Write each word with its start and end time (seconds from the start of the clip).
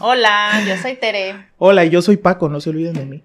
Hola, 0.00 0.62
yo 0.66 0.76
soy 0.76 0.96
Tere. 0.96 1.34
Hola, 1.58 1.84
yo 1.84 2.02
soy 2.02 2.16
Paco, 2.16 2.48
no 2.48 2.60
se 2.60 2.70
olviden 2.70 2.94
de 2.94 3.06
mí. 3.06 3.22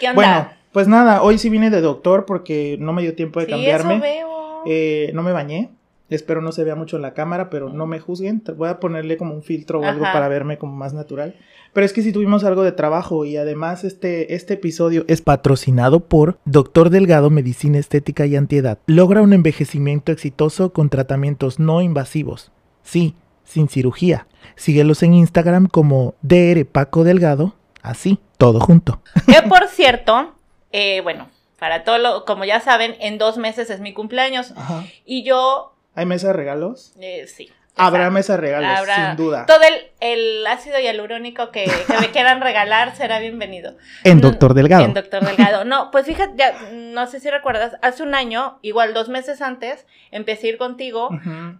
¿Qué 0.00 0.08
onda? 0.08 0.14
Bueno, 0.14 0.48
pues 0.72 0.88
nada, 0.88 1.22
hoy 1.22 1.38
sí 1.38 1.48
vine 1.50 1.70
de 1.70 1.80
doctor 1.80 2.26
porque 2.26 2.76
no 2.78 2.92
me 2.92 3.02
dio 3.02 3.14
tiempo 3.14 3.40
de 3.40 3.46
sí, 3.46 3.52
cambiarme. 3.52 3.94
eso 3.94 4.02
veo. 4.02 4.62
Eh, 4.66 5.10
no 5.14 5.22
me 5.22 5.32
bañé. 5.32 5.70
Espero 6.10 6.42
no 6.42 6.50
se 6.50 6.64
vea 6.64 6.74
mucho 6.74 6.96
en 6.96 7.02
la 7.02 7.14
cámara, 7.14 7.50
pero 7.50 7.68
no 7.68 7.86
me 7.86 8.00
juzguen. 8.00 8.42
Voy 8.56 8.68
a 8.68 8.80
ponerle 8.80 9.16
como 9.16 9.32
un 9.32 9.42
filtro 9.42 9.78
o 9.80 9.84
algo 9.84 10.02
para 10.02 10.26
verme 10.26 10.58
como 10.58 10.74
más 10.74 10.92
natural. 10.92 11.36
Pero 11.72 11.86
es 11.86 11.92
que 11.92 12.02
sí 12.02 12.12
tuvimos 12.12 12.42
algo 12.42 12.64
de 12.64 12.72
trabajo 12.72 13.24
y 13.24 13.36
además 13.36 13.84
este, 13.84 14.34
este 14.34 14.54
episodio 14.54 15.04
es 15.06 15.22
patrocinado 15.22 16.00
por 16.00 16.38
Doctor 16.44 16.90
Delgado 16.90 17.30
Medicina 17.30 17.78
Estética 17.78 18.26
y 18.26 18.34
Antiedad. 18.34 18.78
Logra 18.86 19.22
un 19.22 19.32
envejecimiento 19.32 20.10
exitoso 20.10 20.72
con 20.72 20.88
tratamientos 20.88 21.60
no 21.60 21.80
invasivos. 21.80 22.50
Sí, 22.82 23.14
sin 23.50 23.68
cirugía. 23.68 24.26
Síguelos 24.56 25.02
en 25.02 25.14
Instagram 25.14 25.66
como 25.66 26.14
DR 26.22 26.64
Paco 26.64 27.04
Delgado. 27.04 27.54
Así, 27.82 28.18
todo 28.38 28.60
junto. 28.60 29.00
Que 29.26 29.42
por 29.42 29.66
cierto, 29.68 30.34
eh, 30.72 31.00
bueno, 31.02 31.28
para 31.58 31.82
todo 31.84 31.98
lo, 31.98 32.24
como 32.24 32.44
ya 32.44 32.60
saben, 32.60 32.94
en 33.00 33.18
dos 33.18 33.38
meses 33.38 33.70
es 33.70 33.80
mi 33.80 33.92
cumpleaños. 33.92 34.52
Ajá. 34.56 34.84
Y 35.04 35.24
yo, 35.24 35.74
¿Hay 35.94 36.06
mesa 36.06 36.28
de 36.28 36.32
regalos? 36.34 36.92
eh, 37.00 37.26
sí. 37.26 37.50
Habrá 37.86 38.10
mesa 38.10 38.36
regalos, 38.36 38.78
Habrá- 38.78 39.08
sin 39.08 39.16
duda. 39.16 39.46
Todo 39.46 39.60
el, 39.62 39.74
el 40.00 40.46
ácido 40.46 40.78
hialurónico 40.78 41.50
que, 41.50 41.64
que 41.64 41.98
me 42.00 42.10
quieran 42.10 42.40
regalar 42.42 42.94
será 42.96 43.18
bienvenido. 43.18 43.76
En 44.04 44.20
Doctor 44.20 44.54
Delgado. 44.54 44.84
En 44.84 44.94
Doctor 44.94 45.24
Delgado. 45.24 45.64
No, 45.64 45.90
pues 45.90 46.06
fíjate, 46.06 46.32
ya, 46.36 46.54
no 46.72 47.06
sé 47.06 47.20
si 47.20 47.30
recuerdas, 47.30 47.76
hace 47.82 48.02
un 48.02 48.14
año, 48.14 48.58
igual 48.62 48.94
dos 48.94 49.08
meses 49.08 49.42
antes, 49.42 49.86
empecé 50.10 50.46
a 50.46 50.50
ir 50.50 50.58
contigo, 50.58 51.08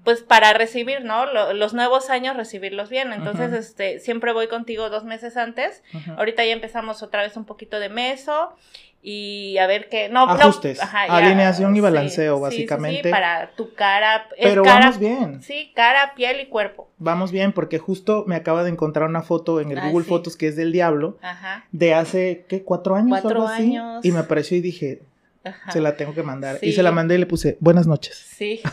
pues 0.05 0.23
para 0.23 0.53
recibir, 0.53 1.05
¿no? 1.05 1.27
Lo- 1.27 1.53
los 1.53 1.75
nuevos 1.75 2.11
años, 2.11 2.37
recibirlos 2.37 2.89
bien. 2.91 3.13
Entonces, 3.13 3.53
este, 3.53 3.99
siempre 4.01 4.33
voy 4.33 4.49
contigo 4.49 4.91
dos 4.91 5.05
meses 5.05 5.37
antes. 5.37 5.83
Ahorita 6.17 6.45
ya 6.45 6.53
empezamos 6.53 7.03
otra 7.03 7.23
vez 7.23 7.37
un 7.37 7.45
poquito 7.45 7.79
de 7.81 7.89
meso 7.89 8.55
y 9.03 9.57
a 9.59 9.67
ver 9.67 9.89
qué. 9.89 10.09
No, 10.09 10.27
no, 10.27 10.33
Ajustes, 10.33 10.79
ya, 10.79 11.03
alineación 11.05 11.75
y 11.75 11.81
balanceo, 11.81 12.37
sí, 12.37 12.43
básicamente. 12.43 13.03
sí, 13.05 13.09
para 13.11 13.51
tu 13.57 13.73
cara. 13.75 14.29
Pero 14.41 14.63
cara, 14.63 14.81
vamos 14.81 14.99
bien. 14.99 15.43
Sí, 15.43 15.73
cara, 15.75 16.13
piel 16.15 16.41
y 16.41 16.47
cuerpo. 16.47 16.91
Vamos 16.99 17.33
bien, 17.33 17.53
porque 17.53 17.79
justo 17.79 18.25
me 18.27 18.37
acaba 18.37 18.63
de 18.63 18.71
encontrar 18.71 19.09
una 19.09 19.23
foto 19.23 19.61
en 19.61 19.71
el 19.73 19.79
Ah, 19.79 19.89
Google. 19.89 20.07
Fotos 20.07 20.37
que 20.37 20.49
es 20.49 20.57
del 20.57 20.73
diablo, 20.73 21.17
Ajá. 21.23 21.65
de 21.73 21.95
hace, 21.95 22.45
¿qué? 22.49 22.63
¿Cuatro 22.63 22.95
años? 22.95 23.19
o 23.19 23.23
Cuatro 23.23 23.41
algo 23.43 23.49
así? 23.49 23.63
años. 23.77 24.05
Y 24.05 24.13
me 24.13 24.19
apareció 24.19 24.57
y 24.57 24.61
dije, 24.61 25.01
ajá. 25.45 25.73
se 25.73 25.81
la 25.81 25.97
tengo 25.97 26.15
que 26.15 26.23
mandar. 26.23 26.59
Y 26.61 26.73
se 26.73 26.83
la 26.83 26.91
mandé 26.93 27.15
y 27.15 27.19
le 27.19 27.27
puse, 27.27 27.57
buenas 27.61 27.87
noches. 27.87 28.17
Sí. 28.17 28.61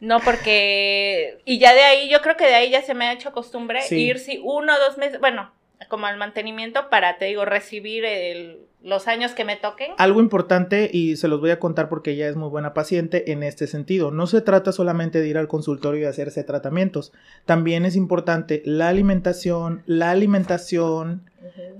No, 0.00 0.20
porque. 0.20 1.38
Y 1.46 1.58
ya 1.58 1.72
de 1.72 1.82
ahí, 1.82 2.10
yo 2.10 2.20
creo 2.20 2.36
que 2.36 2.44
de 2.46 2.54
ahí 2.54 2.68
ya 2.68 2.82
se 2.82 2.92
me 2.92 3.06
ha 3.06 3.12
hecho 3.12 3.32
costumbre 3.32 3.80
ir, 3.90 4.18
sí, 4.18 4.38
uno 4.42 4.74
o 4.74 4.78
dos 4.78 4.98
meses, 4.98 5.18
bueno, 5.18 5.50
como 5.88 6.04
al 6.06 6.18
mantenimiento 6.18 6.90
para, 6.90 7.16
te 7.16 7.24
digo, 7.26 7.46
recibir 7.46 8.04
el- 8.04 8.58
los 8.84 9.08
años 9.08 9.32
que 9.32 9.46
me 9.46 9.56
toquen. 9.56 9.92
Algo 9.96 10.20
importante, 10.20 10.90
y 10.92 11.16
se 11.16 11.26
los 11.26 11.40
voy 11.40 11.50
a 11.50 11.58
contar 11.58 11.88
porque 11.88 12.10
ella 12.10 12.28
es 12.28 12.36
muy 12.36 12.50
buena 12.50 12.74
paciente 12.74 13.32
en 13.32 13.42
este 13.42 13.66
sentido. 13.66 14.10
No 14.10 14.26
se 14.26 14.42
trata 14.42 14.72
solamente 14.72 15.22
de 15.22 15.28
ir 15.28 15.38
al 15.38 15.48
consultorio 15.48 16.02
y 16.02 16.04
hacerse 16.04 16.44
tratamientos. 16.44 17.12
También 17.46 17.86
es 17.86 17.96
importante 17.96 18.62
la 18.66 18.90
alimentación, 18.90 19.82
la 19.86 20.10
alimentación, 20.10 21.22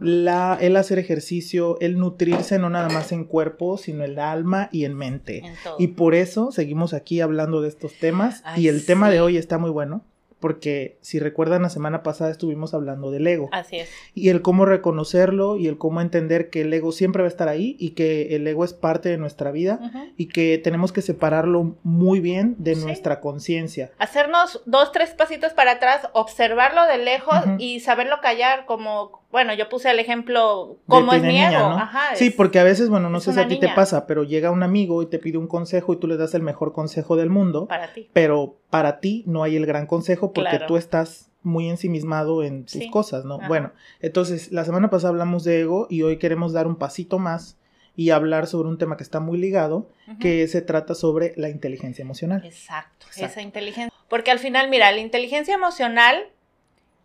la, 0.00 0.56
el 0.58 0.76
hacer 0.76 0.98
ejercicio, 0.98 1.78
el 1.80 1.98
nutrirse 1.98 2.58
no 2.58 2.70
nada 2.70 2.88
más 2.88 3.12
en 3.12 3.24
cuerpo, 3.24 3.76
sino 3.76 4.02
en 4.02 4.18
alma 4.18 4.70
y 4.72 4.86
en 4.86 4.94
mente. 4.94 5.38
En. 5.44 5.54
Y 5.78 5.88
por 5.88 6.14
eso 6.14 6.52
seguimos 6.52 6.94
aquí 6.94 7.20
hablando 7.20 7.60
de 7.60 7.68
estos 7.68 7.92
temas. 7.98 8.40
Ay, 8.44 8.64
y 8.64 8.68
el 8.68 8.86
tema 8.86 9.10
de 9.10 9.20
hoy 9.20 9.36
está 9.36 9.58
muy 9.58 9.70
bueno, 9.70 10.04
porque 10.44 10.98
si 11.00 11.18
recuerdan, 11.20 11.62
la 11.62 11.70
semana 11.70 12.02
pasada 12.02 12.30
estuvimos 12.30 12.74
hablando 12.74 13.10
del 13.10 13.26
ego. 13.26 13.48
Así 13.50 13.76
es. 13.76 13.88
Y 14.14 14.28
el 14.28 14.42
cómo 14.42 14.66
reconocerlo 14.66 15.56
y 15.56 15.68
el 15.68 15.78
cómo 15.78 16.02
entender 16.02 16.50
que 16.50 16.60
el 16.60 16.72
ego 16.74 16.92
siempre 16.92 17.22
va 17.22 17.28
a 17.28 17.30
estar 17.30 17.48
ahí 17.48 17.76
y 17.78 17.92
que 17.92 18.36
el 18.36 18.46
ego 18.46 18.62
es 18.62 18.74
parte 18.74 19.08
de 19.08 19.16
nuestra 19.16 19.50
vida 19.52 19.80
y 20.18 20.26
que 20.26 20.58
tenemos 20.62 20.92
que 20.92 21.00
separarlo 21.00 21.76
muy 21.82 22.20
bien 22.20 22.56
de 22.58 22.74
Sí. 22.74 22.84
nuestra 22.84 23.20
conciencia. 23.22 23.90
Hacernos 23.98 24.60
dos, 24.66 24.92
tres 24.92 25.12
pasitos 25.14 25.54
para 25.54 25.72
atrás, 25.72 26.08
observarlo 26.12 26.84
de 26.88 26.98
lejos 26.98 27.36
y 27.56 27.80
saberlo 27.80 28.16
callar, 28.20 28.66
como, 28.66 29.22
bueno, 29.32 29.54
yo 29.54 29.70
puse 29.70 29.90
el 29.90 29.98
ejemplo, 29.98 30.76
como 30.86 31.10
es 31.14 31.20
ti 31.22 31.26
de 31.26 31.32
mi 31.32 31.38
niña, 31.38 31.52
ego. 31.58 31.68
¿no? 31.70 31.78
Ajá, 31.78 32.16
Sí, 32.16 32.26
es- 32.26 32.34
porque 32.34 32.58
a 32.58 32.64
veces, 32.64 32.90
bueno, 32.90 33.08
no 33.08 33.20
sé 33.20 33.32
si 33.32 33.40
a 33.40 33.48
ti 33.48 33.58
te 33.58 33.70
pasa, 33.70 34.06
pero 34.06 34.24
llega 34.24 34.50
un 34.50 34.62
amigo 34.62 35.02
y 35.02 35.06
te 35.06 35.18
pide 35.18 35.38
un 35.38 35.46
consejo 35.48 35.94
y 35.94 35.96
tú 35.96 36.06
le 36.06 36.18
das 36.18 36.34
el 36.34 36.42
mejor 36.42 36.74
consejo 36.74 37.16
del 37.16 37.30
mundo. 37.30 37.66
Para 37.66 37.94
ti. 37.94 38.10
pero 38.12 38.56
para 38.68 38.98
ti 38.98 39.22
no 39.28 39.44
hay 39.44 39.54
el 39.54 39.66
gran 39.66 39.86
consejo 39.86 40.32
porque 40.34 40.50
Claro. 40.50 40.66
tú 40.66 40.76
estás 40.76 41.30
muy 41.42 41.68
ensimismado 41.68 42.42
en 42.42 42.64
tus 42.64 42.72
Sí. 42.80 42.90
cosas, 42.90 43.24
¿no? 43.24 43.36
Ajá. 43.36 43.48
Bueno, 43.48 43.72
entonces 44.00 44.50
la 44.52 44.64
semana 44.64 44.90
pasada 44.90 45.10
hablamos 45.10 45.44
de 45.44 45.60
ego 45.60 45.86
y 45.90 46.02
hoy 46.02 46.18
queremos 46.18 46.52
dar 46.52 46.66
un 46.66 46.76
pasito 46.76 47.18
más 47.18 47.56
y 47.96 48.10
hablar 48.10 48.46
sobre 48.46 48.68
un 48.68 48.78
tema 48.78 48.96
que 48.96 49.02
está 49.04 49.20
muy 49.20 49.38
ligado, 49.38 49.88
que 50.20 50.48
se 50.48 50.62
trata 50.62 50.94
sobre 50.94 51.32
la 51.36 51.48
inteligencia 51.48 52.02
emocional. 52.02 52.44
Exacto, 52.44 53.06
Exacto. 53.06 53.26
esa 53.26 53.42
inteligencia. 53.42 53.92
Porque 54.08 54.30
al 54.30 54.38
final, 54.38 54.68
mira, 54.68 54.90
la 54.90 54.98
inteligencia 54.98 55.54
emocional 55.54 56.28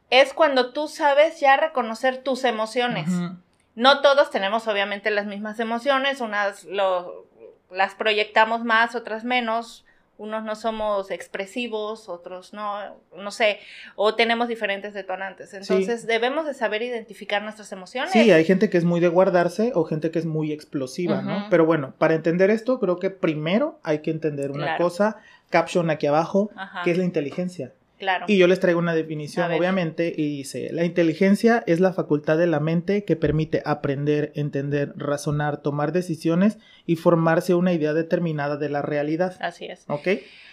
es 0.10 0.34
cuando 0.34 0.74
tú 0.74 0.88
sabes 0.88 1.40
ya 1.40 1.56
reconocer 1.58 2.24
tus 2.24 2.44
emociones. 2.44 3.08
No 3.76 4.02
todos 4.02 4.32
tenemos 4.32 4.68
obviamente 4.68 5.12
las 5.12 5.26
mismas 5.28 5.60
emociones, 5.60 6.22
unas 6.22 6.64
lo- 6.66 7.28
las 7.72 7.94
proyectamos 7.94 8.64
más, 8.64 8.96
otras 8.96 9.24
menos. 9.24 9.86
Unos 10.20 10.44
no 10.44 10.56
somos 10.56 11.12
expresivos, 11.12 12.10
otros 12.10 12.54
no, 12.54 13.02
no 13.16 13.32
sé, 13.32 13.60
o 13.96 14.16
tenemos 14.16 14.50
diferentes 14.50 14.94
detonantes. 14.94 15.54
Entonces 15.54 16.06
debemos 16.06 16.46
de 16.46 16.54
saber 16.54 16.82
identificar 16.82 17.42
nuestras 17.42 17.72
emociones. 17.72 18.12
Sí, 18.12 18.30
hay 18.30 18.44
gente 18.44 18.70
que 18.70 18.78
es 18.78 18.84
muy 18.84 19.00
de 19.00 19.08
guardarse 19.08 19.72
o 19.74 19.86
gente 19.86 20.12
que 20.12 20.20
es 20.20 20.26
muy 20.26 20.52
explosiva, 20.52 21.22
¿no? 21.22 21.48
Pero 21.50 21.66
bueno, 21.66 21.94
para 21.98 22.16
entender 22.16 22.50
esto, 22.50 22.82
creo 22.82 23.00
que 23.00 23.10
primero 23.10 23.80
hay 23.82 24.00
que 24.00 24.12
entender 24.12 24.52
una 24.52 24.66
Claro. 24.66 24.84
cosa, 24.84 25.18
caption 25.50 25.90
aquí 25.90 26.06
abajo, 26.06 26.52
Ajá, 26.56 26.82
que 26.84 26.92
es 26.92 26.98
la 26.98 27.06
inteligencia. 27.06 27.72
Claro. 28.00 28.26
Y 28.28 28.38
yo 28.38 28.48
les 28.48 28.60
traigo 28.60 28.80
una 28.80 28.96
definición, 28.96 29.52
obviamente, 29.52 30.14
y 30.16 30.38
dice, 30.38 30.70
la 30.72 30.86
inteligencia 30.86 31.64
es 31.68 31.80
la 31.80 31.94
facultad 31.94 32.38
de 32.38 32.48
la 32.48 32.60
mente 32.60 33.04
que 33.04 33.16
permite 33.16 33.62
aprender, 33.66 34.32
entender, 34.36 34.94
razonar, 34.96 35.62
tomar 35.62 35.92
decisiones 35.92 36.58
y 36.86 36.96
formarse 36.96 37.54
una 37.54 37.74
idea 37.74 37.94
determinada 37.94 38.58
de 38.58 38.70
la 38.70 38.82
realidad. 38.82 39.38
Así 39.40 39.66
es. 39.66 39.84
¿Ok? 39.88 40.08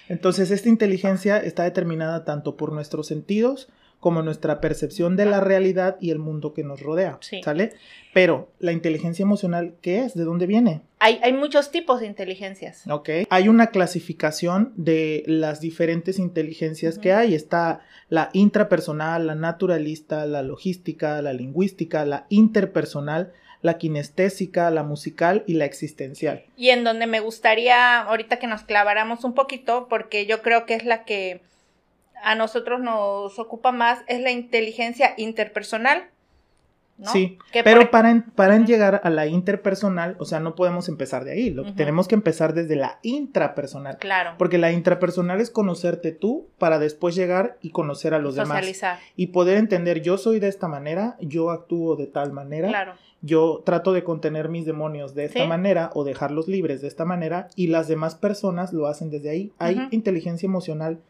Entonces, 0.09 0.51
esta 0.51 0.69
inteligencia 0.69 1.39
está 1.39 1.65
determinada 1.65 2.25
tanto 2.25 2.57
por 2.57 2.73
nuestros 2.73 3.07
sentidos 3.07 3.69
como 4.01 4.23
nuestra 4.23 4.61
percepción 4.61 5.17
de 5.17 5.27
la 5.27 5.41
realidad 5.41 5.97
y 6.01 6.11
el 6.11 6.19
mundo 6.19 6.53
que 6.53 6.62
nos 6.62 6.81
rodea. 6.81 7.19
Sí. 7.21 7.43
¿Sale? 7.43 7.73
Pero, 8.12 8.51
la 8.61 8.73
inteligencia 8.73 9.23
emocional, 9.23 9.75
¿qué 9.81 10.01
es? 10.01 10.15
¿De 10.15 10.25
dónde 10.25 10.47
viene? 10.47 10.83
Hay, 10.99 11.19
hay 11.23 11.33
muchos 11.33 11.71
tipos 11.71 12.01
de 12.01 12.07
inteligencias. 12.07 12.84
¿ok? 12.89 13.09
Hay 13.31 13.49
una 13.49 13.69
clasificación 13.69 14.73
de 14.77 15.25
las 15.27 15.61
diferentes 15.61 16.19
inteligencias 16.19 16.99
que 16.99 17.12
hay. 17.12 17.34
Está 17.34 17.81
la 18.09 18.31
intrapersonal, 18.33 19.27
la 19.27 19.34
naturalista, 19.34 20.27
la 20.27 20.43
logística, 20.43 21.21
la 21.23 21.33
lingüística, 21.33 22.05
la 22.05 22.27
interpersonal, 22.28 23.33
la 23.63 23.78
kinestésica, 23.78 24.71
la 24.71 24.83
musical 24.83 25.43
y 25.47 25.55
la 25.55 25.65
existencial. 25.65 26.45
Y 26.57 26.71
en 26.71 26.84
donde 26.84 27.07
me 27.07 27.21
gustaría 27.21 28.01
ahorita 28.01 28.39
que 28.39 28.47
nos 28.47 28.63
claváramos 28.63 29.25
un 29.25 29.34
poquito, 29.34 29.89
porque 29.89 30.27
yo 30.27 30.43
creo 30.43 30.67
que 30.67 30.75
es 30.75 30.84
la 30.84 31.05
que 31.05 31.43
a 32.22 32.34
nosotros 32.34 32.81
nos 32.81 33.38
ocupa 33.38 33.72
más, 33.72 34.00
es 34.09 34.21
la 34.21 34.31
inteligencia 34.31 35.15
interpersonal. 35.16 36.04
¿no? 36.99 37.12
Sí, 37.12 37.37
Que 37.53 37.62
pero 37.62 37.82
por- 37.82 37.91
para, 37.91 38.10
en- 38.10 38.22
para 38.22 38.56
llegar 38.59 39.03
a 39.04 39.10
la 39.10 39.27
interpersonal, 39.27 40.16
o 40.19 40.25
sea, 40.25 40.41
no 40.41 40.54
podemos 40.54 40.88
empezar 40.88 41.25
de 41.25 41.32
ahí. 41.32 41.50
Lo. 41.50 41.75
Tenemos 41.75 42.09
que 42.09 42.15
empezar 42.15 42.54
desde 42.54 42.75
la 42.75 42.99
intrapersonal. 43.03 43.99
Claro. 43.99 44.31
Porque 44.38 44.56
la 44.56 44.72
intrapersonal 44.72 45.43
es 45.43 45.50
conocerte 45.50 46.12
tú 46.12 46.49
para 46.56 46.78
después 46.78 47.15
llegar 47.15 47.59
y 47.60 47.69
conocer 47.69 48.15
a 48.15 48.19
los 48.19 48.34
demás. 48.34 48.48
socializar. 48.48 48.98
Y 49.15 49.27
poder 49.27 49.59
entender, 49.59 50.00
yo 50.00 50.16
soy 50.16 50.41
de 50.41 50.48
esta 50.48 50.68
manera, 50.68 51.16
yo 51.21 51.51
actúo 51.51 51.97
de 51.97 52.07
tal 52.07 52.33
manera. 52.33 52.68
Claro. 52.68 52.95
yo 53.22 53.63
trato 53.65 53.92
de 53.92 54.04
contener 54.04 54.48
mis 54.51 54.66
demonios 54.66 55.15
de 55.15 55.24
esta 55.24 55.41
Sí. 55.41 55.47
manera 55.48 55.91
o 55.95 56.04
dejarlos 56.04 56.47
libres 56.48 56.80
de 56.80 56.86
esta 56.89 57.04
manera 57.04 57.48
y 57.57 57.66
las 57.68 57.89
demás 57.89 58.15
personas 58.15 58.72
lo 58.72 58.86
hacen 58.86 59.10
desde 59.10 59.30
ahí. 59.30 59.53
Hay 59.59 59.89
inteligencia 59.91 60.47
emocional 60.47 61.01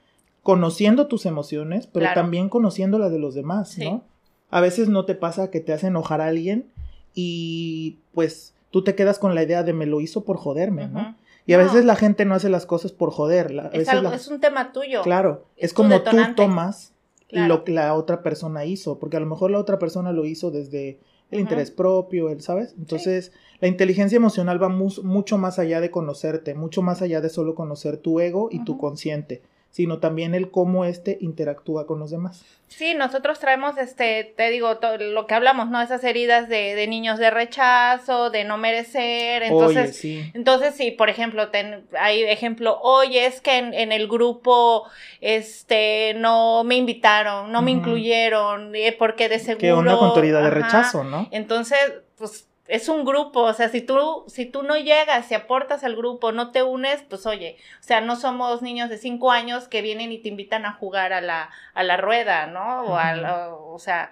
conociendo 0.46 1.08
tus 1.08 1.26
emociones, 1.26 1.88
pero 1.88 2.04
Claro. 2.04 2.20
también 2.20 2.48
conociendo 2.48 3.00
las 3.00 3.10
de 3.10 3.18
los 3.18 3.34
demás, 3.34 3.70
Sí. 3.70 3.84
¿no? 3.84 4.04
A 4.48 4.60
veces 4.60 4.88
no 4.88 5.04
te 5.04 5.16
pasa 5.16 5.50
que 5.50 5.58
te 5.58 5.72
hace 5.72 5.88
enojar 5.88 6.20
a 6.20 6.26
alguien 6.28 6.70
y 7.16 7.98
pues 8.14 8.54
tú 8.70 8.84
te 8.84 8.94
quedas 8.94 9.18
con 9.18 9.34
la 9.34 9.42
idea 9.42 9.64
de 9.64 9.72
me 9.72 9.86
lo 9.86 10.00
hizo 10.00 10.22
por 10.22 10.36
joderme, 10.36 10.86
¿no? 10.86 11.16
Y 11.46 11.54
a 11.54 11.58
No. 11.58 11.64
veces 11.64 11.84
la 11.84 11.96
gente 11.96 12.24
no 12.24 12.36
hace 12.36 12.48
las 12.48 12.64
cosas 12.64 12.92
por 12.92 13.10
joder. 13.10 13.50
la- 13.50 13.64
a 13.64 13.66
Es, 13.66 13.72
veces 13.72 13.88
algo, 13.88 14.10
la- 14.10 14.14
es 14.16 14.28
un 14.28 14.38
tema 14.40 14.72
tuyo. 14.72 15.02
Claro, 15.02 15.46
es 15.56 15.64
es 15.64 15.70
tu 15.70 15.76
como 15.78 15.88
detonante. 15.94 16.30
tú 16.42 16.48
tomas 16.48 16.92
Claro. 17.28 17.48
lo 17.48 17.64
que 17.64 17.72
la 17.72 17.92
otra 17.94 18.22
persona 18.22 18.64
hizo, 18.64 19.00
porque 19.00 19.16
a 19.16 19.20
lo 19.20 19.26
mejor 19.26 19.50
la 19.50 19.58
otra 19.58 19.80
persona 19.80 20.12
lo 20.12 20.24
hizo 20.26 20.52
desde 20.52 21.00
el 21.32 21.40
interés 21.40 21.72
propio, 21.72 22.30
el, 22.30 22.40
¿sabes? 22.40 22.72
Entonces, 22.78 23.32
la 23.60 23.66
inteligencia 23.66 24.14
emocional 24.14 24.62
va 24.62 24.68
mucho 24.68 25.38
más 25.38 25.58
allá 25.58 25.80
de 25.80 25.90
conocerte, 25.90 26.54
mucho 26.54 26.82
más 26.82 27.02
allá 27.02 27.20
de 27.20 27.30
solo 27.30 27.56
conocer 27.56 27.96
tu 27.96 28.20
ego 28.20 28.48
y 28.52 28.62
tu 28.64 28.78
consciente. 28.78 29.42
Sino 29.76 29.98
también 29.98 30.34
el 30.34 30.50
cómo 30.50 30.86
éste 30.86 31.18
interactúa 31.20 31.86
con 31.86 31.98
los 31.98 32.10
demás. 32.10 32.42
Sí, 32.66 32.94
nosotros 32.94 33.38
traemos, 33.38 33.76
este, 33.76 34.32
te 34.34 34.48
digo, 34.48 34.78
todo 34.78 34.96
lo 34.96 35.26
que 35.26 35.34
hablamos, 35.34 35.68
¿no? 35.68 35.82
Esas 35.82 36.02
heridas 36.02 36.48
de, 36.48 36.74
de 36.74 36.86
niños 36.86 37.18
de 37.18 37.30
rechazo, 37.30 38.30
de 38.30 38.44
no 38.44 38.56
merecer. 38.56 39.42
Entonces, 39.42 39.82
Oye, 39.82 39.92
sí. 39.92 40.30
entonces 40.32 40.74
sí, 40.76 40.92
por 40.92 41.10
ejemplo, 41.10 41.50
ten- 41.50 41.84
hay 42.00 42.22
ejemplo, 42.22 42.80
oye, 42.80 43.26
es 43.26 43.42
que 43.42 43.58
en, 43.58 43.74
en 43.74 43.92
el 43.92 44.08
grupo, 44.08 44.84
este, 45.20 46.14
no 46.14 46.64
me 46.64 46.76
invitaron, 46.76 47.52
no 47.52 47.60
me 47.60 47.72
Ujú. 47.72 47.80
incluyeron, 47.80 48.74
eh, 48.74 48.96
porque 48.98 49.28
de 49.28 49.40
seguro. 49.40 49.58
¿Qué 49.58 49.72
onda 49.74 49.98
con 49.98 50.14
tu 50.14 50.20
herida 50.20 50.40
de 50.40 50.48
rechazo, 50.48 51.04
no? 51.04 51.28
Entonces, 51.32 51.78
pues 52.16 52.45
es 52.68 52.88
un 52.88 53.04
grupo, 53.04 53.42
o 53.42 53.52
sea, 53.54 53.68
si 53.68 53.80
tú, 53.80 54.24
si 54.28 54.46
tú 54.46 54.62
no 54.62 54.76
llegas, 54.76 55.26
si 55.26 55.34
aportas 55.34 55.84
al 55.84 55.96
grupo, 55.96 56.32
no 56.32 56.50
te 56.52 56.62
unes, 56.62 57.02
pues 57.08 57.26
oye, 57.26 57.56
o 57.80 57.82
sea, 57.82 58.00
no 58.00 58.16
somos 58.16 58.62
niños 58.62 58.88
de 58.90 58.98
cinco 58.98 59.30
años 59.32 59.68
que 59.68 59.82
vienen 59.82 60.12
y 60.12 60.18
te 60.18 60.28
invitan 60.28 60.66
a 60.66 60.72
jugar 60.72 61.12
a 61.12 61.20
la, 61.20 61.50
a 61.74 61.82
la 61.82 61.96
rueda, 61.96 62.46
¿no? 62.46 62.82
O, 62.84 62.96
a 62.96 63.14
la- 63.14 63.54
o 63.54 63.78
sea, 63.78 64.10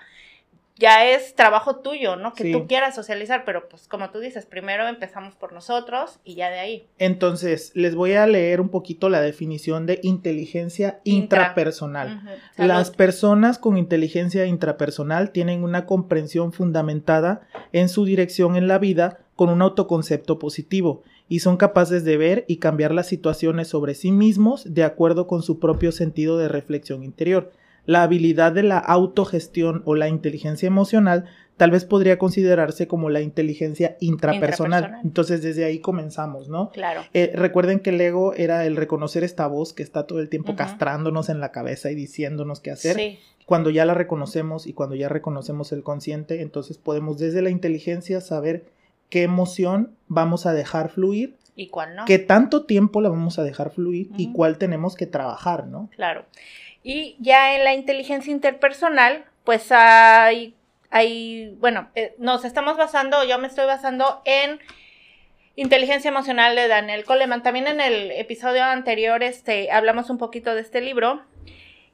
ya 0.77 1.07
es 1.09 1.35
trabajo 1.37 1.77
tuyo, 1.77 2.17
¿no? 2.17 2.35
Que 2.35 2.45
Sí. 2.45 2.53
tú 2.53 2.67
quieras 2.67 2.95
socializar, 2.97 3.45
pero 3.45 3.69
pues 3.69 3.87
como 3.87 4.11
tú 4.11 4.19
dices, 4.19 4.45
primero 4.45 4.89
empezamos 4.89 5.37
por 5.37 5.53
nosotros 5.53 6.19
y 6.25 6.35
ya 6.35 6.51
de 6.51 6.59
ahí. 6.59 6.89
Entonces, 6.99 7.71
les 7.75 7.95
voy 7.95 8.15
a 8.15 8.27
leer 8.27 8.61
un 8.61 8.69
poquito 8.69 9.09
la 9.09 9.21
definición 9.21 9.87
de 9.87 10.01
inteligencia 10.03 11.01
Intra. 11.05 11.43
intrapersonal. 11.43 12.23
Las 12.57 12.91
personas 12.91 13.59
con 13.59 13.77
inteligencia 13.79 14.47
intrapersonal 14.47 15.31
tienen 15.31 15.63
una 15.63 15.87
comprensión 15.87 16.53
fundamentada 16.53 17.43
en 17.73 17.89
su 17.89 18.05
dirección 18.05 18.57
en 18.57 18.67
la 18.67 18.79
vida 18.79 19.21
con 19.37 19.51
un 19.51 19.63
autoconcepto 19.63 20.39
positivo 20.39 21.03
y 21.29 21.39
son 21.41 21.57
capaces 21.57 22.05
de 22.05 22.17
ver 22.17 22.45
y 22.49 22.57
cambiar 22.59 22.93
las 22.93 23.07
situaciones 23.07 23.69
sobre 23.69 23.95
sí 23.95 24.11
mismos 24.13 24.73
de 24.75 24.85
acuerdo 24.85 25.27
con 25.27 25.43
su 25.43 25.59
propio 25.59 25.93
sentido 25.93 26.37
de 26.39 26.49
reflexión 26.49 27.03
interior. 27.05 27.53
La 27.87 28.03
habilidad 28.03 28.53
de 28.53 28.63
la 28.63 28.79
autogestión 28.79 29.83
o 29.85 29.95
la 29.95 30.09
inteligencia 30.09 30.67
emocional 30.67 31.27
tal 31.57 31.71
vez 31.71 31.85
podría 31.85 32.19
considerarse 32.19 32.89
como 32.89 33.11
la 33.11 33.21
inteligencia 33.21 33.97
intrapersonal. 34.01 34.83
Intrapersonal. 34.83 35.05
Entonces 35.05 35.43
desde 35.43 35.65
ahí 35.65 35.79
comenzamos, 35.79 36.49
¿no? 36.49 36.71
Claro. 36.71 37.03
Eh, 37.13 37.33
recuerden 37.35 37.81
que 37.81 37.91
el 37.91 38.01
ego 38.01 38.35
era 38.35 38.65
el 38.67 38.77
reconocer 38.77 39.23
esta 39.25 39.47
voz 39.47 39.73
que 39.73 39.83
está 39.83 40.07
todo 40.07 40.21
el 40.21 40.29
tiempo 40.29 40.57
castrándonos 40.57 41.29
en 41.29 41.41
la 41.41 41.53
cabeza 41.53 41.91
y 41.91 41.95
diciéndonos 41.95 42.61
qué 42.61 42.71
hacer. 42.71 42.97
Sí. 42.97 43.19
Cuando 43.47 43.71
ya 43.71 43.85
la 43.85 43.95
reconocemos 43.95 44.67
y 44.67 44.73
cuando 44.73 44.97
ya 44.97 45.09
reconocemos 45.09 45.71
el 45.73 45.83
consciente, 45.83 46.41
entonces 46.41 46.79
podemos 46.79 47.19
desde 47.19 47.43
la 47.43 47.51
inteligencia 47.51 48.21
saber 48.21 48.65
qué 49.11 49.23
emoción 49.23 49.93
vamos 50.09 50.47
a 50.47 50.55
dejar 50.55 50.91
fluir, 50.91 51.37
¿Y 51.55 51.69
cuál 51.69 51.95
no? 51.95 52.05
qué 52.05 52.19
tanto 52.19 52.65
tiempo 52.65 53.01
la 53.01 53.11
vamos 53.11 53.39
a 53.39 53.45
dejar 53.45 53.71
fluir 53.71 54.11
y 54.17 54.33
cuál 54.33 54.59
tenemos 54.59 54.97
que 54.97 55.07
trabajar, 55.07 55.67
¿no? 55.69 55.89
Claro. 55.95 56.25
Y 56.85 57.17
ya 57.19 57.57
en 57.57 57.65
la 57.65 57.73
inteligencia 57.73 58.31
interpersonal, 58.31 59.25
pues 59.43 59.73
hay, 59.73 60.55
hay 60.91 61.57
bueno, 61.59 61.91
eh, 61.95 62.15
nos 62.19 62.45
estamos 62.45 62.77
basando, 62.77 63.25
yo 63.25 63.39
me 63.39 63.49
estoy 63.49 63.65
basando 63.65 64.21
en 64.27 64.61
inteligencia 65.57 66.11
emocional 66.11 66.55
de 66.55 66.69
Daniel 66.69 67.05
Coleman. 67.05 67.43
También 67.43 67.69
en 67.69 67.81
el 67.81 68.11
episodio 68.11 68.63
anterior 68.65 69.23
este, 69.23 69.71
hablamos 69.71 70.11
un 70.11 70.19
poquito 70.19 70.55
de 70.55 70.61
este 70.61 70.83
libro 70.83 71.25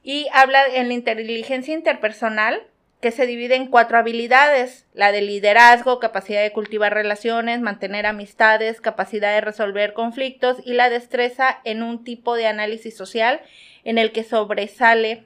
y 0.02 0.26
habla 0.32 0.66
en 0.66 0.88
la 0.88 0.94
inteligencia 0.94 1.72
interpersonal 1.72 2.66
que 3.00 3.12
se 3.12 3.26
divide 3.26 3.54
en 3.54 3.68
cuatro 3.68 3.96
habilidades, 3.96 4.86
la 4.92 5.12
de 5.12 5.22
liderazgo, 5.22 6.00
capacidad 6.00 6.42
de 6.42 6.52
cultivar 6.52 6.92
relaciones, 6.92 7.60
mantener 7.60 8.06
amistades, 8.06 8.80
capacidad 8.80 9.32
de 9.32 9.40
resolver 9.40 9.94
conflictos 9.94 10.58
y 10.64 10.72
la 10.72 10.90
destreza 10.90 11.60
en 11.62 11.84
un 11.84 12.02
tipo 12.02 12.34
de 12.34 12.48
análisis 12.48 12.96
social 12.96 13.40
en 13.84 13.98
el 13.98 14.12
que 14.12 14.24
sobresale 14.24 15.24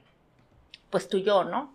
pues 0.91 1.09
tu 1.09 1.19
yo, 1.19 1.45
¿no? 1.45 1.73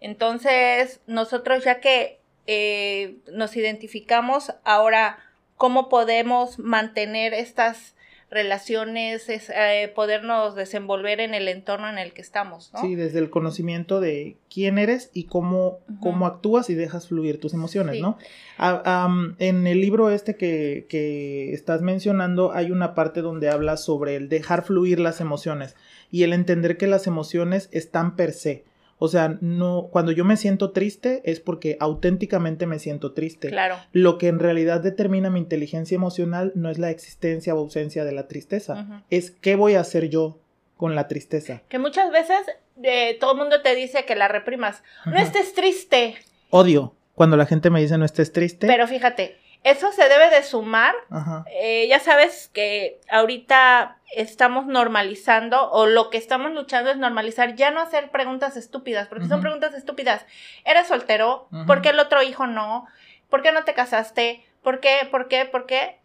Entonces, 0.00 1.00
nosotros 1.06 1.64
ya 1.64 1.80
que 1.80 2.20
eh, 2.46 3.16
nos 3.32 3.56
identificamos, 3.56 4.52
ahora, 4.64 5.18
¿cómo 5.56 5.88
podemos 5.88 6.58
mantener 6.58 7.34
estas 7.34 7.96
relaciones, 8.30 9.28
es, 9.28 9.50
eh, 9.50 9.92
podernos 9.94 10.56
desenvolver 10.56 11.20
en 11.20 11.32
el 11.32 11.46
entorno 11.46 11.88
en 11.88 11.98
el 11.98 12.12
que 12.12 12.22
estamos, 12.22 12.72
¿no? 12.72 12.80
Sí, 12.80 12.96
desde 12.96 13.20
el 13.20 13.30
conocimiento 13.30 14.00
de 14.00 14.36
quién 14.52 14.78
eres 14.78 15.10
y 15.14 15.24
cómo, 15.24 15.78
cómo 16.00 16.26
actúas 16.26 16.68
y 16.68 16.74
dejas 16.74 17.06
fluir 17.06 17.38
tus 17.40 17.54
emociones, 17.54 17.96
Sí. 17.96 18.02
¿no? 18.02 18.18
Ah, 18.58 19.08
en 19.38 19.66
el 19.66 19.80
libro 19.80 20.10
este 20.10 20.36
que, 20.36 20.86
que 20.88 21.52
estás 21.52 21.82
mencionando 21.82 22.52
hay 22.52 22.72
una 22.72 22.94
parte 22.94 23.20
donde 23.20 23.48
habla 23.48 23.76
sobre 23.76 24.16
el 24.16 24.28
dejar 24.28 24.64
fluir 24.64 24.98
las 24.98 25.20
emociones 25.20 25.76
y 26.10 26.22
el 26.22 26.32
entender 26.32 26.76
que 26.76 26.86
las 26.86 27.06
emociones 27.06 27.68
están 27.72 28.16
per 28.16 28.32
se. 28.32 28.64
O 28.98 29.08
sea, 29.08 29.36
no, 29.40 29.88
cuando 29.92 30.10
yo 30.10 30.24
me 30.24 30.36
siento 30.38 30.70
triste 30.70 31.20
es 31.24 31.40
porque 31.40 31.76
auténticamente 31.80 32.66
me 32.66 32.78
siento 32.78 33.12
triste. 33.12 33.50
Claro. 33.50 33.76
Lo 33.92 34.16
que 34.16 34.28
en 34.28 34.38
realidad 34.38 34.80
determina 34.80 35.28
mi 35.28 35.38
inteligencia 35.38 35.94
emocional 35.94 36.52
no 36.54 36.70
es 36.70 36.78
la 36.78 36.90
existencia 36.90 37.54
o 37.54 37.58
ausencia 37.58 38.04
de 38.04 38.12
la 38.12 38.26
tristeza, 38.26 39.04
es 39.10 39.30
qué 39.30 39.54
voy 39.54 39.74
a 39.74 39.80
hacer 39.80 40.08
yo 40.08 40.38
con 40.76 40.94
la 40.94 41.08
tristeza. 41.08 41.62
Que 41.68 41.78
muchas 41.78 42.10
veces 42.10 42.38
eh, 42.82 43.18
todo 43.20 43.32
el 43.32 43.38
mundo 43.38 43.60
te 43.60 43.74
dice 43.74 44.06
que 44.06 44.16
la 44.16 44.28
reprimas. 44.28 44.82
No 45.04 45.18
estés 45.18 45.52
triste, 45.52 46.16
Odio 46.50 46.94
cuando 47.16 47.36
la 47.36 47.46
gente 47.46 47.70
me 47.70 47.80
dice 47.80 47.98
no 47.98 48.04
estés 48.04 48.32
triste. 48.32 48.66
pero 48.66 48.86
fíjate, 48.86 49.36
eso 49.66 49.90
se 49.90 50.08
debe 50.08 50.30
de 50.30 50.44
sumar 50.44 50.94
Ajá. 51.10 51.44
Eh, 51.50 51.88
ya 51.88 51.98
sabes 51.98 52.48
que 52.52 53.00
ahorita 53.10 53.98
estamos 54.14 54.66
normalizando 54.66 55.70
o 55.72 55.86
lo 55.86 56.08
que 56.10 56.18
estamos 56.18 56.52
luchando 56.52 56.90
es 56.90 56.96
normalizar 56.96 57.56
ya 57.56 57.72
no 57.72 57.80
hacer 57.80 58.10
preguntas 58.10 58.56
estúpidas, 58.56 59.08
porque 59.08 59.26
son 59.26 59.40
preguntas 59.40 59.74
estúpidas. 59.74 60.24
¿Eres 60.64 60.86
soltero? 60.86 61.48
¿Por 61.66 61.82
qué 61.82 61.88
el 61.88 61.98
otro 61.98 62.22
hijo 62.22 62.46
no? 62.46 62.86
¿Por 63.28 63.42
qué 63.42 63.50
no 63.50 63.64
te 63.64 63.74
casaste? 63.74 64.46
¿Por 64.62 64.78
qué? 64.78 65.08
¿Por 65.10 65.26
qué? 65.26 65.44
¿Por 65.44 65.66
qué? 65.66 65.98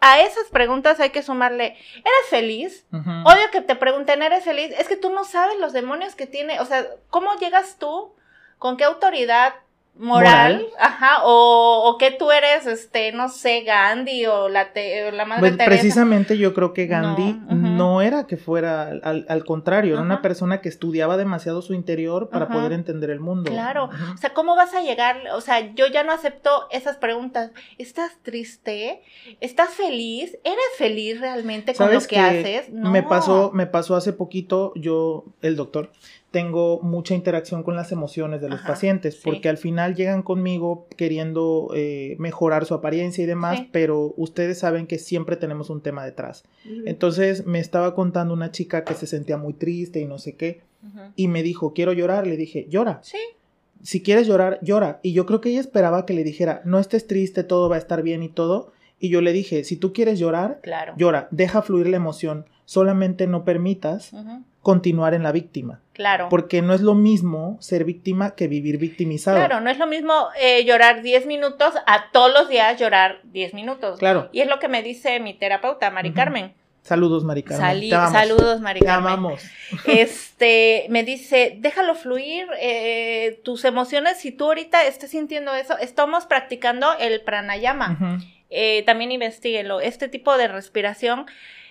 A 0.00 0.20
esas 0.20 0.48
preguntas 0.50 0.98
hay 0.98 1.10
que 1.10 1.22
sumarle, 1.22 1.76
¿eres 1.96 2.28
feliz? 2.30 2.86
Ujú. 2.92 3.10
Odio 3.24 3.50
que 3.50 3.60
te 3.60 3.76
pregunten, 3.76 4.22
¿eres 4.22 4.44
feliz? 4.44 4.74
Es 4.78 4.88
que 4.88 4.96
tú 4.96 5.10
no 5.10 5.24
sabes 5.24 5.58
los 5.58 5.72
demonios 5.72 6.14
que 6.14 6.26
tiene, 6.26 6.60
o 6.60 6.64
sea, 6.64 6.86
¿cómo 7.10 7.34
llegas 7.36 7.76
tú? 7.78 8.14
¿Con 8.58 8.76
qué 8.76 8.84
autoridad 8.84 9.54
moral? 9.98 10.54
Moral. 10.54 10.66
Ajá, 10.78 11.24
o, 11.24 11.82
o 11.88 11.98
que 11.98 12.10
tú 12.10 12.30
eres, 12.30 12.66
este, 12.66 13.12
no 13.12 13.28
sé, 13.28 13.62
Gandhi 13.62 14.26
o 14.26 14.48
la, 14.48 14.72
te- 14.72 15.04
o 15.08 15.10
la 15.10 15.24
madre 15.24 15.40
Pues, 15.40 15.52
Teresa. 15.56 15.70
precisamente 15.70 16.38
yo 16.38 16.52
creo 16.54 16.72
que 16.72 16.86
Gandhi 16.86 17.40
No, 17.50 18.02
era 18.02 18.26
que 18.26 18.36
fuera 18.36 18.88
al, 19.02 19.26
al- 19.28 19.44
contrario, 19.44 19.94
era 19.94 20.02
una 20.02 20.22
persona 20.22 20.60
que 20.60 20.68
estudiaba 20.68 21.16
demasiado 21.16 21.62
su 21.62 21.74
interior 21.74 22.28
para 22.30 22.48
poder 22.48 22.72
entender 22.72 23.10
el 23.10 23.20
mundo. 23.20 23.50
Claro, 23.50 23.90
o 24.14 24.16
sea, 24.18 24.32
¿cómo 24.34 24.54
vas 24.56 24.74
a 24.74 24.80
llegar? 24.82 25.16
O 25.34 25.40
sea, 25.40 25.74
yo 25.74 25.86
ya 25.86 26.02
no 26.04 26.12
acepto 26.12 26.50
esas 26.70 26.96
preguntas. 26.96 27.50
¿Estás 27.78 28.12
triste? 28.22 29.02
¿Estás 29.40 29.70
feliz? 29.70 30.38
¿Eres 30.44 30.58
feliz 30.78 31.20
realmente 31.20 31.74
con 31.74 31.86
lo 31.86 31.92
¿Sabes 31.92 32.06
que 32.08 32.16
qué? 32.16 32.20
haces? 32.20 32.70
No. 32.70 32.90
Me 32.90 33.02
pasó, 33.02 33.50
me 33.52 33.66
pasó 33.66 33.96
hace 33.96 34.12
poquito, 34.12 34.72
yo, 34.76 35.24
el 35.42 35.56
doctor, 35.56 35.90
tengo 36.36 36.80
mucha 36.82 37.14
interacción 37.14 37.62
con 37.62 37.76
las 37.76 37.92
emociones 37.92 38.42
de 38.42 38.50
los 38.50 38.58
Ajá, 38.60 38.68
pacientes, 38.68 39.14
sí. 39.14 39.20
porque 39.24 39.48
al 39.48 39.56
final 39.56 39.94
llegan 39.94 40.20
conmigo 40.22 40.86
queriendo 40.98 41.70
eh, 41.74 42.14
mejorar 42.18 42.66
su 42.66 42.74
apariencia 42.74 43.24
y 43.24 43.26
demás, 43.26 43.58
Sí. 43.60 43.68
pero 43.72 44.12
ustedes 44.18 44.58
saben 44.58 44.86
que 44.86 44.98
siempre 44.98 45.36
tenemos 45.36 45.70
un 45.70 45.80
tema 45.80 46.04
detrás. 46.04 46.44
Entonces 46.84 47.46
me 47.46 47.58
estaba 47.58 47.94
contando 47.94 48.34
una 48.34 48.50
chica 48.50 48.84
que 48.84 48.92
se 48.92 49.06
sentía 49.06 49.38
muy 49.38 49.54
triste 49.54 49.98
y 50.00 50.04
no 50.04 50.18
sé 50.18 50.36
qué, 50.36 50.60
y 51.16 51.28
me 51.28 51.42
dijo, 51.42 51.72
quiero 51.72 51.94
llorar, 51.94 52.26
le 52.26 52.36
dije, 52.36 52.66
llora. 52.68 53.00
Sí, 53.02 53.16
si 53.82 54.02
quieres 54.02 54.26
llorar, 54.26 54.58
llora. 54.62 55.00
Y 55.02 55.12
yo 55.14 55.24
creo 55.24 55.40
que 55.40 55.48
ella 55.48 55.60
esperaba 55.60 56.04
que 56.04 56.12
le 56.14 56.22
dijera, 56.22 56.60
no 56.66 56.78
estés 56.78 57.06
triste, 57.06 57.44
todo 57.44 57.70
va 57.70 57.76
a 57.76 57.78
estar 57.78 58.02
bien 58.02 58.22
y 58.22 58.28
todo. 58.28 58.72
Y 58.98 59.08
yo 59.08 59.20
le 59.22 59.32
dije, 59.32 59.64
si 59.64 59.76
tú 59.76 59.92
quieres 59.94 60.18
llorar, 60.18 60.60
claro. 60.62 60.92
llora, 60.98 61.28
deja 61.30 61.62
fluir 61.62 61.86
la 61.88 61.96
emoción, 61.96 62.44
solamente 62.66 63.26
no 63.26 63.44
permitas 63.44 64.12
continuar 64.60 65.14
en 65.14 65.22
la 65.22 65.32
víctima. 65.32 65.80
Claro. 65.96 66.28
Porque 66.28 66.60
no 66.60 66.74
es 66.74 66.82
lo 66.82 66.94
mismo 66.94 67.56
ser 67.58 67.84
víctima 67.84 68.34
que 68.34 68.48
vivir 68.48 68.76
victimizado. 68.76 69.38
Claro, 69.38 69.60
no 69.60 69.70
es 69.70 69.78
lo 69.78 69.86
mismo 69.86 70.28
eh, 70.38 70.62
llorar 70.66 71.00
10 71.00 71.24
minutos 71.24 71.72
a 71.86 72.10
todos 72.12 72.30
los 72.34 72.50
días 72.50 72.78
llorar 72.78 73.20
10 73.24 73.54
minutos. 73.54 73.98
Claro. 73.98 74.28
Y 74.30 74.42
es 74.42 74.46
lo 74.46 74.58
que 74.58 74.68
me 74.68 74.82
dice 74.82 75.20
mi 75.20 75.32
terapeuta, 75.32 75.90
Mari. 75.90 76.12
Carmen. 76.12 76.52
Saludos, 76.82 77.24
Mari 77.24 77.42
Carmen. 77.42 77.80
Te 77.80 77.88
saludos, 77.88 78.60
Mari 78.60 78.80
Te 78.80 78.86
Carmen. 78.86 79.12
amamos. 79.12 79.42
Este, 79.86 80.84
me 80.90 81.02
dice, 81.02 81.56
déjalo 81.58 81.94
fluir, 81.94 82.46
eh, 82.60 83.40
tus 83.42 83.64
emociones, 83.64 84.18
si 84.18 84.32
tú 84.32 84.44
ahorita 84.44 84.84
estás 84.84 85.10
sintiendo 85.10 85.54
eso, 85.54 85.78
estamos 85.78 86.26
practicando 86.26 86.92
el 87.00 87.22
pranayama. 87.22 88.20
Eh, 88.50 88.84
también 88.84 89.12
investiguenlo. 89.12 89.80
Este 89.80 90.08
tipo 90.08 90.36
de 90.36 90.46
respiración 90.46 91.26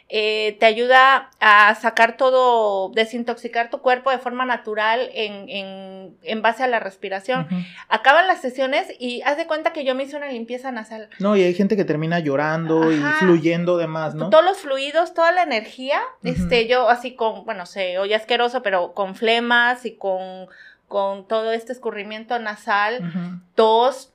eh, 0.08 0.56
te 0.60 0.68
ayuda 0.68 1.32
a 1.40 1.74
sacar 1.76 2.16
todo, 2.16 2.90
desintoxicar 2.90 3.72
tu 3.72 3.80
cuerpo 3.80 4.12
de 4.12 4.20
forma 4.20 4.46
natural 4.46 5.10
en, 5.14 5.50
en, 5.50 6.16
en 6.22 6.42
base 6.42 6.64
a 6.64 6.68
la 6.68 6.80
respiración. 6.80 7.48
Acaban 7.90 8.28
las 8.28 8.40
sesiones 8.40 8.88
y 9.00 9.24
haz 9.24 9.38
de 9.38 9.48
cuenta 9.48 9.74
que 9.74 9.84
yo 9.84 9.96
me 9.96 10.04
hice 10.04 10.16
una 10.16 10.28
limpieza 10.28 10.72
nasal. 10.72 11.10
No, 11.20 11.36
y 11.36 11.44
hay 11.44 11.54
gente 11.56 11.76
que 11.76 11.86
termina 11.86 12.20
llorando 12.20 12.92
y 12.92 12.98
fluyendo 13.20 13.78
de 13.78 13.88
más, 13.88 14.14
¿no? 14.14 14.30
Todos 14.30 14.46
los 14.46 14.58
fluidos, 14.60 15.14
toda 15.14 15.32
la 15.32 15.44
energía, 15.44 16.02
este, 16.24 16.68
yo 16.68 16.88
así 16.90 17.16
con, 17.16 17.46
bueno, 17.46 17.66
se 17.66 17.98
oye 17.98 18.14
asqueroso, 18.14 18.62
pero 18.62 18.94
con 18.94 19.16
flemas 19.16 19.86
y 19.86 19.96
con, 19.96 20.48
con 20.88 21.28
todo 21.28 21.52
este 21.52 21.74
escurrimiento 21.74 22.38
nasal, 22.38 23.42
tos, 23.56 24.12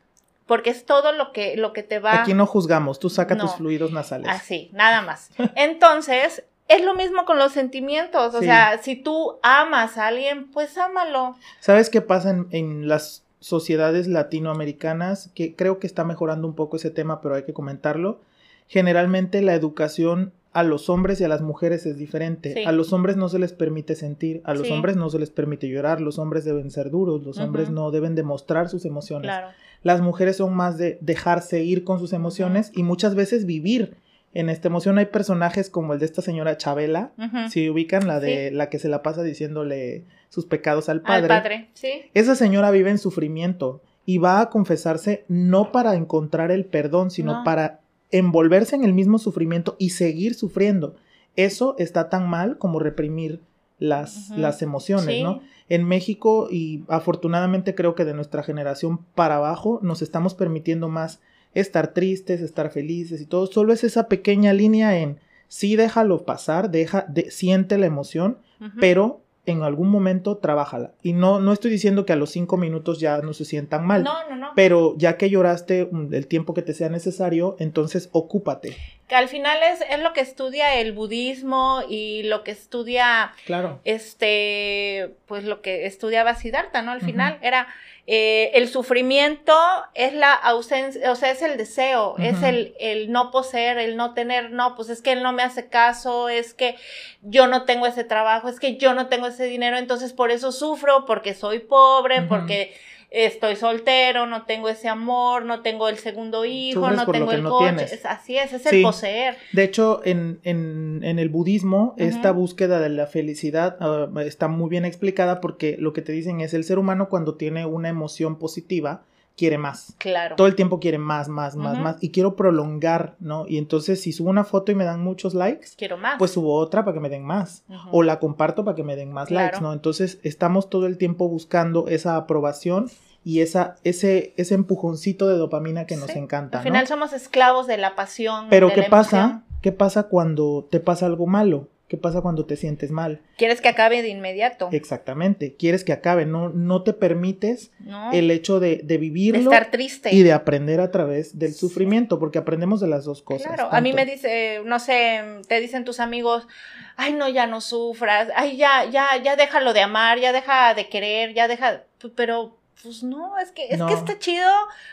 porque 0.50 0.70
es 0.70 0.84
todo 0.84 1.12
lo 1.12 1.30
que, 1.30 1.56
lo 1.56 1.72
que 1.72 1.84
te 1.84 2.00
va... 2.00 2.22
Aquí 2.22 2.34
no 2.34 2.44
juzgamos, 2.44 2.98
tú 2.98 3.08
saca 3.08 3.38
tus 3.38 3.54
fluidos 3.54 3.92
nasales. 3.92 4.28
Así, 4.28 4.68
nada 4.72 5.00
más. 5.00 5.30
Entonces, 5.54 6.42
es 6.66 6.84
lo 6.84 6.96
mismo 6.96 7.24
con 7.24 7.38
los 7.38 7.52
sentimientos, 7.52 8.34
o 8.34 8.40
sea, 8.40 8.78
si 8.82 8.96
tú 8.96 9.38
amas 9.44 9.96
a 9.96 10.08
alguien, 10.08 10.50
pues 10.50 10.76
ámalo. 10.76 11.36
¿Sabes 11.60 11.88
qué 11.88 12.00
pasa 12.00 12.30
en, 12.30 12.48
en, 12.50 12.88
las 12.88 13.22
sociedades 13.38 14.08
latinoamericanas? 14.08 15.30
Que 15.36 15.54
creo 15.54 15.78
que 15.78 15.86
está 15.86 16.02
mejorando 16.02 16.48
un 16.48 16.56
poco 16.56 16.78
ese 16.78 16.90
tema, 16.90 17.20
pero 17.20 17.36
hay 17.36 17.44
que 17.44 17.52
comentarlo. 17.52 18.20
Generalmente 18.66 19.42
la 19.42 19.54
educación 19.54 20.32
a 20.52 20.64
los 20.64 20.90
hombres 20.90 21.20
y 21.20 21.24
a 21.24 21.28
las 21.28 21.42
mujeres 21.42 21.86
es 21.86 21.96
diferente. 21.96 22.64
A 22.66 22.72
los 22.72 22.92
hombres 22.92 23.16
no 23.16 23.28
se 23.28 23.38
les 23.38 23.52
permite 23.52 23.94
sentir, 23.94 24.40
a 24.44 24.54
los 24.54 24.70
hombres 24.70 24.96
no 24.96 25.08
se 25.08 25.18
les 25.18 25.30
permite 25.30 25.68
llorar, 25.68 26.00
los 26.00 26.18
hombres 26.18 26.44
deben 26.44 26.70
ser 26.70 26.90
duros, 26.90 27.22
los 27.22 27.38
hombres 27.38 27.70
no 27.70 27.90
deben 27.90 28.14
demostrar 28.14 28.68
sus 28.68 28.84
emociones. 28.84 29.28
Claro. 29.28 29.48
Las 29.82 30.00
mujeres 30.00 30.36
son 30.36 30.54
más 30.54 30.76
de 30.76 30.98
dejarse 31.00 31.62
ir 31.62 31.84
con 31.84 31.98
sus 31.98 32.12
emociones 32.12 32.72
y 32.74 32.82
muchas 32.82 33.14
veces 33.14 33.46
vivir 33.46 33.96
en 34.34 34.48
esta 34.48 34.68
emoción. 34.68 34.98
Hay 34.98 35.06
personajes 35.06 35.70
como 35.70 35.92
el 35.92 36.00
de 36.00 36.06
esta 36.06 36.22
señora 36.22 36.56
Chabela, 36.56 37.12
si 37.48 37.70
ubican 37.70 38.06
la 38.06 38.18
de 38.18 38.50
la 38.50 38.68
que 38.68 38.78
se 38.78 38.88
la 38.88 39.02
pasa 39.02 39.22
diciéndole 39.22 40.04
sus 40.28 40.46
pecados 40.46 40.88
al 40.88 41.02
padre. 41.02 41.32
Al 41.32 41.42
padre, 41.42 41.68
sí. 41.74 42.02
Esa 42.14 42.34
señora 42.34 42.70
vive 42.70 42.90
en 42.90 42.98
sufrimiento 42.98 43.82
y 44.04 44.18
va 44.18 44.40
a 44.40 44.50
confesarse 44.50 45.24
no 45.28 45.72
para 45.72 45.94
encontrar 45.94 46.50
el 46.50 46.64
perdón, 46.64 47.10
sino 47.10 47.44
para 47.44 47.80
envolverse 48.10 48.76
en 48.76 48.84
el 48.84 48.92
mismo 48.92 49.18
sufrimiento 49.18 49.76
y 49.78 49.90
seguir 49.90 50.34
sufriendo. 50.34 50.96
Eso 51.36 51.74
está 51.78 52.08
tan 52.08 52.28
mal 52.28 52.58
como 52.58 52.78
reprimir 52.78 53.40
las, 53.78 54.30
las 54.30 54.62
emociones, 54.62 55.22
¿no? 55.22 55.40
En 55.68 55.84
México 55.84 56.48
y 56.50 56.84
afortunadamente 56.88 57.74
creo 57.74 57.94
que 57.94 58.04
de 58.04 58.12
nuestra 58.12 58.42
generación 58.42 58.98
para 59.14 59.36
abajo 59.36 59.78
nos 59.82 60.02
estamos 60.02 60.34
permitiendo 60.34 60.88
más 60.88 61.20
estar 61.54 61.94
tristes, 61.94 62.40
estar 62.40 62.70
felices 62.70 63.20
y 63.20 63.26
todo. 63.26 63.46
Solo 63.46 63.72
es 63.72 63.84
esa 63.84 64.08
pequeña 64.08 64.52
línea 64.52 64.98
en 64.98 65.18
sí 65.50 65.76
déjalo 65.76 66.24
pasar, 66.24 66.70
deja, 66.70 67.04
de, 67.08 67.30
siente 67.30 67.76
la 67.76 67.86
emoción, 67.86 68.38
pero 68.78 69.20
en 69.50 69.62
algún 69.62 69.88
momento 69.88 70.38
trabájala. 70.38 70.92
Y 71.02 71.12
no, 71.12 71.40
no 71.40 71.52
estoy 71.52 71.70
diciendo 71.70 72.06
que 72.06 72.12
a 72.12 72.16
los 72.16 72.30
cinco 72.30 72.56
minutos 72.56 73.00
ya 73.00 73.18
no 73.18 73.32
se 73.32 73.44
sientan 73.44 73.86
mal. 73.86 74.04
No, 74.04 74.28
no, 74.28 74.36
no. 74.36 74.52
Pero 74.54 74.94
ya 74.96 75.16
que 75.16 75.30
lloraste 75.30 75.88
mm, 75.90 76.14
el 76.14 76.26
tiempo 76.26 76.54
que 76.54 76.62
te 76.62 76.74
sea 76.74 76.88
necesario, 76.88 77.56
entonces 77.58 78.08
ocúpate. 78.12 78.76
Que 79.08 79.14
al 79.16 79.28
final 79.28 79.58
es, 79.62 79.80
es 79.90 80.00
lo 80.00 80.12
que 80.12 80.20
estudia 80.20 80.74
el 80.74 80.92
budismo 80.92 81.82
y 81.88 82.22
lo 82.24 82.44
que 82.44 82.52
estudia. 82.52 83.32
Claro. 83.44 83.80
Este, 83.84 85.14
pues 85.26 85.44
lo 85.44 85.62
que 85.62 85.86
estudiaba 85.86 86.34
Siddhartha, 86.34 86.82
¿no? 86.82 86.92
Al 86.92 87.00
final 87.00 87.38
era 87.42 87.66
eh, 88.12 88.50
el 88.58 88.68
sufrimiento 88.68 89.56
es 89.94 90.12
la 90.14 90.32
ausencia, 90.32 91.12
o 91.12 91.14
sea, 91.14 91.30
es 91.30 91.42
el 91.42 91.56
deseo, 91.56 92.16
es 92.18 92.42
el, 92.42 92.74
el, 92.80 93.12
no 93.12 93.30
poseer, 93.30 93.78
el 93.78 93.96
no 93.96 94.14
tener, 94.14 94.50
no, 94.50 94.74
pues 94.74 94.88
es 94.88 95.00
que 95.00 95.12
él 95.12 95.22
no 95.22 95.32
me 95.32 95.44
hace 95.44 95.68
caso, 95.68 96.28
es 96.28 96.52
que 96.52 96.74
yo 97.22 97.46
no 97.46 97.66
tengo 97.66 97.86
ese 97.86 98.02
trabajo, 98.02 98.48
es 98.48 98.58
que 98.58 98.78
yo 98.78 98.94
no 98.94 99.06
tengo 99.06 99.28
ese 99.28 99.44
dinero, 99.44 99.78
entonces 99.78 100.12
por 100.12 100.32
eso 100.32 100.50
sufro, 100.50 101.06
porque 101.06 101.34
soy 101.34 101.60
pobre, 101.60 102.22
porque 102.22 102.74
estoy 103.10 103.56
soltero, 103.56 104.26
no 104.26 104.44
tengo 104.44 104.68
ese 104.68 104.88
amor, 104.88 105.44
no 105.44 105.62
tengo 105.62 105.88
el 105.88 105.98
segundo 105.98 106.44
hijo, 106.44 106.90
no 106.90 107.06
tengo 107.06 107.32
el 107.32 107.42
coche. 107.42 108.00
así 108.04 108.36
es, 108.36 108.52
es 108.52 108.66
el 108.66 108.82
poseer. 108.82 109.36
De 109.52 109.64
hecho, 109.64 110.00
en, 110.04 110.40
en, 110.44 111.00
en 111.02 111.18
el 111.18 111.28
budismo, 111.28 111.94
esta 111.98 112.30
búsqueda 112.30 112.80
de 112.80 112.88
la 112.88 113.06
felicidad 113.06 113.76
ah, 113.80 114.08
está 114.24 114.48
muy 114.48 114.70
bien 114.70 114.84
explicada 114.84 115.40
porque 115.40 115.76
lo 115.78 115.92
que 115.92 116.02
te 116.02 116.12
dicen 116.12 116.40
es 116.40 116.54
el 116.54 116.64
ser 116.64 116.78
humano 116.78 117.08
cuando 117.08 117.34
tiene 117.34 117.66
una 117.66 117.88
emoción 117.88 118.38
positiva, 118.38 119.02
quiere 119.36 119.58
más. 119.58 119.94
Claro. 119.98 120.36
Todo 120.36 120.46
el 120.46 120.54
tiempo 120.54 120.80
quiere 120.80 120.98
más, 120.98 121.28
más, 121.28 121.56
más, 121.56 121.78
más. 121.78 121.96
Y 122.00 122.10
quiero 122.10 122.36
prolongar, 122.36 123.16
¿no? 123.20 123.46
Y 123.48 123.58
entonces, 123.58 124.00
si 124.02 124.12
subo 124.12 124.30
una 124.30 124.44
foto 124.44 124.70
y 124.70 124.74
me 124.74 124.84
dan 124.84 125.02
muchos 125.02 125.34
likes, 125.34 125.68
quiero 125.76 125.96
más. 125.96 126.16
Pues 126.18 126.32
subo 126.32 126.54
otra 126.54 126.84
para 126.84 126.94
que 126.94 127.00
me 127.00 127.08
den 127.08 127.24
más. 127.24 127.64
O 127.90 128.02
la 128.02 128.18
comparto 128.18 128.64
para 128.64 128.74
que 128.74 128.84
me 128.84 128.96
den 128.96 129.12
más 129.12 129.30
likes, 129.30 129.60
¿no? 129.60 129.72
Entonces, 129.72 130.18
estamos 130.22 130.68
todo 130.68 130.86
el 130.86 130.98
tiempo 130.98 131.28
buscando 131.28 131.88
esa 131.88 132.16
aprobación 132.16 132.90
y 133.24 133.40
esa, 133.40 133.76
ese, 133.84 134.34
ese 134.36 134.54
empujoncito 134.54 135.28
de 135.28 135.36
dopamina 135.36 135.86
que 135.86 135.96
nos 135.96 136.10
encanta. 136.16 136.58
Al 136.58 136.64
final 136.64 136.86
somos 136.86 137.12
esclavos 137.12 137.66
de 137.66 137.76
la 137.76 137.94
pasión. 137.94 138.46
Pero 138.50 138.72
¿qué 138.72 138.82
pasa? 138.84 139.44
¿Qué 139.62 139.72
pasa 139.72 140.04
cuando 140.04 140.66
te 140.70 140.80
pasa 140.80 141.06
algo 141.06 141.26
malo? 141.26 141.68
¿Qué 141.90 141.96
pasa 141.96 142.20
cuando 142.20 142.46
te 142.46 142.54
sientes 142.54 142.92
mal? 142.92 143.20
Quieres 143.36 143.60
que 143.60 143.68
acabe 143.68 144.00
de 144.00 144.10
inmediato. 144.10 144.68
Exactamente, 144.70 145.56
quieres 145.56 145.82
que 145.82 145.92
acabe, 145.92 146.24
no, 146.24 146.48
no 146.48 146.84
te 146.84 146.92
permites 146.92 147.72
el 148.12 148.30
hecho 148.30 148.60
de, 148.60 148.80
de 148.84 148.96
vivirlo. 148.96 149.50
De 149.50 149.56
estar 149.56 149.72
triste. 149.72 150.14
Y 150.14 150.22
de 150.22 150.32
aprender 150.32 150.80
a 150.80 150.92
través 150.92 151.36
del 151.40 151.52
sufrimiento, 151.52 152.20
porque 152.20 152.38
aprendemos 152.38 152.80
de 152.80 152.86
las 152.86 153.06
dos 153.06 153.22
cosas. 153.22 153.48
Claro, 153.48 153.68
a 153.72 153.80
mí 153.80 153.92
me 153.92 154.06
dice, 154.06 154.62
no 154.64 154.78
sé, 154.78 155.40
te 155.48 155.58
dicen 155.58 155.84
tus 155.84 155.98
amigos, 155.98 156.46
ay 156.94 157.12
no, 157.12 157.28
ya 157.28 157.48
no 157.48 157.60
sufras, 157.60 158.28
ay 158.36 158.56
ya, 158.56 158.84
ya, 158.84 159.20
ya 159.20 159.34
déjalo 159.34 159.72
de 159.72 159.80
amar, 159.80 160.20
ya 160.20 160.32
deja 160.32 160.74
de 160.74 160.88
querer, 160.88 161.34
ya 161.34 161.48
deja, 161.48 161.82
pero 162.14 162.59
pues 162.82 163.02
no, 163.02 163.38
es 163.38 163.52
que, 163.52 163.68
es 163.68 163.82
que 163.82 163.92
está 163.92 164.18
chido 164.18 164.48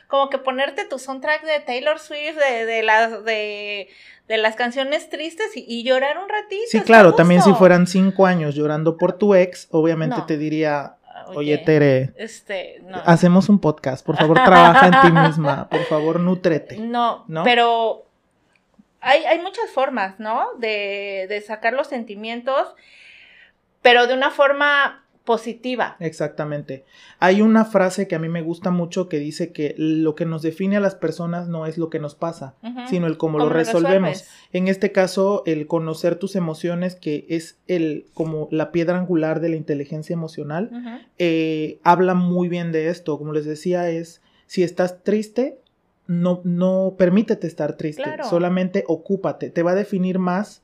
como 0.08 0.30
que 0.30 0.38
ponerte 0.38 0.86
tu 0.86 1.00
soundtrack 1.00 1.44
de 1.44 1.60
Taylor 1.62 2.00
Swift, 2.00 2.38
de, 2.38 2.66
de 2.66 2.84
las, 2.84 3.24
de, 3.24 3.90
de 4.28 4.38
las 4.38 4.56
canciones 4.56 5.10
tristes 5.10 5.52
y, 5.56 5.84
llorar 5.84 6.18
un 6.18 6.30
ratito. 6.30 6.64
Sí, 6.70 6.82
claro, 6.82 7.16
también 7.16 7.42
si 7.42 7.54
fueran 7.54 7.88
cinco 7.88 8.26
años 8.26 8.56
llorando 8.56 8.98
por 8.98 9.14
tu 9.14 9.36
ex, 9.36 9.68
obviamente 9.72 10.18
te 10.28 10.38
diría, 10.38 10.98
oye, 11.28 11.58
Tere, 11.60 12.14
este, 12.18 12.84
hacemos 13.06 13.50
un 13.50 13.60
podcast, 13.60 14.06
por 14.06 14.18
favor 14.18 14.44
trabaja 14.44 14.88
en 14.88 15.02
ti 15.02 15.20
misma, 15.20 15.70
por 15.70 15.84
favor 15.86 16.20
nutrete. 16.20 16.78
No, 16.78 17.24
no, 17.28 17.44
pero 17.44 18.06
hay, 19.00 19.24
hay 19.24 19.40
muchas 19.40 19.70
formas, 19.72 20.20
¿no? 20.20 20.54
De, 20.58 21.28
de 21.30 21.42
sacar 21.42 21.74
los 21.74 21.88
sentimientos, 21.88 22.76
pero 23.82 24.08
de 24.08 24.14
una 24.14 24.32
forma 24.32 25.06
positiva. 25.28 25.98
Exactamente. 26.00 26.86
Hay 27.20 27.42
una 27.42 27.66
frase 27.66 28.08
que 28.08 28.16
a 28.16 28.20
mí 28.20 28.30
me 28.30 28.42
gusta 28.42 28.72
mucho 28.72 29.10
que 29.10 29.20
dice 29.20 29.52
que 29.52 29.76
lo 29.78 30.16
que 30.16 30.26
nos 30.26 30.42
define 30.42 30.78
a 30.78 30.80
las 30.80 30.96
personas 30.96 31.50
no 31.50 31.66
es 31.66 31.78
lo 31.78 31.90
que 31.90 32.00
nos 32.00 32.16
pasa, 32.16 32.56
sino 32.90 33.08
el 33.08 33.18
cómo, 33.18 33.38
lo 33.38 33.50
resolvemos. 33.50 34.24
En 34.54 34.70
este 34.70 34.94
caso, 34.94 35.44
el 35.46 35.68
conocer 35.68 36.16
tus 36.16 36.38
emociones, 36.38 36.96
que 36.96 37.26
es 37.28 37.60
el 37.68 38.06
como 38.14 38.48
la 38.52 38.72
piedra 38.72 38.98
angular 38.98 39.42
de 39.42 39.50
la 39.50 39.58
inteligencia 39.58 40.14
emocional, 40.14 40.72
eh, 41.18 41.82
habla 41.84 42.14
muy 42.14 42.48
bien 42.48 42.72
de 42.72 42.88
esto. 42.88 43.18
Como 43.18 43.34
les 43.34 43.44
decía, 43.44 43.90
es 43.90 44.22
si 44.46 44.64
estás 44.64 45.04
triste, 45.04 45.60
no, 46.08 46.40
no 46.46 46.96
permítete 46.98 47.48
estar 47.48 47.76
triste, 47.76 48.06
solamente 48.30 48.86
ocúpate. 48.88 49.50
Te 49.50 49.62
va 49.62 49.72
a 49.72 49.76
definir 49.76 50.20
más 50.20 50.64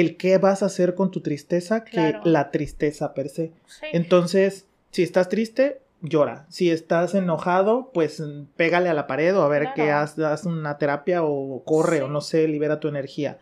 el 0.00 0.16
qué 0.18 0.36
vas 0.36 0.62
a 0.62 0.66
hacer 0.66 0.94
con 0.94 1.10
tu 1.10 1.20
tristeza 1.20 1.84
que 1.84 2.16
la 2.24 2.50
tristeza 2.50 3.14
per 3.14 3.30
se. 3.30 3.52
Entonces, 3.92 4.66
si 4.90 5.02
estás 5.02 5.30
triste, 5.30 5.80
llora. 6.02 6.44
Si 6.50 6.70
estás 6.70 7.14
enojado, 7.14 7.90
pues 7.94 8.22
pégale 8.56 8.90
a 8.90 8.94
la 8.94 9.06
pared 9.06 9.34
o 9.36 9.42
a 9.42 9.48
ver 9.48 9.68
qué 9.74 9.90
haz, 9.90 10.18
haz 10.18 10.44
una 10.44 10.76
terapia 10.76 11.22
o 11.22 11.62
corre 11.64 12.02
o 12.02 12.08
no 12.08 12.20
sé, 12.20 12.46
libera 12.46 12.78
tu 12.78 12.88
energía. 12.88 13.38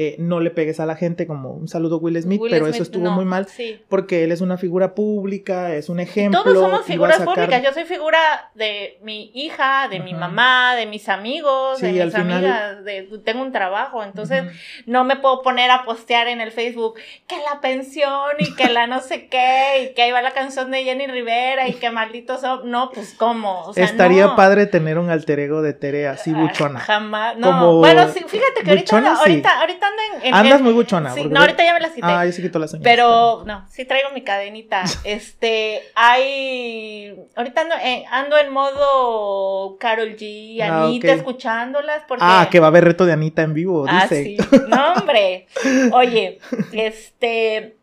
Eh, 0.00 0.14
no 0.20 0.38
le 0.38 0.52
pegues 0.52 0.78
a 0.78 0.86
la 0.86 0.94
gente 0.94 1.26
como 1.26 1.50
un 1.50 1.66
saludo 1.66 1.98
Will 1.98 2.22
Smith, 2.22 2.40
pero 2.48 2.68
eso 2.68 2.84
estuvo 2.84 3.10
muy 3.10 3.24
mal 3.24 3.48
porque 3.88 4.22
él 4.22 4.30
es 4.30 4.40
una 4.40 4.56
figura 4.56 4.94
pública, 4.94 5.74
es 5.74 5.88
un 5.88 5.98
ejemplo. 5.98 6.40
Todos 6.44 6.56
somos 6.56 6.86
figuras 6.86 7.20
públicas, 7.20 7.60
yo 7.64 7.72
soy 7.72 7.82
figura 7.82 8.20
de 8.54 9.00
mi 9.02 9.32
hija, 9.34 9.88
de 9.88 9.98
mi 9.98 10.14
mamá, 10.14 10.76
de 10.76 10.86
mis 10.86 11.08
amigos, 11.08 11.80
de 11.80 11.90
mis 11.90 12.14
amigas, 12.14 12.84
de, 12.84 13.08
tengo 13.24 13.42
un 13.42 13.50
trabajo, 13.50 14.04
entonces 14.04 14.44
no 14.86 15.02
me 15.02 15.16
puedo 15.16 15.42
poner 15.42 15.68
a 15.72 15.84
postear 15.84 16.28
en 16.28 16.40
el 16.40 16.52
Facebook 16.52 16.94
que 17.26 17.34
la 17.52 17.60
pensión 17.60 18.36
y 18.38 18.54
que 18.54 18.68
la 18.68 18.86
no 18.86 19.00
sé 19.00 19.26
qué 19.26 19.82
y 19.82 19.94
que 19.94 20.02
ahí 20.02 20.12
va 20.12 20.22
la 20.22 20.30
canción 20.30 20.70
de 20.70 20.84
Jenny 20.84 21.08
Rivera 21.08 21.66
y 21.66 21.72
que 21.72 21.90
malditos 21.90 22.42
son, 22.42 22.70
no, 22.70 22.92
pues 22.94 23.14
cómo. 23.18 23.72
Estaría 23.74 24.36
padre 24.36 24.66
tener 24.66 24.96
un 24.96 25.10
alter 25.10 25.40
ego 25.40 25.60
de 25.60 25.72
Tere 25.72 26.06
así 26.06 26.32
buchona. 26.32 26.78
Jamás, 26.78 27.36
no. 27.36 27.78
bueno, 27.78 28.06
sí, 28.14 28.24
fíjate 28.24 28.62
que 28.62 28.70
ahorita, 28.70 29.16
ahorita, 29.16 29.60
ahorita 29.60 29.87
ando 29.88 30.16
en... 30.20 30.26
en- 30.28 30.34
Andas 30.34 30.58
en- 30.58 30.64
muy 30.64 30.72
buchona. 30.72 31.12
Sí, 31.14 31.24
no, 31.24 31.40
ahorita 31.40 31.64
ya 31.64 31.74
me 31.74 31.80
las 31.80 31.90
quité. 31.92 32.06
Ah, 32.06 32.24
ya 32.24 32.32
se 32.32 32.42
quitó 32.42 32.58
las 32.58 32.72
uñas. 32.72 32.84
Pero 32.84 33.42
no, 33.46 33.66
sí 33.70 33.84
traigo 33.84 34.10
mi 34.10 34.22
cadenita. 34.22 34.84
Este, 35.04 35.82
hay. 35.94 37.16
Ahorita 37.36 37.62
ando, 37.62 37.74
eh, 37.82 38.04
ando 38.10 38.36
en 38.38 38.50
modo 38.52 39.76
Carol 39.78 40.16
G, 40.16 40.60
Ah, 40.62 40.84
Anita, 40.84 41.12
escuchándolas. 41.12 42.02
Porque... 42.06 42.24
Ah, 42.26 42.48
que 42.50 42.60
va 42.60 42.66
a 42.66 42.70
haber 42.70 42.84
reto 42.84 43.06
de 43.06 43.12
Anita 43.12 43.42
en 43.42 43.54
vivo, 43.54 43.86
Ah, 43.88 44.06
dice. 44.08 44.24
sí. 44.24 44.36
No, 44.68 44.92
hombre. 44.94 45.46
Oye, 45.92 46.38
este. 46.72 47.76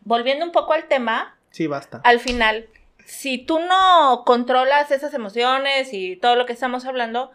Volviendo 0.00 0.44
un 0.44 0.52
poco 0.52 0.72
al 0.72 0.84
tema, 0.84 1.36
Sí, 1.50 1.66
basta. 1.66 2.00
al 2.04 2.18
final, 2.20 2.66
si 3.04 3.38
tú 3.38 3.58
no 3.58 4.22
controlas 4.24 4.90
esas 4.90 5.12
emociones 5.12 5.92
y 5.92 6.16
todo 6.16 6.34
lo 6.36 6.46
que 6.46 6.52
estamos 6.54 6.86
hablando, 6.86 7.30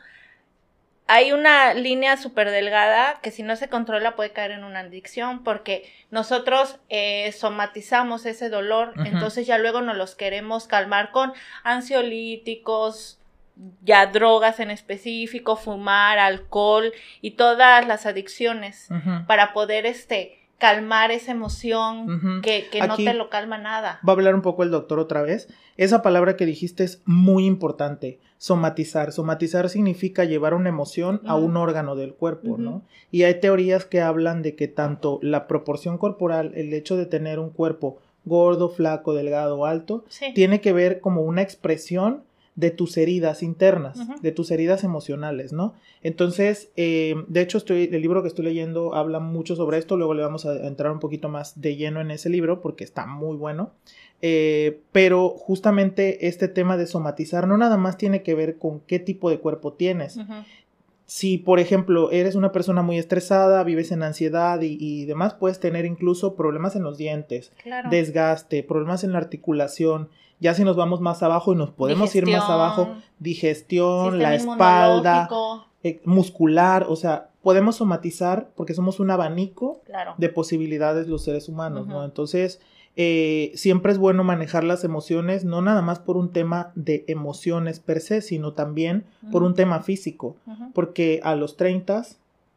hay 1.07 1.31
una 1.31 1.74
línea 1.74 2.17
súper 2.17 2.50
delgada 2.50 3.19
que 3.22 3.31
si 3.31 3.43
no 3.43 3.55
se 3.55 3.67
controla 3.67 4.15
puede 4.15 4.31
caer 4.31 4.51
en 4.51 4.63
una 4.63 4.79
adicción 4.79 5.43
porque 5.43 5.91
nosotros 6.12 6.77
eh, 6.89 7.31
somatizamos 7.33 8.25
ese 8.25 8.50
dolor, 8.50 8.93
entonces 9.05 9.45
ya 9.45 9.57
luego 9.57 9.81
nos 9.81 9.98
los 9.98 10.15
queremos 10.15 10.67
calmar 10.67 11.12
con 11.12 11.33
ansiolíticos, 11.63 13.19
ya 13.83 14.07
drogas 14.07 14.60
en 14.60 14.72
específico, 14.72 15.55
fumar, 15.55 16.19
alcohol 16.19 16.93
y 17.22 17.31
todas 17.31 17.86
las 17.86 18.05
adicciones 18.05 18.88
para 19.27 19.53
poder 19.53 19.86
este 19.86 20.42
calmar 20.63 21.12
esa 21.12 21.34
emoción 21.34 22.41
que, 22.41 22.70
que 22.72 22.79
no 22.88 22.96
te 22.96 23.13
lo 23.13 23.29
calma 23.29 23.58
nada. 23.58 24.00
Va 24.08 24.13
a 24.13 24.15
hablar 24.15 24.34
un 24.34 24.41
poco 24.41 24.63
el 24.63 24.72
doctor 24.72 24.98
otra 24.98 25.22
vez. 25.22 25.50
Esa 25.75 26.01
palabra 26.01 26.38
que 26.38 26.46
dijiste 26.46 26.86
es 26.86 27.01
muy 27.03 27.46
importante. 27.46 28.22
Somatizar. 28.38 29.12
Somatizar 29.12 29.67
significa 29.70 30.24
llevar 30.24 30.53
una 30.53 30.70
emoción 30.70 31.20
a 31.25 31.36
un 31.36 31.58
órgano 31.58 31.98
del 31.98 32.13
cuerpo. 32.13 32.55
¿no? 32.58 32.82
Y 33.12 33.24
hay 33.24 33.41
teorías 33.41 33.84
que 33.84 34.00
hablan 34.00 34.41
de 34.41 34.55
que 34.55 34.70
tanto 34.70 35.20
la 35.22 35.48
proporción 35.48 35.98
corporal, 35.98 36.53
el 36.55 36.74
hecho 36.74 36.96
de 36.96 37.08
tener 37.08 37.39
un 37.39 37.50
cuerpo 37.50 37.98
gordo, 38.24 38.70
flaco, 38.70 39.13
delgado 39.13 39.65
alto, 39.65 40.05
Sí. 40.08 40.32
tiene 40.34 40.62
que 40.62 40.72
ver 40.72 41.01
como 41.01 41.24
una 41.24 41.41
expresión 41.41 42.24
de 42.55 42.69
tus 42.69 42.98
heridas 42.98 43.41
internas, 43.41 43.98
de 44.22 44.31
tus 44.31 44.51
heridas 44.51 44.83
emocionales, 44.83 45.53
¿no? 45.53 45.74
Entonces, 46.03 46.69
eh, 46.75 47.15
de 47.27 47.41
hecho, 47.41 47.57
estoy, 47.57 47.89
el 47.91 48.01
libro 48.01 48.22
que 48.22 48.27
estoy 48.27 48.45
leyendo 48.45 48.93
habla 48.93 49.19
mucho 49.19 49.55
sobre 49.55 49.79
esto, 49.79 49.98
luego 49.98 50.13
le 50.13 50.22
vamos 50.22 50.45
a 50.45 50.67
entrar 50.67 50.91
un 50.91 51.00
poquito 51.00 51.29
más 51.29 51.60
de 51.60 51.75
lleno 51.75 52.00
en 52.00 52.12
ese 52.12 52.29
libro 52.29 52.62
porque 52.62 52.83
está 52.83 53.05
muy 53.07 53.36
bueno. 53.38 53.72
Eh, 54.22 54.79
pero 54.91 55.29
justamente 55.29 56.27
este 56.27 56.48
tema 56.48 56.77
de 56.77 56.88
somatizar 56.88 57.48
no 57.48 57.57
nada 57.57 57.75
más 57.77 57.98
tiene 57.98 58.24
que 58.24 58.36
ver 58.36 58.57
con 58.57 58.79
qué 58.81 59.00
tipo 59.00 59.29
de 59.29 59.39
cuerpo 59.39 59.74
tienes. 59.74 60.17
Si, 61.05 61.38
por 61.38 61.60
ejemplo, 61.60 62.12
eres 62.12 62.36
una 62.36 62.51
persona 62.53 62.81
muy 62.81 62.98
estresada, 62.98 63.63
vives 63.63 63.91
en 63.91 64.03
ansiedad 64.03 64.62
y, 64.62 64.77
y 64.79 65.05
demás, 65.05 65.33
puedes 65.33 65.60
tener 65.60 65.86
incluso 65.86 66.36
problemas 66.36 66.75
en 66.77 66.83
los 66.83 66.98
dientes, 66.98 67.51
Claro. 67.62 67.89
desgaste, 67.89 68.63
problemas 68.63 69.03
en 69.03 69.12
la 69.12 69.17
articulación. 69.17 70.10
Ya 70.39 70.53
si 70.53 70.63
nos 70.63 70.75
vamos 70.75 70.99
más 71.01 71.23
abajo 71.23 71.53
y 71.53 71.55
nos 71.55 71.71
podemos 71.71 72.13
ir 72.15 72.27
más 72.27 72.49
abajo, 72.49 72.89
digestión, 73.19 74.19
la 74.19 74.35
espalda, 74.35 75.29
eh, 75.83 76.01
muscular, 76.05 76.85
o 76.89 76.95
sea, 76.95 77.29
podemos 77.41 77.77
somatizar 77.77 78.49
porque 78.55 78.73
somos 78.73 78.99
un 78.99 79.11
abanico 79.11 79.81
Claro. 79.85 80.15
de 80.17 80.29
posibilidades 80.29 81.07
los 81.07 81.23
seres 81.23 81.49
humanos, 81.49 81.87
¿no? 81.87 82.03
Entonces, 82.05 82.61
eh, 82.95 83.51
siempre 83.55 83.91
es 83.91 83.97
bueno 83.97 84.23
manejar 84.23 84.63
las 84.63 84.83
emociones, 84.83 85.43
no 85.45 85.61
nada 85.61 85.81
más 85.81 85.99
por 85.99 86.15
un 86.15 86.31
tema 86.31 86.71
de 86.75 87.03
emociones 87.07 87.79
per 87.79 88.01
se, 88.01 88.21
sino 88.21 88.53
también 88.53 89.05
por 89.31 89.43
un 89.43 89.55
tema 89.55 89.81
físico, 89.81 90.35
porque 90.73 91.19
a 91.23 91.35
los 91.35 91.57
30, 91.57 92.05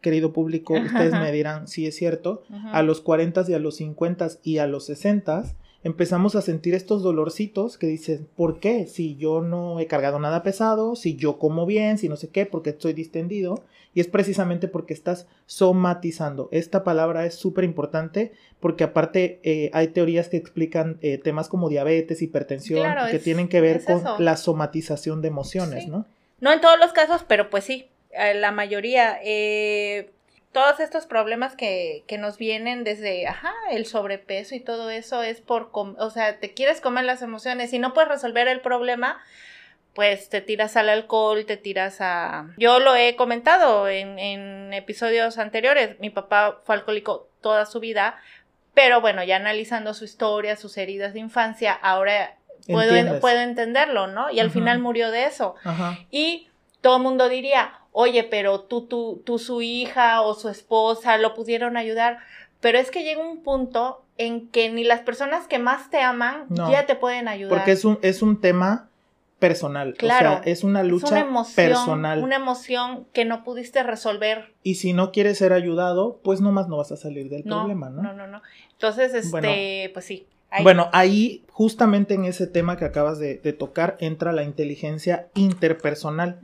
querido 0.03 0.33
público, 0.33 0.75
ustedes 0.75 1.13
me 1.13 1.33
dirán 1.33 1.67
si 1.69 1.87
es 1.87 1.97
cierto, 1.97 2.43
a 2.73 2.83
los 2.83 3.01
40 3.01 3.45
y 3.49 3.55
a 3.55 3.59
los 3.59 3.77
50 3.77 4.29
y 4.45 4.59
a 4.59 4.67
los 4.67 4.85
60 4.87 5.45
empezamos 5.85 6.35
a 6.37 6.43
sentir 6.43 6.75
estos 6.75 7.03
dolorcitos 7.03 7.79
que 7.79 7.87
dicen, 7.87 8.27
¿por 8.37 8.59
qué? 8.61 8.87
Si 8.87 9.17
yo 9.17 9.41
no 9.43 9.79
he 9.81 9.87
cargado 9.87 10.19
nada 10.19 10.43
pesado, 10.43 10.97
si 10.97 11.17
yo 11.17 11.39
como 11.39 11.65
bien, 11.67 11.99
si 11.99 12.09
no 12.09 12.17
sé 12.17 12.29
qué, 12.29 12.47
porque 12.47 12.71
estoy 12.71 12.93
distendido. 12.93 13.63
Y 13.95 14.01
es 14.01 14.09
precisamente 14.09 14.69
porque 14.69 14.93
estás 14.93 15.27
somatizando. 15.47 16.49
Esta 16.53 16.85
palabra 16.85 17.25
es 17.27 17.35
súper 17.35 17.65
importante 17.65 18.33
porque 18.61 18.85
aparte 18.85 19.41
eh, 19.43 19.71
hay 19.73 19.89
teorías 19.89 20.29
que 20.29 20.37
explican 20.37 20.99
eh, 21.03 21.19
temas 21.19 21.49
como 21.49 21.69
diabetes, 21.69 22.21
hipertensión, 22.23 22.81
Claro, 22.83 23.11
que 23.11 23.17
es- 23.17 23.23
tienen 23.23 23.49
que 23.49 23.61
ver 23.61 23.77
es 23.77 23.85
con 23.85 23.99
eso. 23.99 24.17
la 24.19 24.37
somatización 24.37 25.23
de 25.23 25.29
emociones, 25.29 25.85
Sí. 25.85 25.91
¿no? 25.91 26.05
No 26.41 26.53
en 26.53 26.61
todos 26.61 26.79
los 26.79 26.93
casos, 26.93 27.25
pero 27.27 27.49
pues 27.49 27.65
sí, 27.65 27.87
eh, 28.11 28.35
la 28.35 28.53
mayoría. 28.53 29.19
eh, 29.25 30.11
todos 30.53 30.81
estos 30.81 31.07
problemas 31.07 31.55
que, 31.55 32.05
que 32.07 32.17
nos 32.19 32.39
vienen 32.39 32.83
desde, 32.85 33.27
ajá, 33.27 33.53
el 33.71 33.85
sobrepeso 33.87 34.55
y 34.55 34.61
todo 34.61 34.89
eso 34.91 35.23
es 35.23 35.41
por, 35.41 35.71
com- 35.71 35.97
o 35.99 36.11
sea, 36.11 36.39
te 36.41 36.55
quieres 36.55 36.81
comer 36.81 37.05
las 37.05 37.21
emociones 37.23 37.73
y 37.73 37.79
no 37.79 37.93
puedes 37.93 38.09
resolver 38.09 38.49
el 38.49 38.61
problema, 38.61 39.21
pues 39.95 40.29
te 40.29 40.41
tiras 40.41 40.77
al 40.77 40.89
alcohol, 40.89 41.45
te 41.47 41.57
tiras 41.57 41.99
a... 42.01 42.49
Yo 42.59 42.81
lo 42.81 42.95
he 42.97 43.17
comentado 43.17 43.89
en, 43.89 44.19
en 44.19 44.73
episodios 44.75 45.39
anteriores, 45.39 45.99
mi 46.01 46.11
papá 46.11 46.61
fue 46.65 46.75
alcohólico 46.75 47.29
toda 47.41 47.65
su 47.67 47.81
vida, 47.81 48.19
pero 48.75 49.01
bueno, 49.01 49.25
ya 49.25 49.37
analizando 49.37 49.95
su 49.95 50.05
historia, 50.05 50.57
sus 50.57 50.77
heridas 50.77 51.13
de 51.15 51.21
infancia, 51.21 51.73
ahora 51.73 52.37
puedo, 52.67 52.91
puedo 53.21 53.41
entenderlo, 53.41 54.07
¿no? 54.07 54.31
Y 54.31 54.41
al 54.41 54.51
final 54.51 54.79
murió 54.81 55.11
de 55.11 55.25
eso. 55.25 55.55
Y 56.11 56.49
todo 56.83 56.97
el 56.99 57.03
mundo 57.03 57.29
diría, 57.31 57.81
oye, 57.99 58.25
pero 58.25 58.61
tú, 58.61 58.83
tú, 58.83 59.23
tú, 59.25 59.39
su 59.39 59.63
hija 59.63 60.21
o 60.21 60.35
su 60.35 60.51
esposa 60.51 61.17
lo 61.17 61.33
pudieron 61.33 61.79
ayudar. 61.79 62.19
Pero 62.61 62.77
es 62.79 62.91
que 62.91 63.05
llega 63.05 63.23
un 63.27 63.43
punto 63.43 64.03
en 64.19 64.49
que 64.49 64.69
ni 64.71 64.85
las 64.85 65.01
personas 65.01 65.47
que 65.47 65.59
más 65.59 65.89
te 65.89 66.01
aman 66.03 66.45
No. 66.51 66.71
ya 66.71 66.85
te 66.85 66.95
pueden 66.95 67.27
ayudar. 67.27 67.57
Porque 67.57 67.73
es 67.73 67.87
un, 67.87 67.99
es 68.03 68.21
un 68.21 68.41
tema 68.41 68.91
personal. 69.39 69.95
Claro. 69.95 70.29
O 70.29 70.43
sea, 70.43 70.43
es 70.53 70.63
una 70.63 70.83
Es 70.83 70.87
lucha 70.89 71.09
una 71.09 71.21
emoción, 71.21 71.55
personal. 71.57 72.23
una 72.23 72.37
emoción 72.37 73.07
que 73.15 73.25
no 73.25 73.45
pudiste 73.45 73.83
resolver. 73.83 74.53
Y 74.63 74.75
si 74.75 74.93
no 74.93 75.11
quieres 75.11 75.39
ser 75.39 75.55
ayudado, 75.55 76.21
pues 76.23 76.41
nomás 76.43 76.69
no 76.69 76.77
vas 76.77 76.93
a 76.93 76.97
salir 76.99 77.31
del 77.31 77.45
No, 77.47 77.61
problema, 77.61 77.89
¿no? 77.89 78.03
no, 78.03 78.13
no, 78.13 78.27
no. 78.27 78.43
Entonces, 78.73 79.15
este, 79.15 79.31
Bueno. 79.31 79.49
pues 79.95 80.05
sí. 80.05 80.27
ahí- 80.51 80.63
Bueno, 80.65 80.89
ahí 80.93 81.45
justamente 81.51 82.13
en 82.15 82.25
ese 82.27 82.47
tema 82.47 82.77
que 82.77 82.85
acabas 82.85 83.19
de, 83.19 83.37
de 83.39 83.53
tocar 83.55 83.97
entra 84.01 84.33
la 84.33 84.43
inteligencia 84.43 85.29
interpersonal. 85.35 86.41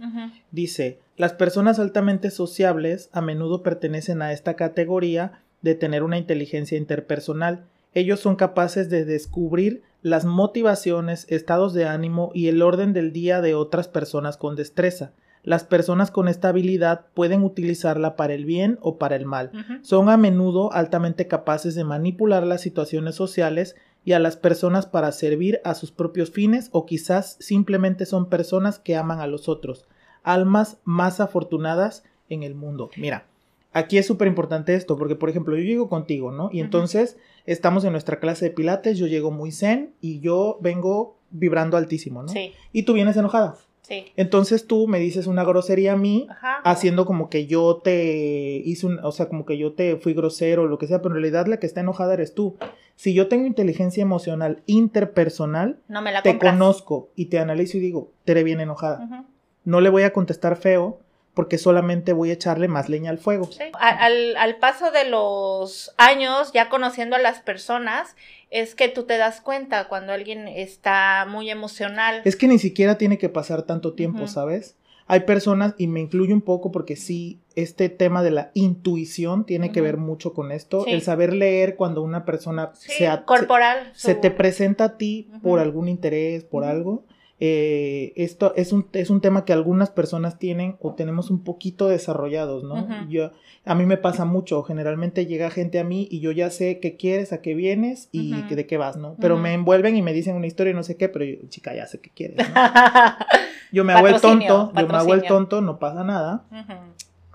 Dice, 0.51 0.99
las 1.17 1.35
personas 1.35 1.79
altamente 1.79 2.31
sociables 2.31 3.11
a 3.13 3.21
menudo 3.21 3.63
pertenecen 3.63 4.23
a 4.23 4.33
esta 4.33 4.55
categoría 4.55 5.43
de 5.61 5.75
tener 5.75 6.03
una 6.03 6.19
inteligencia 6.19 6.79
interpersonal. 6.79 7.65
Ellos 7.95 8.21
son 8.21 8.37
capaces 8.37 8.89
de 8.89 9.05
descubrir 9.05 9.83
las 10.01 10.25
motivaciones, 10.25 11.27
estados 11.29 11.75
de 11.75 11.85
ánimo 11.85 12.31
y 12.35 12.49
el 12.49 12.63
orden 12.63 12.93
del 12.93 13.13
día 13.13 13.41
de 13.41 13.55
otras 13.55 13.89
personas 13.89 14.37
con 14.37 14.57
destreza. 14.57 15.13
Las 15.45 15.65
personas 15.65 16.11
con 16.11 16.29
esta 16.29 16.49
habilidad 16.49 17.07
pueden 17.15 17.43
utilizarla 17.43 18.17
para 18.17 18.35
el 18.35 18.45
bien 18.45 18.79
o 18.81 18.97
para 18.97 19.17
el 19.17 19.27
mal. 19.27 19.51
Son 19.83 20.09
a 20.09 20.17
menudo 20.17 20.73
altamente 20.73 21.27
capaces 21.27 21.75
de 21.75 21.85
manipular 21.85 22.47
las 22.47 22.61
situaciones 22.61 23.17
sociales 23.17 23.77
y 24.05 24.13
a 24.13 24.19
las 24.19 24.37
personas 24.37 24.87
para 24.87 25.13
servir 25.13 25.61
a 25.65 25.75
sus 25.75 25.93
propios 25.93 26.31
fines 26.31 26.69
o 26.73 26.87
quizás 26.87 27.37
simplemente 27.41 28.07
son 28.07 28.29
personas 28.29 28.79
que 28.79 28.97
aman 28.97 29.21
a 29.21 29.27
los 29.27 29.49
otros, 29.49 29.87
almas 30.23 30.79
más 30.85 31.21
afortunadas 31.21 32.05
en 32.29 32.43
el 32.43 32.55
mundo. 32.55 32.91
Mira, 32.97 33.27
aquí 33.73 33.99
es 33.99 34.07
súper 34.07 34.29
importante 34.29 34.75
esto 34.75 34.97
porque 34.97 35.17
por 35.17 35.29
ejemplo 35.31 35.57
yo 35.57 35.63
llego 35.65 35.89
contigo, 35.89 36.33
¿no? 36.33 36.51
Y 36.53 36.61
entonces 36.61 37.17
estamos 37.47 37.85
en 37.85 37.93
nuestra 37.93 38.21
clase 38.21 38.47
de 38.47 38.51
pilates, 38.53 38.99
yo 38.99 39.07
llego 39.07 39.31
muy 39.31 39.53
zen 39.53 39.93
y 40.01 40.21
yo 40.21 40.59
vengo 40.61 41.17
vibrando 41.31 41.77
altísimo, 41.77 42.23
¿no? 42.23 42.29
Sí, 42.29 42.53
Y 42.73 42.83
tú 42.85 42.93
vienes 42.93 43.17
enojada. 43.17 43.57
sí. 43.83 44.07
Entonces 44.17 44.67
tú 44.67 44.87
me 44.87 44.99
dices 45.01 45.27
una 45.27 45.43
grosería 45.45 45.95
a 45.95 45.97
mí 45.97 46.27
Ajá. 46.31 46.57
haciendo 46.65 47.05
como 47.07 47.29
que 47.31 47.47
yo 47.47 47.81
te 47.83 48.63
hice 48.65 48.87
un, 48.87 48.99
o 49.03 49.11
sea, 49.13 49.29
como 49.29 49.45
que 49.45 49.59
yo 49.59 49.73
te 49.73 49.97
fui 49.97 50.15
grosero 50.15 50.63
o 50.63 50.67
lo 50.67 50.79
que 50.79 50.87
sea, 50.87 51.03
pero 51.03 51.15
en 51.15 51.21
realidad 51.23 51.47
la 51.47 51.59
que 51.59 51.67
está 51.67 51.81
enojada 51.81 52.15
eres 52.15 52.35
tú. 52.35 52.57
Si 52.97 53.15
yo 53.15 53.27
tengo 53.29 53.47
inteligencia 53.47 54.03
emocional 54.03 54.63
interpersonal, 54.67 55.79
No 55.89 56.03
me 56.03 56.13
la 56.13 56.23
te 56.23 56.31
compras. 56.31 56.53
conozco 56.53 57.09
y 57.17 57.27
te 57.27 57.39
analizo 57.39 57.79
y 57.79 57.81
digo, 57.81 58.13
Tere 58.25 58.45
viene 58.45 58.63
enojada. 58.65 59.05
Ujú. 59.05 59.25
No 59.65 59.81
le 59.81 59.91
voy 59.91 60.03
a 60.03 60.13
contestar 60.13 60.57
feo 60.57 60.99
porque 61.35 61.57
solamente 61.57 62.13
voy 62.13 62.29
a 62.31 62.35
echarle 62.35 62.69
más 62.69 62.89
leña 62.91 63.11
al 63.11 63.17
fuego. 63.19 63.51
Sí. 63.51 63.65
Al, 63.81 64.37
al 64.37 64.57
paso 64.57 64.91
de 64.91 65.09
los 65.09 65.95
años, 65.97 66.53
ya 66.53 66.69
conociendo 66.69 67.17
a 67.17 67.21
las 67.21 67.41
personas, 67.41 68.17
es 68.51 68.75
que 68.75 68.89
tú 68.89 69.05
te 69.05 69.17
das 69.17 69.41
cuenta 69.41 69.89
cuando 69.89 70.13
alguien 70.13 70.47
está 70.47 71.27
muy 71.29 71.49
emocional. 71.51 72.21
Es 72.25 72.37
que 72.37 72.49
ni 72.49 72.59
siquiera 72.59 72.99
tiene 72.99 73.17
que 73.17 73.31
pasar 73.31 73.63
tanto 73.63 73.95
tiempo. 73.95 74.27
¿sabes? 74.27 74.77
Hay 75.07 75.21
personas, 75.21 75.75
y 75.79 75.87
me 75.87 76.01
incluyo 76.01 76.35
un 76.35 76.43
poco 76.43 76.71
porque 76.71 76.97
sí, 76.97 77.41
este 77.57 77.89
tema 77.89 78.23
de 78.23 78.31
la 78.31 78.51
intuición 78.55 79.45
tiene 79.45 79.73
que 79.73 79.81
ver 79.81 79.97
mucho 79.97 80.33
con 80.35 80.53
esto. 80.53 80.85
Sí. 80.85 80.91
el 80.93 81.03
saber 81.03 81.33
leer 81.33 81.77
cuando 81.77 82.03
una 82.03 82.25
persona 82.27 82.73
Sí, 82.75 82.93
se, 82.93 83.11
corporal. 83.25 83.91
se 83.95 84.15
su- 84.15 84.21
te 84.21 84.31
presenta 84.31 84.85
a 84.85 84.97
ti 84.99 85.31
por 85.43 85.61
algún 85.61 85.89
interés, 85.89 86.45
por 86.45 86.65
algo, 86.65 87.05
eh, 87.45 88.13
esto 88.15 88.53
es 88.55 88.73
un, 88.73 88.87
es 88.93 89.11
un 89.11 89.21
tema 89.21 89.45
que 89.45 89.53
algunas 89.53 89.91
personas 89.91 90.39
tienen 90.39 90.77
o 90.81 90.95
tenemos 90.95 91.29
un 91.29 91.43
poquito 91.43 91.89
desarrollados, 91.89 92.63
¿no? 92.63 92.85
Ujú. 92.85 93.09
yo, 93.09 93.33
a 93.65 93.75
mí 93.75 93.85
me 93.85 93.97
pasa 93.97 94.25
mucho, 94.25 94.63
generalmente 94.63 95.27
llega 95.27 95.51
gente 95.51 95.81
a 95.81 95.85
mí 95.85 96.07
y 96.09 96.21
yo 96.21 96.31
ya 96.31 96.51
sé 96.51 96.79
qué 96.79 96.97
quieres, 96.97 97.33
a 97.33 97.43
qué 97.43 97.57
vienes 97.57 98.09
y 98.13 98.39
Ujú. 98.39 98.49
que- 98.49 98.55
de 98.57 98.67
qué 98.69 98.77
vas, 98.77 98.97
¿no? 98.97 99.17
Pero 99.21 99.35
Ujú. 99.35 99.43
me 99.43 99.55
envuelven 99.55 99.97
y 99.97 100.03
me 100.03 100.13
dicen 100.13 100.37
una 100.37 100.47
historia 100.47 100.71
y 100.71 100.75
no 100.75 100.85
sé 100.85 100.97
qué, 100.97 101.09
pero 101.09 101.25
yo, 101.25 101.35
chica, 101.49 101.75
ya 101.75 101.89
sé 101.89 101.99
qué 101.99 102.11
quieres, 102.15 102.37
¿no? 102.37 102.45
Yo 103.73 103.85
me 103.85 103.93
hago 103.95 104.07
el 104.07 104.13
Patrocinio, 104.15 104.47
tonto, 104.49 104.81
yo 104.81 104.87
me 104.87 104.95
hago 104.99 105.15
el 105.15 105.21
patrocinio. 105.23 105.29
tonto, 105.29 105.61
no 105.63 105.79
pasa 105.81 106.05
nada. 106.05 106.45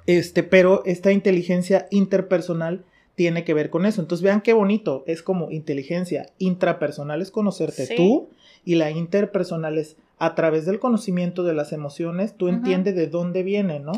Este, 0.05 0.43
pero 0.43 0.83
esta 0.85 1.11
inteligencia 1.11 1.87
interpersonal 1.91 2.85
tiene 3.15 3.43
que 3.43 3.53
ver 3.55 3.69
con 3.71 3.85
eso. 3.87 3.99
Entonces 4.01 4.23
vean 4.23 4.41
qué 4.41 4.53
bonito, 4.53 5.03
es 5.07 5.21
como 5.23 5.49
inteligencia 5.51 6.27
intrapersonal 6.37 7.21
es 7.21 7.31
conocerte 7.31 7.87
Sí. 7.87 7.95
tú 7.97 8.29
y 8.67 8.75
la 8.75 8.91
interpersonal 8.91 9.77
es 9.77 9.95
a 10.19 10.35
través 10.35 10.65
del 10.65 10.81
conocimiento 10.81 11.43
de 11.43 11.53
las 11.53 11.71
emociones, 11.71 12.35
tú 12.35 12.49
entiendes 12.49 12.97
de 12.97 13.07
dónde 13.07 13.41
viene, 13.41 13.79
¿no? 13.79 13.93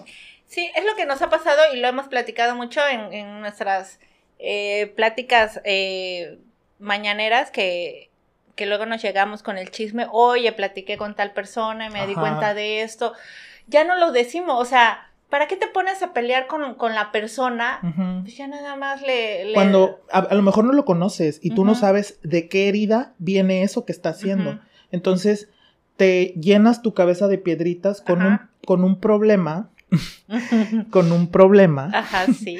Sí, 0.45 0.69
es 0.75 0.85
lo 0.85 0.95
que 0.95 1.07
nos 1.07 1.23
ha 1.23 1.29
pasado 1.31 1.59
y 1.73 1.79
lo 1.79 1.87
hemos 1.87 2.07
platicado 2.07 2.55
mucho 2.55 2.79
en, 2.87 3.11
en 3.11 3.41
nuestras 3.41 3.99
eh, 4.37 4.93
pláticas 4.95 5.59
eh, 5.63 6.37
mañaneras 6.77 7.49
que, 7.49 8.11
que 8.55 8.67
luego 8.67 8.85
nos 8.85 9.01
llegamos 9.01 9.41
con 9.41 9.57
el 9.57 9.71
chisme, 9.71 10.05
oye, 10.11 10.51
platiqué 10.51 10.97
con 10.97 11.15
tal 11.15 11.33
persona 11.33 11.87
y 11.87 11.89
me 11.89 12.05
di 12.05 12.13
cuenta 12.13 12.53
de 12.53 12.83
esto. 12.83 13.13
Ya 13.65 13.83
no 13.85 13.95
lo 13.95 14.11
decimos, 14.11 14.61
o 14.61 14.65
sea, 14.65 15.08
¿para 15.29 15.47
qué 15.47 15.55
te 15.55 15.67
pones 15.67 16.01
a 16.03 16.13
pelear 16.13 16.47
con, 16.47 16.75
con 16.75 16.95
la 16.95 17.11
persona? 17.11 17.79
Pues 18.23 18.35
ya 18.37 18.47
nada 18.47 18.75
más 18.75 19.01
le... 19.01 19.45
le- 19.45 19.53
Cuando 19.53 20.01
a, 20.11 20.19
a 20.19 20.33
lo 20.35 20.41
mejor 20.41 20.65
no 20.65 20.73
lo 20.73 20.85
conoces 20.85 21.39
y 21.43 21.51
tú 21.51 21.63
no 21.65 21.75
sabes 21.75 22.19
de 22.23 22.47
qué 22.49 22.67
herida 22.69 23.13
viene 23.19 23.63
eso 23.63 23.85
que 23.85 23.91
está 23.91 24.09
haciendo. 24.09 24.59
Entonces 24.91 25.49
te 25.97 26.33
llenas 26.39 26.81
tu 26.81 26.93
cabeza 26.93 27.27
de 27.27 27.37
piedritas 27.37 28.01
con, 28.01 28.21
un, 28.23 28.39
con 28.65 28.83
un 28.83 28.99
problema, 28.99 29.69
con 30.91 31.11
un 31.11 31.27
problema 31.29 31.89
Ajá, 31.93 32.27
sí. 32.33 32.59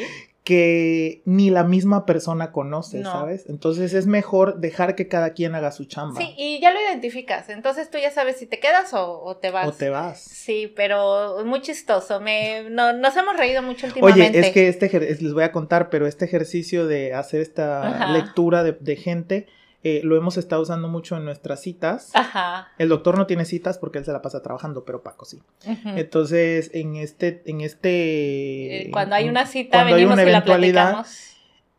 Que 0.49 1.21
ni 1.25 1.51
la 1.51 1.63
misma 1.63 2.07
persona 2.07 2.51
conoce, 2.51 3.01
No. 3.01 3.11
¿sabes? 3.11 3.45
Entonces 3.47 3.93
es 3.93 4.07
mejor 4.07 4.59
dejar 4.59 4.95
que 4.95 5.07
cada 5.07 5.33
quien 5.33 5.53
haga 5.53 5.71
su 5.71 5.85
chamba. 5.85 6.19
Sí, 6.19 6.33
y 6.39 6.59
ya 6.59 6.73
lo 6.73 6.81
identificas, 6.81 7.49
entonces 7.49 7.91
tú 7.91 7.99
ya 7.99 8.09
sabes 8.09 8.37
si 8.37 8.47
te 8.47 8.59
quedas 8.59 8.91
o, 8.95 9.21
o 9.21 9.37
te 9.37 9.51
vas. 9.51 9.67
O 9.67 9.71
te 9.73 9.91
vas. 9.91 10.19
Sí, 10.19 10.73
pero 10.75 11.45
muy 11.45 11.61
chistoso. 11.61 12.19
Me, 12.19 12.67
no, 12.67 12.93
nos 12.93 13.15
hemos 13.15 13.37
reído 13.37 13.61
mucho 13.61 13.85
últimamente. 13.85 14.39
Oye, 14.39 14.47
es 14.47 14.51
que 14.51 14.67
este 14.69 14.89
les 15.21 15.33
voy 15.35 15.43
a 15.43 15.51
contar, 15.51 15.91
pero 15.91 16.07
este 16.07 16.25
ejercicio 16.25 16.87
de 16.87 17.13
hacer 17.13 17.41
esta 17.41 17.87
Ajá. 17.87 18.11
lectura 18.11 18.63
de, 18.63 18.71
de 18.71 18.95
gente 18.95 19.45
eh, 19.83 20.01
lo 20.03 20.17
hemos 20.17 20.37
estado 20.37 20.61
usando 20.61 20.89
mucho 20.89 21.15
en 21.15 21.23
nuestras 21.23 21.61
citas. 21.61 22.11
Ajá. 22.13 22.67
El 22.77 22.89
doctor 22.89 23.17
no 23.17 23.27
tiene 23.27 23.45
citas 23.45 23.77
porque 23.77 23.99
él 23.99 24.05
se 24.05 24.11
la 24.11 24.21
pasa 24.21 24.41
trabajando, 24.41 24.83
pero 24.83 25.01
Paco 25.01 25.23
sí. 25.25 25.41
Entonces, 25.85 26.71
en 26.73 26.97
este, 26.97 27.41
en 27.45 27.61
este. 27.61 28.87
Eh, 28.87 28.91
Cuando 28.91 29.15
hay 29.15 29.29
una 29.29 29.45
cita, 29.45 29.77
cuando 29.77 29.95
hay 29.95 30.01
venimos 30.01 30.13
una 30.15 30.23
y 30.23 30.25
la 30.25 30.31
eventualidad, 30.31 30.91
platicamos. 30.91 31.25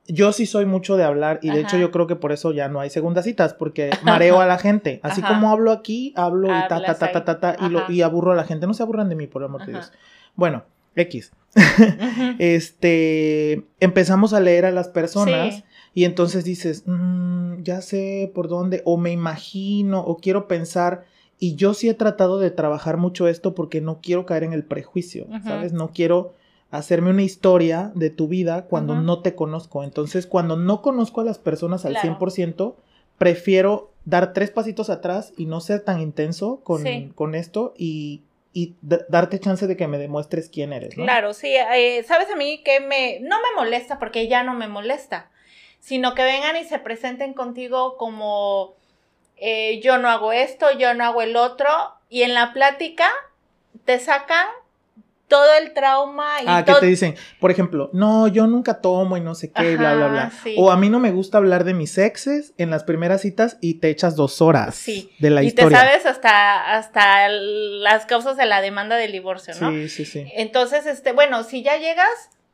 Yo 0.07 0.33
sí 0.33 0.47
soy 0.47 0.65
mucho 0.67 0.97
de 0.97 1.05
hablar 1.05 1.39
y 1.41 1.51
de 1.51 1.61
hecho 1.61 1.77
yo 1.77 1.93
creo 1.93 2.09
que 2.09 2.17
por 2.17 2.33
eso 2.33 2.53
ya 2.53 2.69
no 2.69 2.81
hay 2.81 2.91
segundas 2.91 3.25
citas 3.25 3.55
porque 3.55 3.91
mareo 4.03 4.41
a 4.41 4.47
la 4.47 4.59
gente. 4.59 4.99
Así 5.05 5.21
Ajá. 5.21 5.35
como 5.35 5.53
hablo 5.53 5.71
aquí, 5.71 6.13
hablo 6.17 6.49
y 6.49 6.69
ta 6.69 6.83
ta 6.83 6.95
ta 6.95 7.13
ta 7.13 7.25
ta, 7.25 7.39
ta, 7.39 7.57
y, 7.65 7.69
lo, 7.69 7.89
y 7.89 8.03
aburro 8.03 8.33
a 8.33 8.35
la 8.35 8.43
gente. 8.43 8.67
No 8.67 8.75
se 8.75 8.83
aburran 8.83 9.09
de 9.09 9.15
mí, 9.15 9.29
por 9.29 9.43
el 9.43 9.47
amor 9.47 9.67
de. 9.67 9.73
Dios. 9.73 9.93
Bueno, 10.35 10.65
X. 10.97 11.33
Este, 12.39 13.63
empezamos 13.79 14.33
a 14.33 14.41
leer 14.41 14.65
a 14.65 14.71
las 14.71 14.89
personas 14.89 15.57
Sí. 15.57 15.65
Y 15.95 16.05
entonces 16.05 16.45
dices, 16.45 16.85
"Mm, 16.87 17.63
ya 17.63 17.81
sé 17.83 18.31
por 18.35 18.49
dónde, 18.49 18.83
o 18.85 18.97
me 18.97 19.11
imagino, 19.13 20.01
o 20.01 20.17
quiero 20.19 20.47
pensar. 20.49 21.05
Y 21.39 21.55
yo 21.57 21.73
sí 21.75 21.89
he 21.89 21.95
tratado 21.95 22.39
de 22.39 22.51
trabajar 22.51 22.97
mucho 22.99 23.27
esto 23.27 23.55
porque 23.55 23.81
no 23.81 24.01
quiero 24.03 24.27
caer 24.27 24.45
en 24.45 24.53
el 24.53 24.63
prejuicio. 24.65 25.27
¿sabes? 25.43 25.73
No 25.73 25.91
quiero 25.93 26.35
hacerme 26.71 27.11
una 27.11 27.23
historia 27.23 27.91
de 27.95 28.11
tu 28.11 28.29
vida 28.29 28.67
cuando 28.67 28.95
no 28.95 29.23
te 29.23 29.35
conozco. 29.35 29.83
Entonces, 29.83 30.27
cuando 30.27 30.57
no 30.57 30.83
conozco 30.83 31.21
a 31.23 31.25
las 31.25 31.39
personas 31.39 31.85
al 31.87 31.93
Claro. 31.95 32.19
100%, 32.19 32.77
prefiero 33.19 33.91
dar 34.05 34.33
tres 34.33 34.51
pasitos 34.51 34.89
atrás 34.91 35.33
y 35.37 35.47
no 35.47 35.61
ser 35.61 35.81
tan 35.81 36.01
intenso 36.01 36.61
con, 36.65 36.83
Sí. 36.83 37.11
con 37.15 37.35
esto 37.35 37.75
y, 37.77 38.23
y 38.53 38.75
darte 38.83 39.39
chance 39.39 39.67
de 39.67 39.77
que 39.77 39.87
me 39.89 39.99
demuestres 39.99 40.49
quién 40.49 40.73
eres, 40.73 40.97
¿no? 40.97 41.05
Claro, 41.05 41.33
sí. 41.35 41.49
eh, 41.55 42.03
¿Sabes 42.07 42.29
a 42.33 42.37
mí 42.37 42.63
que 42.65 42.81
me... 42.81 43.21
No 43.21 43.37
me 43.37 43.63
molesta 43.63 43.99
porque 43.99 44.27
ya 44.29 44.43
no 44.43 44.55
me 44.55 44.69
molesta, 44.69 45.31
sino 45.81 46.15
que 46.15 46.23
vengan 46.23 46.57
y 46.57 46.65
se 46.65 46.79
presenten 46.79 47.35
contigo 47.35 47.97
como 47.97 48.75
eh, 49.37 49.81
yo 49.83 49.99
no 49.99 50.09
hago 50.09 50.33
esto, 50.33 50.67
yo 50.79 50.93
no 50.95 51.05
hago 51.05 51.23
el 51.23 51.37
otro, 51.37 51.69
y 52.09 52.23
en 52.23 52.35
la 52.35 52.53
plática 52.53 53.09
te 53.85 53.99
sacan 53.99 54.47
todo 55.29 55.47
el 55.63 55.73
trauma 55.75 56.43
y 56.43 56.45
Ah, 56.49 56.65
que 56.65 56.75
te 56.75 56.87
dicen, 56.87 57.15
por 57.39 57.53
ejemplo, 57.53 57.89
no, 57.93 58.27
yo 58.27 58.49
nunca 58.49 58.81
tomo 58.81 59.17
y 59.17 59.21
no 59.21 59.37
sé 59.37 59.53
qué, 59.53 59.77
bla, 59.77 59.95
bla, 59.95 60.09
bla. 60.09 60.33
Sí. 60.43 60.57
O 60.59 60.73
a 60.73 60.77
mí 60.77 60.91
no 60.91 60.99
me 60.99 61.13
gusta 61.13 61.39
hablar 61.39 61.63
de 61.63 61.73
mis 61.73 61.97
exes 61.99 62.53
en 62.59 62.69
las 62.71 62.83
primeras 62.83 63.21
citas 63.21 63.57
y 63.61 63.75
te 63.75 63.91
echas 63.91 64.17
dos 64.17 64.43
horas 64.43 64.75
Sí. 64.75 65.13
de 65.21 65.31
la 65.31 65.45
y 65.45 65.47
historia. 65.47 65.79
te 65.79 65.85
sabes 65.87 66.07
hasta, 66.07 66.75
hasta 66.77 67.29
las 67.29 68.07
causas 68.07 68.37
de 68.37 68.45
la 68.47 68.61
demanda 68.61 68.97
del 68.97 69.13
divorcio, 69.13 69.55
¿no? 69.61 69.71
Sí, 69.71 69.89
sí, 69.89 70.05
sí. 70.05 70.27
Entonces, 70.35 70.85
este, 70.87 71.13
bueno, 71.13 71.45
si 71.45 71.63
ya 71.63 71.77
llegas, 71.77 72.11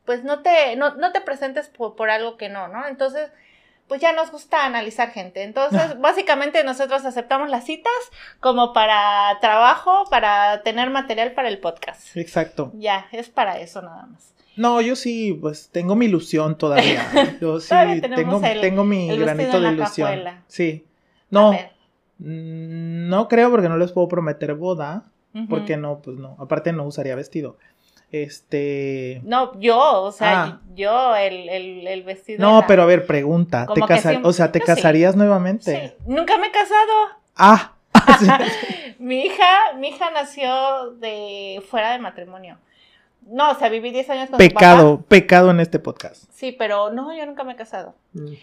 pues 0.07 0.25
no 0.25 0.41
te, 0.41 0.75
no, 0.77 0.95
no 0.95 1.13
te 1.13 1.21
presentes 1.21 1.69
por, 1.69 1.95
por 1.97 2.09
algo 2.11 2.37
que 2.39 2.49
no, 2.49 2.69
¿no? 2.69 2.87
Entonces, 2.87 3.31
pues 3.89 4.01
ya 4.01 4.13
nos 4.13 4.31
gusta 4.33 4.65
analizar 4.65 5.11
gente. 5.11 5.43
Entonces, 5.43 5.97
básicamente 6.01 6.65
nosotros 6.65 7.05
aceptamos 7.05 7.51
las 7.51 7.65
citas 7.67 7.93
como 8.41 8.73
para 8.73 9.39
trabajo, 9.41 10.05
para 10.11 10.63
tener 10.63 10.89
material 10.91 11.33
para 11.33 11.49
el 11.49 11.59
podcast. 11.59 12.17
Exacto. 12.17 12.71
Ya, 12.75 13.07
es 13.13 13.29
para 13.29 13.59
eso 13.61 13.83
nada 13.83 14.07
más. 14.07 14.33
No, 14.57 14.81
yo 14.81 14.97
sí, 14.97 15.37
pues 15.39 15.69
tengo 15.71 15.95
mi 15.97 16.07
ilusión 16.07 16.57
todavía. 16.57 17.03
Yo 17.43 17.61
sí 17.61 17.69
Todavía 17.69 18.01
tengo, 18.01 18.41
el- 18.43 18.61
tengo 18.63 18.85
mi 18.85 19.11
el 19.11 19.21
granito 19.21 19.51
en 19.51 19.53
de 19.57 19.61
la 19.61 19.73
ilusión. 19.73 20.09
cajuela. 20.09 20.43
Sí. 20.49 20.87
No, 21.29 21.53
mm, 22.19 23.09
no 23.09 23.29
creo 23.29 23.51
porque 23.51 23.69
no 23.69 23.77
les 23.77 23.93
puedo 23.93 24.09
prometer 24.09 24.55
boda, 24.55 25.05
porque 25.51 25.77
no, 25.77 25.99
pues 26.01 26.17
no. 26.17 26.37
Aparte 26.41 26.73
no 26.73 26.85
usaría 26.85 27.15
vestido. 27.15 27.59
Este. 28.23 29.21
No, 29.25 29.59
yo, 29.61 29.79
o 30.03 30.13
sea, 30.13 30.43
Ah. 30.43 30.61
yo, 30.75 31.15
el, 31.17 31.49
el, 31.49 31.87
el 31.87 32.03
vestido. 32.03 32.41
No, 32.41 32.59
era- 32.59 32.67
pero 32.67 32.83
a 32.83 32.87
ver, 32.87 33.07
pregunta. 33.07 33.67
¿Te 33.75 33.81
casar- 33.83 34.21
O 34.25 34.33
sea, 34.33 34.53
¿te 34.53 34.59
yo 34.61 34.67
sí. 34.67 34.73
casarías 34.75 35.17
nuevamente? 35.17 35.95
Sí, 35.99 36.05
nunca 36.07 36.39
me 36.39 36.49
he 36.49 36.51
casado. 36.53 36.93
Ah. 37.37 37.73
Mi 38.99 39.27
hija, 39.27 39.73
mi 39.77 39.89
hija 39.89 40.11
nació 40.11 40.91
de 40.93 41.63
fuera 41.69 41.93
de 41.93 41.99
matrimonio. 41.99 42.59
No, 43.23 43.51
o 43.51 43.55
sea, 43.57 43.69
viví 43.69 43.91
10 43.91 44.09
años 44.11 44.31
con 44.31 44.39
papá. 44.39 44.49
pecado, 44.49 45.03
pecado 45.09 45.51
en 45.51 45.61
este 45.61 45.79
podcast. 45.79 46.25
Sí, 46.33 46.53
pero 46.53 46.91
no, 46.93 47.15
yo 47.17 47.27
nunca 47.27 47.43
me 47.45 47.55
he 47.55 47.57
casado. 47.57 47.95
Mm. 48.13 48.35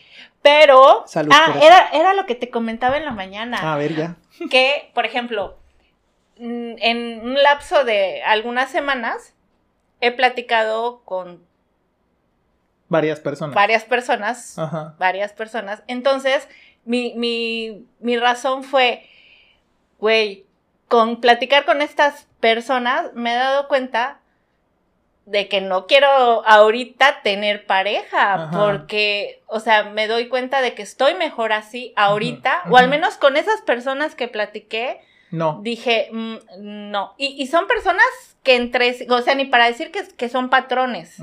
Pero, 0.41 1.03
Salud 1.07 1.31
ah, 1.33 1.55
era, 1.61 1.87
era 1.93 2.13
lo 2.13 2.25
que 2.25 2.35
te 2.35 2.49
comentaba 2.49 2.97
en 2.97 3.05
la 3.05 3.11
mañana. 3.11 3.73
A 3.73 3.77
ver, 3.77 3.95
ya. 3.95 4.15
Que, 4.51 4.91
por 4.93 5.05
ejemplo, 5.05 5.57
mm, 6.37 6.73
en 6.79 7.21
un 7.23 7.41
lapso 7.41 7.85
de 7.85 8.21
algunas 8.23 8.69
semanas, 8.71 9.32
he 10.03 10.11
platicado 10.11 11.01
con 11.05 11.41
Varias 12.89 13.19
personas. 13.21 13.55
varias 13.55 13.83
personas, 13.85 14.59
Ajá. 14.59 14.95
varias 14.99 15.33
personas. 15.33 15.81
Entonces, 15.87 16.47
mi, 16.85 17.13
mi, 17.15 17.87
mi 17.99 18.17
razón 18.17 18.63
fue, 18.63 19.07
güey, 19.99 20.45
con 20.89 21.21
platicar 21.21 21.65
con 21.65 21.81
estas 21.81 22.27
personas 22.39 23.13
me 23.13 23.31
he 23.33 23.35
dado 23.35 23.67
cuenta 23.67 24.19
de 25.25 25.47
que 25.47 25.61
no 25.61 25.87
quiero 25.87 26.07
ahorita 26.45 27.21
tener 27.23 27.65
pareja, 27.65 28.33
Ajá. 28.33 28.51
porque, 28.51 29.41
o 29.47 29.61
sea, 29.61 29.85
me 29.85 30.07
doy 30.07 30.27
cuenta 30.27 30.59
de 30.61 30.75
que 30.75 30.81
estoy 30.81 31.15
mejor 31.15 31.53
así 31.53 31.93
ahorita, 31.95 32.63
o 32.69 32.75
al 32.77 32.89
menos 32.89 33.15
con 33.15 33.37
esas 33.37 33.61
personas 33.61 34.15
que 34.15 34.27
platiqué, 34.27 34.99
No. 35.33 35.59
dije, 35.63 36.09
mm, 36.11 36.35
no. 36.91 37.15
Y, 37.17 37.41
y 37.41 37.47
son 37.47 37.65
personas 37.67 38.05
que 38.43 38.55
entre, 38.55 38.95
o 39.09 39.21
sea, 39.21 39.33
ni 39.35 39.45
para 39.45 39.65
decir 39.65 39.89
que, 39.91 40.03
que 40.15 40.29
son 40.29 40.49
patrones, 40.49 41.17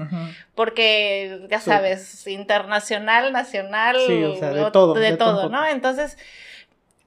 porque 0.55 1.47
ya 1.49 1.61
Sí. 1.61 1.67
sabes, 1.67 2.27
internacional, 2.27 3.33
nacional, 3.33 3.97
Sí, 4.07 4.25
o 4.25 4.35
sea, 4.37 4.51
de 4.53 4.63
o- 4.63 4.73
todo, 4.73 4.95
de 4.95 5.13
de 5.13 5.17
todo. 5.17 5.49
¿no? 5.49 5.65
Entonces, 5.67 6.19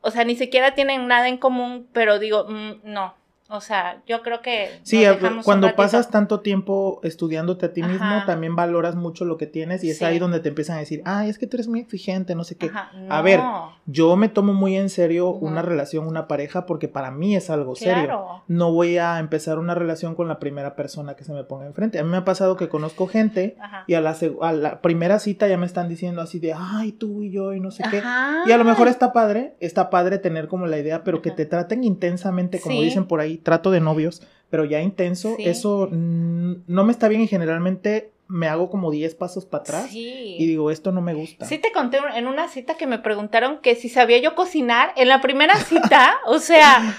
o 0.02 0.12
sea, 0.12 0.24
ni 0.24 0.36
siquiera 0.36 0.76
tienen 0.76 1.08
nada 1.08 1.28
en 1.28 1.38
común, 1.38 1.88
pero 1.94 2.20
digo, 2.20 2.46
mm, 2.48 2.82
no. 2.84 3.16
O 3.50 3.62
sea, 3.62 4.02
yo 4.08 4.22
creo 4.22 4.42
que... 4.42 4.70
Sí, 4.84 5.04
cuando 5.44 5.76
pasas 5.76 6.10
tanto 6.10 6.40
tiempo 6.40 7.00
estudiándote 7.04 7.68
a 7.68 7.74
ti 7.74 7.84
mismo, 7.84 8.24
también 8.26 8.56
valoras 8.56 8.96
mucho 8.96 9.26
lo 9.26 9.38
que 9.38 9.48
tienes 9.48 9.84
y 9.84 9.92
es 9.92 10.02
ahí 10.02 10.18
donde 10.18 10.40
te 10.40 10.50
empiezan 10.50 10.78
a 10.78 10.80
decir, 10.80 11.02
ay, 11.06 11.30
es 11.30 11.38
que 11.38 11.46
tú 11.46 11.58
eres 11.58 11.68
muy 11.68 11.82
exigente, 11.82 12.36
no 12.36 12.46
sé 12.46 12.56
qué. 12.56 12.72
A 13.10 13.22
ver, 13.22 13.42
yo 13.86 14.16
me 14.16 14.30
tomo 14.30 14.54
muy 14.54 14.78
en 14.78 14.90
serio 14.90 15.30
una 15.30 15.62
relación, 15.62 16.08
una 16.08 16.28
pareja, 16.28 16.66
porque 16.66 16.88
para 16.88 17.12
mí 17.12 17.36
es 17.36 17.50
algo 17.50 17.76
serio. 17.76 18.44
No 18.48 18.72
voy 18.72 18.98
a 18.98 19.20
empezar 19.20 19.60
una 19.60 19.76
relación 19.76 20.16
con 20.16 20.28
la 20.28 20.40
primera 20.40 20.76
persona 20.76 21.16
que 21.16 21.24
se 21.24 21.34
me 21.34 21.44
ponga 21.44 21.66
enfrente. 21.66 22.00
A 22.00 22.04
mí 22.04 22.10
me 22.10 22.18
ha 22.18 22.26
pasado 22.26 22.56
que 22.56 22.70
conozco 22.70 23.08
gente 23.08 23.58
y 23.88 23.94
a 23.94 24.02
la, 24.02 24.16
a 24.42 24.54
la 24.54 24.82
primera 24.82 25.20
cita 25.20 25.48
ya 25.48 25.58
me 25.58 25.66
están 25.66 25.90
diciendo 25.90 26.22
así 26.22 26.40
de, 26.40 26.54
ay, 26.58 26.94
tú 26.94 27.22
y 27.22 27.30
yo 27.30 27.54
y 27.54 27.60
no 27.60 27.72
sé 27.72 27.84
qué. 27.92 28.02
Y 28.48 28.52
a 28.52 28.58
lo 28.58 28.64
mejor 28.64 28.88
está 28.88 29.14
padre, 29.14 29.56
está 29.60 29.90
padre 29.90 30.18
tener 30.18 30.48
como 30.48 30.66
la 30.66 30.80
idea, 30.80 31.04
pero 31.04 31.22
que 31.22 31.32
te 31.32 31.46
traten 31.46 31.84
intensamente, 31.84 32.60
como 32.60 32.82
dicen 32.82 33.06
por 33.06 33.20
ahí 33.20 33.43
trato 33.44 33.72
de 33.72 33.80
novios, 33.80 34.22
pero 34.50 34.66
ya 34.66 34.82
intenso, 34.82 35.36
eso 35.40 35.90
no 35.92 36.84
me 36.84 36.92
está 36.92 37.08
bien 37.08 37.22
y 37.22 37.28
generalmente 37.28 38.12
me 38.28 38.48
hago 38.48 38.70
como 38.70 38.90
10 38.90 39.16
pasos 39.16 39.46
para 39.46 39.62
atrás 39.62 39.90
y 39.94 40.46
digo, 40.46 40.72
esto 40.72 40.92
no 40.92 41.02
me 41.02 41.14
gusta. 41.14 41.46
Sí, 41.46 41.60
te 41.60 41.72
conté 41.72 42.00
en 42.16 42.28
una 42.28 42.48
cita 42.48 42.76
que 42.76 42.88
me 42.88 43.00
preguntaron 43.00 43.60
que 43.60 43.76
si 43.76 43.90
sabía 43.90 44.18
yo 44.20 44.34
cocinar. 44.36 44.94
En 44.96 45.08
la 45.08 45.22
primera 45.22 45.56
cita, 45.56 46.16
o 46.26 46.40
sea, 46.40 46.96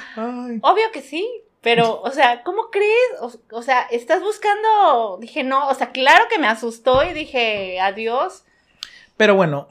obvio 0.62 0.84
que 0.92 1.00
sí, 1.00 1.28
pero, 1.60 2.00
o 2.02 2.10
sea, 2.10 2.42
¿cómo 2.44 2.70
crees? 2.70 3.40
O, 3.50 3.62
sea, 3.62 3.82
estás 3.90 4.22
buscando, 4.22 5.18
dije, 5.18 5.42
no, 5.44 5.68
o 5.68 5.74
sea, 5.74 5.92
claro 5.92 6.26
que 6.30 6.38
me 6.38 6.46
asustó 6.46 7.02
y 7.02 7.14
dije, 7.14 7.80
adiós. 7.80 8.44
Pero 9.16 9.34
bueno. 9.34 9.68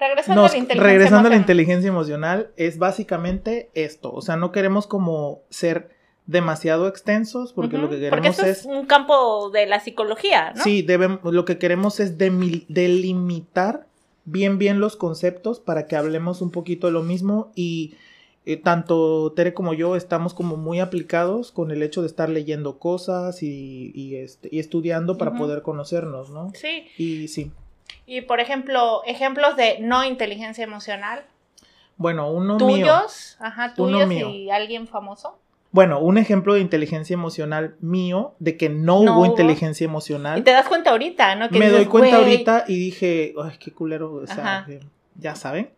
Regresando, 0.00 0.44
a, 0.44 0.48
la 0.48 0.56
inteligencia 0.56 0.90
regresando 0.90 1.28
a 1.28 1.30
la 1.30 1.36
inteligencia 1.36 1.88
emocional, 1.88 2.50
es 2.56 2.78
básicamente 2.78 3.70
esto. 3.74 4.12
O 4.12 4.22
sea, 4.22 4.36
no 4.36 4.52
queremos 4.52 4.86
como 4.86 5.42
ser 5.50 5.93
demasiado 6.26 6.88
extensos 6.88 7.52
porque 7.52 7.76
lo 7.76 7.90
que 7.90 7.96
queremos 7.96 8.16
porque 8.16 8.28
esto 8.28 8.46
es, 8.46 8.64
un 8.64 8.86
campo 8.86 9.50
de 9.50 9.66
la 9.66 9.80
psicología, 9.80 10.52
¿no? 10.56 10.64
Sí, 10.64 10.82
debemos, 10.82 11.20
lo 11.22 11.44
que 11.44 11.58
queremos 11.58 12.00
es 12.00 12.16
delimitar 12.16 13.86
bien 14.24 14.56
bien 14.58 14.80
los 14.80 14.96
conceptos 14.96 15.60
para 15.60 15.86
que 15.86 15.96
hablemos 15.96 16.40
un 16.40 16.50
poquito 16.50 16.86
de 16.86 16.94
lo 16.94 17.02
mismo 17.02 17.52
y 17.54 17.94
eh, 18.46 18.56
tanto 18.56 19.32
Tere 19.32 19.52
como 19.52 19.74
yo 19.74 19.96
estamos 19.96 20.34
como 20.34 20.56
muy 20.56 20.80
aplicados 20.80 21.52
con 21.52 21.70
el 21.70 21.82
hecho 21.82 22.00
de 22.00 22.06
estar 22.06 22.30
leyendo 22.30 22.78
cosas 22.78 23.42
y, 23.42 23.92
y, 23.94 24.16
este, 24.16 24.48
y 24.50 24.60
estudiando 24.60 25.18
para 25.18 25.34
poder 25.34 25.62
conocernos, 25.62 26.30
¿no? 26.30 26.52
Sí. 26.54 26.86
Y 26.98 27.28
sí. 27.28 27.52
Y 28.06 28.22
por 28.22 28.40
ejemplo, 28.40 29.02
ejemplos 29.06 29.56
de 29.56 29.78
no 29.80 30.04
inteligencia 30.04 30.64
emocional. 30.64 31.24
Bueno, 31.96 32.30
uno 32.30 32.56
¿Tuyos? 32.58 32.76
mío. 32.76 33.46
Ajá, 33.46 33.74
tuyos 33.74 34.10
y 34.10 34.50
alguien 34.50 34.86
famoso. 34.86 35.38
Bueno, 35.74 35.98
un 35.98 36.18
ejemplo 36.18 36.54
de 36.54 36.60
inteligencia 36.60 37.14
emocional 37.14 37.74
mío, 37.80 38.36
de 38.38 38.56
que 38.56 38.68
no, 38.68 39.00
hubo, 39.00 39.26
inteligencia 39.26 39.84
emocional. 39.84 40.38
Y 40.38 40.42
te 40.42 40.52
das 40.52 40.68
cuenta 40.68 40.90
ahorita, 40.90 41.34
¿no? 41.34 41.48
me 41.50 41.68
doy 41.68 41.86
cuenta 41.86 42.18
ahorita 42.18 42.66
y 42.68 42.78
dije, 42.78 43.34
ay, 43.42 43.56
qué 43.58 43.72
culero, 43.72 44.14
o 44.14 44.24
sea, 44.24 44.68
ya 45.16 45.34
saben. 45.34 45.70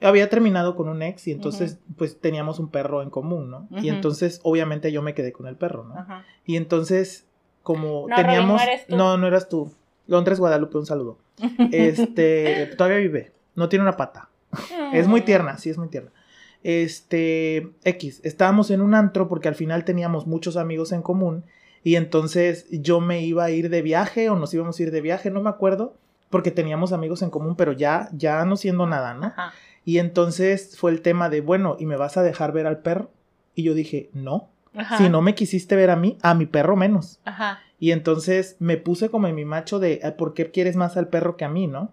Había 0.00 0.28
terminado 0.28 0.74
con 0.74 0.88
un 0.88 1.02
ex 1.02 1.28
y 1.28 1.30
entonces, 1.30 1.78
pues 1.96 2.20
teníamos 2.20 2.58
un 2.58 2.68
perro 2.68 3.00
en 3.00 3.10
común, 3.10 3.48
¿no? 3.48 3.68
Y 3.80 3.90
entonces, 3.90 4.40
obviamente, 4.42 4.90
yo 4.90 5.02
me 5.02 5.14
quedé 5.14 5.30
con 5.30 5.46
el 5.46 5.54
perro, 5.54 5.84
¿no? 5.84 6.24
Y 6.44 6.56
entonces, 6.56 7.24
como 7.62 8.08
teníamos. 8.16 8.60
no, 8.88 9.18
no 9.18 9.26
eras 9.28 9.48
tú. 9.48 9.72
Londres, 10.08 10.40
Guadalupe, 10.40 10.78
un 10.78 10.86
saludo. 10.86 11.16
Este, 11.70 12.74
todavía 12.76 12.98
vive. 12.98 13.30
No 13.54 13.68
tiene 13.68 13.84
una 13.84 13.96
pata. 13.96 14.30
Es 14.92 15.06
muy 15.06 15.20
tierna, 15.20 15.58
sí, 15.58 15.70
es 15.70 15.78
muy 15.78 15.86
tierna 15.86 16.10
este, 16.62 17.70
X, 17.84 18.20
estábamos 18.24 18.70
en 18.70 18.80
un 18.80 18.94
antro 18.94 19.28
porque 19.28 19.48
al 19.48 19.54
final 19.54 19.84
teníamos 19.84 20.26
muchos 20.26 20.56
amigos 20.56 20.92
en 20.92 21.02
común 21.02 21.44
y 21.84 21.96
entonces 21.96 22.66
yo 22.70 23.00
me 23.00 23.22
iba 23.22 23.44
a 23.44 23.50
ir 23.50 23.70
de 23.70 23.82
viaje 23.82 24.28
o 24.30 24.36
nos 24.36 24.52
íbamos 24.52 24.78
a 24.78 24.82
ir 24.82 24.90
de 24.90 25.00
viaje, 25.00 25.30
no 25.30 25.40
me 25.40 25.50
acuerdo, 25.50 25.94
porque 26.30 26.50
teníamos 26.50 26.92
amigos 26.92 27.22
en 27.22 27.30
común, 27.30 27.56
pero 27.56 27.72
ya, 27.72 28.08
ya 28.12 28.44
no 28.44 28.56
siendo 28.56 28.86
nada, 28.86 29.14
¿no? 29.14 29.32
Y 29.84 29.98
entonces 29.98 30.76
fue 30.76 30.90
el 30.90 31.00
tema 31.00 31.30
de, 31.30 31.40
bueno, 31.40 31.76
¿y 31.78 31.86
me 31.86 31.96
vas 31.96 32.16
a 32.16 32.22
dejar 32.22 32.52
ver 32.52 32.66
al 32.66 32.80
perro? 32.80 33.10
Y 33.54 33.62
yo 33.62 33.72
dije, 33.74 34.10
no, 34.12 34.50
si 34.98 35.08
no 35.08 35.22
me 35.22 35.34
quisiste 35.34 35.76
ver 35.76 35.90
a 35.90 35.96
mí, 35.96 36.18
a 36.22 36.34
mi 36.34 36.46
perro 36.46 36.76
menos. 36.76 37.20
Y 37.80 37.92
entonces 37.92 38.56
me 38.58 38.76
puse 38.76 39.08
como 39.08 39.28
en 39.28 39.34
mi 39.34 39.44
macho 39.44 39.78
de, 39.78 40.00
¿por 40.18 40.34
qué 40.34 40.50
quieres 40.50 40.76
más 40.76 40.96
al 40.96 41.08
perro 41.08 41.36
que 41.36 41.44
a 41.44 41.48
mí, 41.48 41.68
no? 41.68 41.92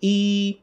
Y 0.00 0.62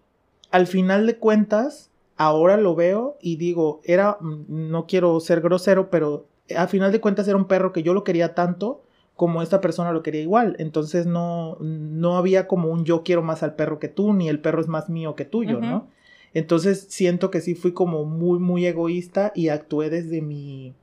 al 0.52 0.68
final 0.68 1.08
de 1.08 1.18
cuentas, 1.18 1.92
ahora 2.18 2.58
lo 2.58 2.76
veo 2.76 3.18
y 3.22 3.38
digo, 3.38 3.82
era, 3.84 4.18
no 4.22 4.86
quiero 4.88 5.20
ser 5.20 5.42
grosero, 5.42 5.90
pero 5.90 6.28
a 6.56 6.68
final 6.68 6.92
de 6.92 7.02
cuentas 7.02 7.28
era 7.28 7.38
un 7.38 7.46
perro 7.46 7.74
que 7.74 7.84
yo 7.84 7.94
lo 7.94 8.04
quería 8.04 8.36
tanto 8.36 8.84
como 9.16 9.42
esta 9.42 9.62
persona 9.62 9.92
lo 9.92 10.04
quería 10.04 10.22
igual. 10.22 10.56
Entonces 10.60 11.06
no, 11.06 11.58
no 11.60 12.18
había 12.18 12.48
como 12.48 12.70
un 12.70 12.84
yo 12.86 13.04
quiero 13.04 13.22
más 13.22 13.44
al 13.44 13.56
perro 13.56 13.80
que 13.80 13.88
tú, 13.88 14.14
ni 14.14 14.30
el 14.30 14.40
perro 14.40 14.62
es 14.62 14.68
más 14.68 14.90
mío 14.90 15.16
que 15.16 15.26
tuyo, 15.26 15.60
¿no? 15.60 15.88
Entonces 16.34 16.88
siento 16.90 17.30
que 17.30 17.42
sí 17.42 17.54
fui 17.54 17.74
como 17.74 18.06
muy, 18.06 18.40
muy 18.40 18.66
egoísta 18.66 19.32
y 19.36 19.50
actué 19.50 19.92
desde 19.92 20.22
mi, 20.22 20.74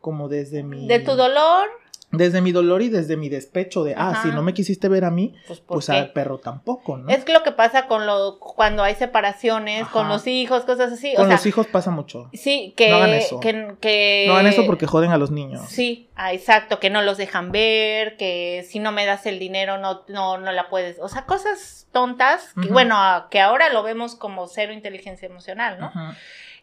como 0.00 0.28
desde 0.28 0.62
mi... 0.62 0.86
De 0.86 1.00
tu 1.00 1.12
dolor 1.12 1.68
desde 2.12 2.42
mi 2.42 2.52
dolor 2.52 2.82
y 2.82 2.90
desde 2.90 3.16
mi 3.16 3.28
despecho 3.28 3.84
de, 3.84 3.94
ah, 3.96 4.20
si 4.22 4.28
no 4.28 4.42
me 4.42 4.52
quisiste 4.52 4.88
ver 4.88 5.04
a 5.04 5.10
mí, 5.10 5.34
pues, 5.46 5.60
pues 5.60 5.90
al 5.90 6.12
perro 6.12 6.38
tampoco, 6.38 6.98
¿no? 6.98 7.08
Es 7.08 7.26
lo 7.28 7.42
que 7.42 7.52
pasa 7.52 7.86
con 7.86 8.06
lo, 8.06 8.38
cuando 8.38 8.82
hay 8.82 8.94
separaciones, 8.94 9.88
con 9.88 10.08
los 10.08 10.26
hijos, 10.26 10.64
cosas 10.64 10.92
así. 10.92 11.14
Con 11.14 11.30
los 11.30 11.46
hijos 11.46 11.66
pasa 11.66 11.90
mucho. 11.90 12.28
Sí, 12.34 12.74
que... 12.76 12.90
No 12.90 12.96
hagan 12.96 13.14
eso. 13.14 13.40
Que, 13.40 14.24
No 14.26 14.34
hagan 14.34 14.46
eso 14.46 14.66
porque 14.66 14.86
joden 14.86 15.10
a 15.10 15.16
los 15.16 15.30
niños. 15.30 15.62
Sí, 15.68 16.10
ah, 16.14 16.34
exacto, 16.34 16.78
que 16.78 16.90
no 16.90 17.00
los 17.00 17.16
dejan 17.16 17.50
ver, 17.50 18.16
que 18.18 18.66
si 18.68 18.78
no 18.78 18.92
me 18.92 19.06
das 19.06 19.24
el 19.26 19.38
dinero 19.38 19.78
no, 19.78 20.02
no, 20.08 20.36
no 20.38 20.52
la 20.52 20.68
puedes... 20.68 20.98
O 21.00 21.08
sea, 21.08 21.24
cosas 21.24 21.86
tontas, 21.92 22.52
que 22.60 22.68
bueno, 22.68 22.96
que 23.30 23.40
ahora 23.40 23.72
lo 23.72 23.82
vemos 23.82 24.16
como 24.16 24.46
cero 24.48 24.72
inteligencia 24.72 25.26
emocional, 25.26 25.78
¿no? 25.80 25.92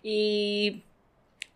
Y 0.03 0.83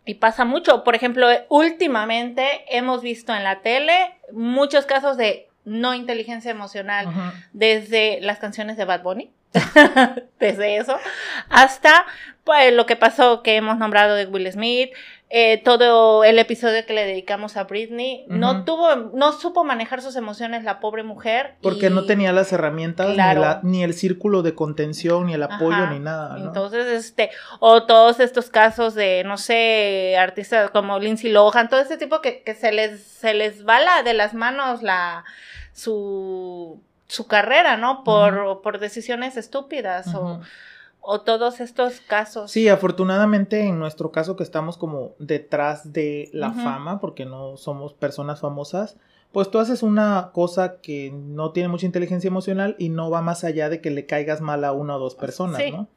y 0.05 0.15
pasa 0.15 0.45
mucho. 0.45 0.83
Por 0.83 0.95
ejemplo, 0.95 1.27
últimamente 1.49 2.65
hemos 2.69 3.01
visto 3.01 3.33
en 3.33 3.43
la 3.43 3.61
tele 3.61 4.15
muchos 4.31 4.85
casos 4.85 5.17
de 5.17 5.47
no 5.65 5.93
inteligencia 5.93 6.51
emocional, 6.51 7.07
desde 7.53 8.19
las 8.21 8.39
canciones 8.39 8.75
de 8.75 8.85
Bad 8.85 9.01
Bunny, 9.01 9.31
desde 10.39 10.77
eso, 10.77 10.97
hasta 11.49 12.05
pues, 12.43 12.73
lo 12.73 12.85
que 12.85 12.97
pasó 12.97 13.43
que 13.43 13.55
hemos 13.55 13.77
nombrado 13.77 14.15
de 14.15 14.25
Will 14.25 14.51
Smith, 14.51 14.91
eh, 15.35 15.61
todo 15.63 16.23
el 16.23 16.37
episodio 16.37 16.85
que 16.85 16.93
le 16.93 17.05
dedicamos 17.05 17.57
a 17.57 17.63
Britney, 17.63 18.25
no 18.27 18.65
tuvo, 18.65 18.95
no 18.95 19.33
supo 19.33 19.63
manejar 19.63 20.01
sus 20.01 20.15
emociones 20.15 20.63
la 20.63 20.79
pobre 20.79 21.01
mujer. 21.01 21.55
Porque 21.61 21.89
no 21.89 22.05
tenía 22.05 22.31
las 22.31 22.53
herramientas, 22.53 23.15
ni, 23.63 23.83
el 23.83 23.95
círculo 23.95 24.43
de 24.43 24.53
contención, 24.53 25.25
ni 25.25 25.33
el 25.33 25.43
apoyo, 25.43 25.87
ni 25.87 25.99
nada. 25.99 26.37
Entonces, 26.37 26.85
este, 26.85 27.31
o 27.59 27.83
todos 27.83 28.19
estos 28.19 28.49
casos 28.49 28.93
de, 28.93 29.23
no 29.25 29.37
sé, 29.37 30.15
artistas 30.19 30.69
como 30.69 30.99
Lindsay 30.99 31.31
Lohan, 31.31 31.67
todo 31.67 31.79
ese 31.79 31.97
tipo 31.97 32.21
que, 32.21 32.43
que 32.43 32.53
se 32.53 32.71
les, 32.71 33.01
se 33.01 33.33
les 33.33 33.65
va 33.67 33.79
de 34.03 34.13
las 34.13 34.35
manos 34.35 34.83
la, 34.83 35.25
su, 35.73 36.79
su 37.07 37.27
carrera, 37.27 37.75
¿no? 37.75 38.03
Por, 38.03 38.61
por 38.61 38.79
decisiones 38.79 39.35
estúpidas 39.37 40.13
o 40.13 40.41
o 41.03 41.21
todos 41.21 41.59
estos 41.59 41.99
casos. 41.99 42.49
Sí, 42.49 42.69
afortunadamente 42.69 43.67
en 43.67 43.77
nuestro 43.77 44.11
caso 44.11 44.35
que 44.35 44.43
estamos 44.43 44.77
como 44.77 45.13
detrás 45.19 45.91
de 45.91 46.29
la 46.33 46.51
fama, 46.53 46.99
porque 46.99 47.25
no 47.25 47.57
somos 47.57 47.93
personas 47.93 48.39
famosas, 48.39 48.97
pues 49.31 49.51
tú 49.51 49.59
haces 49.59 49.83
una 49.83 50.31
cosa 50.31 50.79
que 50.79 51.11
no 51.11 51.51
tiene 51.51 51.67
mucha 51.67 51.85
inteligencia 51.85 52.27
emocional 52.27 52.75
y 52.79 52.89
no 52.89 53.09
va 53.09 53.21
más 53.21 53.43
allá 53.43 53.67
de 53.67 53.81
que 53.81 53.91
le 53.91 54.05
caigas 54.05 54.41
mal 54.41 54.63
a 54.63 54.71
una 54.71 54.95
o 54.95 54.99
dos 54.99 55.15
personas, 55.15 55.61
¿no? 55.71 55.87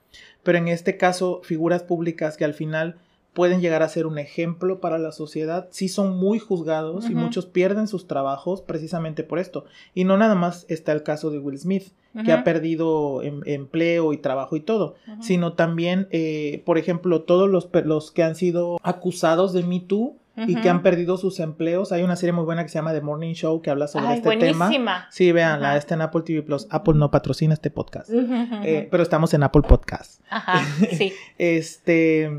Pero 0.42 0.58
en 0.58 0.68
este 0.68 0.96
caso, 0.96 1.40
figuras 1.44 1.82
públicas 1.82 2.36
que 2.36 2.44
al 2.44 2.54
final 2.54 2.98
pueden 3.36 3.60
llegar 3.60 3.82
a 3.82 3.88
ser 3.90 4.06
un 4.06 4.18
ejemplo 4.18 4.80
para 4.80 4.96
la 4.96 5.12
sociedad, 5.12 5.68
sí 5.70 5.88
son 5.88 6.16
muy 6.16 6.38
juzgados 6.38 7.10
y 7.10 7.14
muchos 7.14 7.44
pierden 7.44 7.86
sus 7.86 8.08
trabajos 8.08 8.62
precisamente 8.62 9.24
por 9.24 9.38
esto. 9.38 9.66
Y 9.92 10.04
no 10.04 10.16
nada 10.16 10.34
más 10.34 10.64
está 10.70 10.92
el 10.92 11.02
caso 11.02 11.30
de 11.30 11.38
Will 11.38 11.58
Smith, 11.58 11.92
que 12.24 12.32
ha 12.32 12.44
perdido 12.44 13.22
em, 13.22 13.42
empleo 13.44 14.14
y 14.14 14.16
trabajo 14.16 14.56
y 14.56 14.60
todo, 14.60 14.94
sino 15.20 15.52
también, 15.52 16.08
eh, 16.12 16.62
por 16.64 16.78
ejemplo, 16.78 17.24
todos 17.24 17.50
los, 17.50 17.68
los 17.84 18.10
que 18.10 18.22
han 18.22 18.36
sido 18.36 18.78
acusados 18.82 19.52
de 19.52 19.62
Me 19.64 19.80
Too, 19.80 20.16
y 20.46 20.54
que 20.56 20.68
han 20.68 20.82
perdido 20.82 21.16
sus 21.16 21.40
empleos. 21.40 21.92
Hay 21.92 22.02
una 22.02 22.16
serie 22.16 22.32
muy 22.32 22.44
buena 22.44 22.62
que 22.62 22.68
se 22.68 22.74
llama 22.78 22.92
The 22.92 23.00
Morning 23.00 23.32
Show 23.32 23.62
que 23.62 23.70
habla 23.70 23.86
sobre 23.86 24.14
este 24.14 24.36
tema. 24.36 24.70
Sí, 25.10 25.32
veanla, 25.32 25.76
está 25.76 25.94
en 25.94 26.02
Apple 26.02 26.22
TV 26.22 26.42
Plus. 26.42 26.66
Apple 26.70 26.94
no 26.94 27.10
patrocina 27.10 27.54
este 27.54 27.70
podcast, 27.70 28.10
eh, 28.10 28.88
pero 28.90 29.02
estamos 29.02 29.32
en 29.34 29.42
Apple 29.42 29.62
Podcast. 29.62 30.22
Ajá, 30.28 30.62
sí. 30.90 31.12
este, 31.38 32.30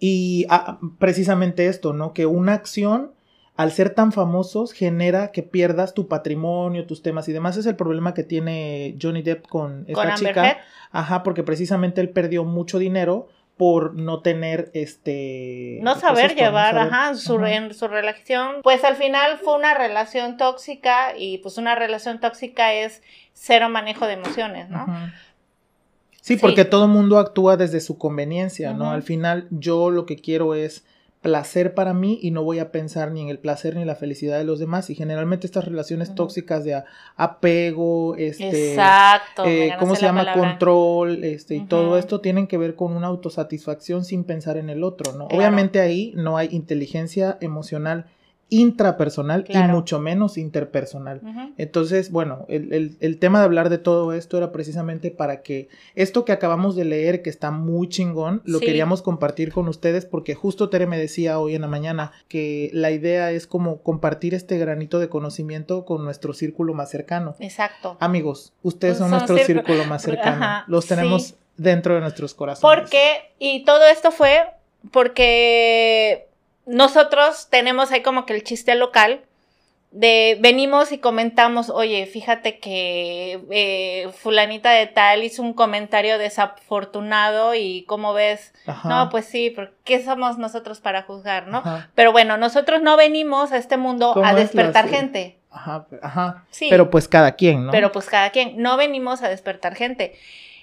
y 0.00 0.46
ah, 0.48 0.78
precisamente 0.98 1.66
esto, 1.66 1.92
¿no? 1.92 2.12
Que 2.14 2.26
una 2.26 2.54
acción, 2.54 3.12
al 3.56 3.70
ser 3.70 3.90
tan 3.90 4.10
famosos, 4.10 4.72
genera 4.72 5.30
que 5.30 5.42
pierdas 5.42 5.92
tu 5.94 6.08
patrimonio, 6.08 6.86
tus 6.86 7.02
temas 7.02 7.28
y 7.28 7.32
demás. 7.32 7.58
Es 7.58 7.66
el 7.66 7.76
problema 7.76 8.14
que 8.14 8.24
tiene 8.24 8.96
Johnny 9.00 9.22
Depp 9.22 9.46
con 9.46 9.84
esta 9.86 10.14
chica. 10.14 10.58
Ajá, 10.90 11.22
porque 11.22 11.42
precisamente 11.42 12.00
él 12.00 12.08
perdió 12.08 12.44
mucho 12.44 12.78
dinero 12.78 13.28
por 13.58 13.94
no 13.94 14.22
tener 14.22 14.70
este... 14.72 15.80
No 15.82 15.90
pues 15.92 16.00
saber 16.00 16.30
esto, 16.30 16.36
no 16.42 16.46
llevar, 16.48 16.74
saber- 16.74 16.92
ajá, 16.94 17.14
su, 17.14 17.36
Ajá. 17.36 17.52
en 17.56 17.74
su 17.74 17.86
relación. 17.88 18.62
Pues 18.62 18.82
al 18.84 18.96
final 18.96 19.36
fue 19.36 19.54
una 19.54 19.74
relación 19.74 20.38
tóxica 20.38 21.14
y 21.18 21.38
pues 21.38 21.58
una 21.58 21.74
relación 21.74 22.20
tóxica 22.20 22.72
es 22.72 23.02
cero 23.34 23.68
manejo 23.68 24.06
de 24.06 24.14
emociones, 24.14 24.70
¿no? 24.70 24.86
Sí, 26.20 26.34
Sí. 26.34 26.40
porque 26.40 26.64
todo 26.64 26.86
mundo 26.88 27.18
actúa 27.18 27.56
desde 27.56 27.80
su 27.80 27.96
conveniencia, 27.98 28.72
¿no? 28.72 28.90
Al 28.90 29.02
final 29.02 29.46
yo 29.50 29.90
lo 29.90 30.06
que 30.06 30.16
quiero 30.16 30.54
es 30.54 30.84
placer 31.22 31.74
para 31.74 31.92
mí 31.92 32.18
y 32.22 32.30
no 32.30 32.42
voy 32.44 32.60
a 32.60 32.72
pensar 32.72 33.12
ni 33.12 33.20
en 33.20 33.28
el 33.28 33.38
placer 33.38 33.74
ni 33.74 33.82
en 33.82 33.86
la 33.86 33.94
felicidad 33.94 34.38
de 34.38 34.44
los 34.44 34.58
demás 34.58 34.88
y 34.88 34.94
generalmente 34.94 35.46
estas 35.46 35.66
relaciones 35.66 36.14
tóxicas 36.14 36.64
de 36.64 36.82
apego, 37.16 38.16
este, 38.16 38.70
Exacto. 38.72 39.44
eh, 39.44 39.74
¿cómo 39.78 39.94
se 39.96 40.02
la 40.02 40.08
llama? 40.08 40.20
palabra. 40.24 40.48
Control, 40.50 41.22
este, 41.24 41.56
y 41.56 41.60
todo 41.66 41.98
esto 41.98 42.20
tienen 42.20 42.46
que 42.46 42.56
ver 42.58 42.74
con 42.74 42.92
una 42.96 43.08
autosatisfacción 43.08 44.04
sin 44.04 44.24
pensar 44.24 44.56
en 44.56 44.70
el 44.70 44.82
otro, 44.82 45.12
¿no? 45.12 45.28
Claro. 45.28 45.36
Obviamente 45.38 45.80
ahí 45.80 46.12
no 46.16 46.36
hay 46.38 46.48
inteligencia 46.52 47.36
emocional 47.42 48.06
intrapersonal 48.50 49.44
y 49.48 49.56
mucho 49.58 50.00
menos 50.00 50.36
interpersonal. 50.36 51.20
Entonces, 51.56 52.10
bueno, 52.10 52.44
el, 52.48 52.72
el- 52.72 52.96
el 53.00 53.18
tema 53.18 53.38
de 53.38 53.44
hablar 53.46 53.70
de 53.70 53.78
todo 53.78 54.12
esto 54.12 54.36
era 54.36 54.52
precisamente 54.52 55.10
para 55.10 55.40
que 55.42 55.68
esto 55.94 56.24
que 56.24 56.32
acabamos 56.32 56.76
de 56.76 56.84
leer, 56.84 57.22
que 57.22 57.30
está 57.30 57.50
muy 57.50 57.88
chingón, 57.88 58.42
lo 58.44 58.58
Sí. 58.58 58.66
queríamos 58.66 59.02
compartir 59.02 59.52
con 59.52 59.68
ustedes 59.68 60.04
porque 60.04 60.34
justo 60.34 60.68
Tere 60.68 60.86
me 60.86 60.98
decía 60.98 61.38
hoy 61.38 61.54
en 61.54 61.62
la 61.62 61.68
mañana 61.68 62.12
que 62.28 62.70
la 62.72 62.90
idea 62.90 63.30
es 63.30 63.46
como 63.46 63.78
compartir 63.82 64.34
este 64.34 64.58
granito 64.58 64.98
de 64.98 65.08
conocimiento 65.08 65.84
con 65.84 66.04
nuestro 66.04 66.32
círculo 66.34 66.74
más 66.74 66.90
cercano. 66.90 67.36
Exacto. 67.38 67.96
Amigos, 68.00 68.52
ustedes 68.62 68.98
son 68.98 69.10
Son 69.10 69.18
nuestro 69.18 69.36
círculo- 69.36 69.46
círculo 69.66 69.84
más 69.86 70.02
cercano. 70.02 70.44
Ajá, 70.44 70.64
Los 70.66 70.86
tenemos 70.86 71.22
sí. 71.28 71.34
dentro 71.56 71.94
de 71.94 72.00
nuestros 72.00 72.34
corazones. 72.34 72.80
Porque, 72.80 73.32
y 73.38 73.64
todo 73.64 73.86
esto 73.86 74.10
fue 74.10 74.40
porque 74.90 76.26
nosotros 76.70 77.48
tenemos 77.50 77.90
ahí 77.90 78.00
como 78.00 78.26
que 78.26 78.32
el 78.32 78.44
chiste 78.44 78.76
local 78.76 79.22
de 79.90 80.38
venimos 80.40 80.92
y 80.92 80.98
comentamos, 80.98 81.68
oye, 81.68 82.06
fíjate 82.06 82.60
que 82.60 83.40
eh, 83.50 84.08
fulanita 84.16 84.70
de 84.70 84.86
tal 84.86 85.24
hizo 85.24 85.42
un 85.42 85.52
comentario 85.52 86.16
desafortunado 86.16 87.56
y 87.56 87.82
cómo 87.88 88.14
ves, 88.14 88.54
Ajá, 88.66 88.88
no, 88.88 89.10
pues 89.10 89.24
sí, 89.24 89.50
porque 89.50 89.74
¿qué 89.82 90.04
somos 90.04 90.38
nosotros 90.38 90.78
para 90.78 91.02
juzgar, 91.02 91.48
no? 91.48 91.58
Ajá, 91.58 91.90
Pero 91.96 92.12
bueno, 92.12 92.36
nosotros 92.36 92.82
no 92.82 92.96
venimos 92.96 93.50
a 93.50 93.56
este 93.56 93.76
mundo 93.76 94.12
¿Cómo 94.14 94.26
a 94.26 94.32
la 94.32 94.38
despertar 94.38 94.88
gente. 94.88 95.40
ajá, 95.50 95.86
ajá. 96.02 96.44
Sí. 96.52 96.68
Pero 96.70 96.88
pues 96.88 97.08
cada 97.08 97.32
quien, 97.32 97.66
¿no? 97.66 97.72
Pero 97.72 97.90
pues 97.90 98.06
cada 98.06 98.30
quien, 98.30 98.62
no 98.62 98.76
venimos 98.76 99.22
a 99.22 99.28
despertar 99.28 99.74
gente. 99.74 100.16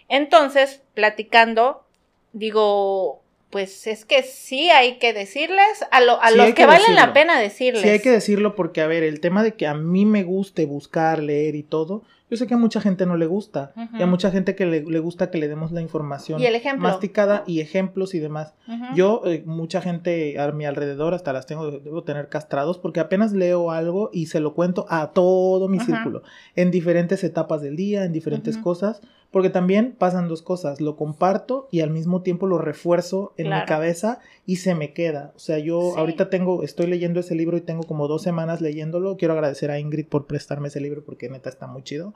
Entonces, 0.07 0.81
platicando, 0.93 1.83
digo, 2.31 3.21
pues 3.49 3.87
es 3.87 4.03
que 4.05 4.23
sí 4.23 4.69
hay 4.69 4.97
que 4.99 5.13
decirles 5.13 5.85
a, 5.91 6.01
lo- 6.01 6.21
a 6.21 6.29
Sí, 6.31 6.37
los 6.37 6.47
que, 6.47 6.53
que 6.55 6.65
valen 6.65 6.95
la 6.95 7.13
pena 7.13 7.39
decirles. 7.39 7.81
Sí, 7.81 7.89
hay 7.89 7.99
que 8.01 8.11
decirlo 8.11 8.55
porque, 8.55 8.81
a 8.81 8.87
ver, 8.87 9.03
el 9.03 9.19
tema 9.21 9.43
de 9.43 9.53
que 9.55 9.67
a 9.67 9.73
mí 9.73 10.05
me 10.05 10.23
guste 10.23 10.65
buscar, 10.65 11.23
leer 11.23 11.55
y 11.55 11.63
todo, 11.63 12.03
yo 12.29 12.35
sé 12.35 12.45
que 12.45 12.55
a 12.55 12.57
mucha 12.57 12.81
gente 12.81 13.05
no 13.05 13.15
le 13.15 13.25
gusta. 13.25 13.71
Y 13.97 14.01
a 14.01 14.05
mucha 14.05 14.31
gente 14.31 14.53
que 14.53 14.65
le, 14.65 14.81
le 14.83 14.99
gusta 14.99 15.31
que 15.31 15.37
le 15.37 15.47
demos 15.47 15.71
la 15.71 15.79
información 15.81 16.41
Y 16.41 16.45
el 16.45 16.55
masticada 16.77 17.45
y 17.47 17.61
ejemplos 17.61 18.13
y 18.15 18.19
demás. 18.19 18.53
Yo, 18.95 19.21
eh, 19.25 19.43
mucha 19.45 19.79
gente 19.81 20.37
a 20.37 20.51
mi 20.51 20.65
alrededor, 20.65 21.13
hasta 21.13 21.31
las 21.31 21.45
tengo, 21.45 21.71
debo 21.71 22.03
tener 22.03 22.27
castrados, 22.27 22.79
porque 22.79 22.99
apenas 22.99 23.31
leo 23.31 23.71
algo 23.71 24.09
y 24.11 24.25
se 24.25 24.41
lo 24.41 24.53
cuento 24.53 24.85
a 24.89 25.11
todo 25.13 25.69
mi 25.69 25.79
círculo, 25.79 26.21
en 26.57 26.69
diferentes 26.69 27.23
etapas 27.23 27.61
del 27.61 27.77
día, 27.77 28.03
en 28.03 28.11
diferentes 28.11 28.57
cosas, 28.63 28.99
porque 29.31 29.49
también 29.49 29.93
pasan 29.97 30.27
dos 30.27 30.41
cosas, 30.41 30.79
lo 30.81 30.95
comparto 30.95 31.67
y 31.71 31.81
al 31.81 31.89
mismo 31.89 32.21
tiempo 32.21 32.47
lo 32.47 32.57
refuerzo 32.57 33.33
en 33.37 33.49
mi 33.49 33.65
cabeza 33.65 34.19
y 34.45 34.57
se 34.57 34.73
me 34.75 34.93
queda. 34.93 35.33
O 35.35 35.39
sea, 35.39 35.59
yo 35.59 35.81
Sí. 35.93 35.99
ahorita 35.99 36.29
tengo, 36.29 36.63
estoy 36.63 36.87
leyendo 36.87 37.19
ese 37.19 37.35
libro 37.35 37.57
y 37.57 37.61
tengo 37.61 37.83
como 37.83 38.07
dos 38.07 38.21
semanas 38.21 38.61
leyéndolo. 38.61 39.17
Quiero 39.17 39.33
agradecer 39.33 39.69
a 39.71 39.79
Ingrid 39.79 40.07
por 40.07 40.27
prestarme 40.27 40.69
ese 40.69 40.79
libro 40.81 41.03
porque 41.03 41.29
neta 41.29 41.49
está 41.49 41.67
muy 41.67 41.83
chido. 41.83 42.13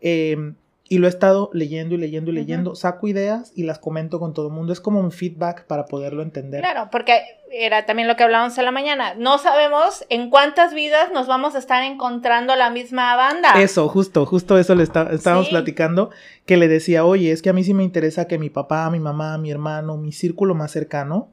Eh, 0.00 0.52
y 0.92 0.98
lo 0.98 1.06
he 1.06 1.10
estado 1.10 1.50
leyendo 1.52 1.94
y 1.94 1.98
leyendo 1.98 2.32
y 2.32 2.34
leyendo. 2.34 2.74
Saco 2.74 3.06
ideas 3.06 3.52
y 3.54 3.62
las 3.62 3.78
comento 3.78 4.18
con 4.18 4.34
todo 4.34 4.48
el 4.48 4.52
mundo. 4.52 4.72
Es 4.72 4.80
como 4.80 4.98
un 4.98 5.12
feedback 5.12 5.64
para 5.66 5.84
poderlo 5.84 6.20
entender. 6.22 6.62
Claro, 6.62 6.88
porque 6.90 7.20
era 7.52 7.86
también 7.86 8.08
lo 8.08 8.16
que 8.16 8.24
hablábamos 8.24 8.58
en 8.58 8.64
la 8.64 8.72
mañana. 8.72 9.14
No 9.14 9.38
sabemos 9.38 10.04
en 10.08 10.30
cuántas 10.30 10.74
vidas 10.74 11.12
nos 11.12 11.28
vamos 11.28 11.54
a 11.54 11.58
estar 11.58 11.84
encontrando 11.84 12.56
la 12.56 12.70
misma 12.70 13.14
banda. 13.14 13.52
Eso, 13.62 13.88
justo, 13.88 14.26
justo 14.26 14.58
eso 14.58 14.74
le 14.74 14.82
está- 14.82 15.10
estábamos 15.12 15.46
Sí. 15.46 15.52
platicando, 15.52 16.10
que 16.44 16.56
le 16.56 16.66
decía, 16.66 17.04
oye, 17.04 17.30
es 17.30 17.40
que 17.40 17.50
a 17.50 17.52
mí 17.52 17.62
sí 17.62 17.72
me 17.72 17.84
interesa 17.84 18.26
que 18.26 18.40
mi 18.40 18.50
papá, 18.50 18.90
mi 18.90 18.98
mamá, 18.98 19.38
mi 19.38 19.52
hermano, 19.52 19.96
mi 19.96 20.10
círculo 20.10 20.56
más 20.56 20.72
cercano 20.72 21.28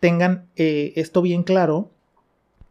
tengan 0.00 0.46
eh, 0.56 0.94
esto 0.96 1.20
bien 1.20 1.42
claro, 1.42 1.90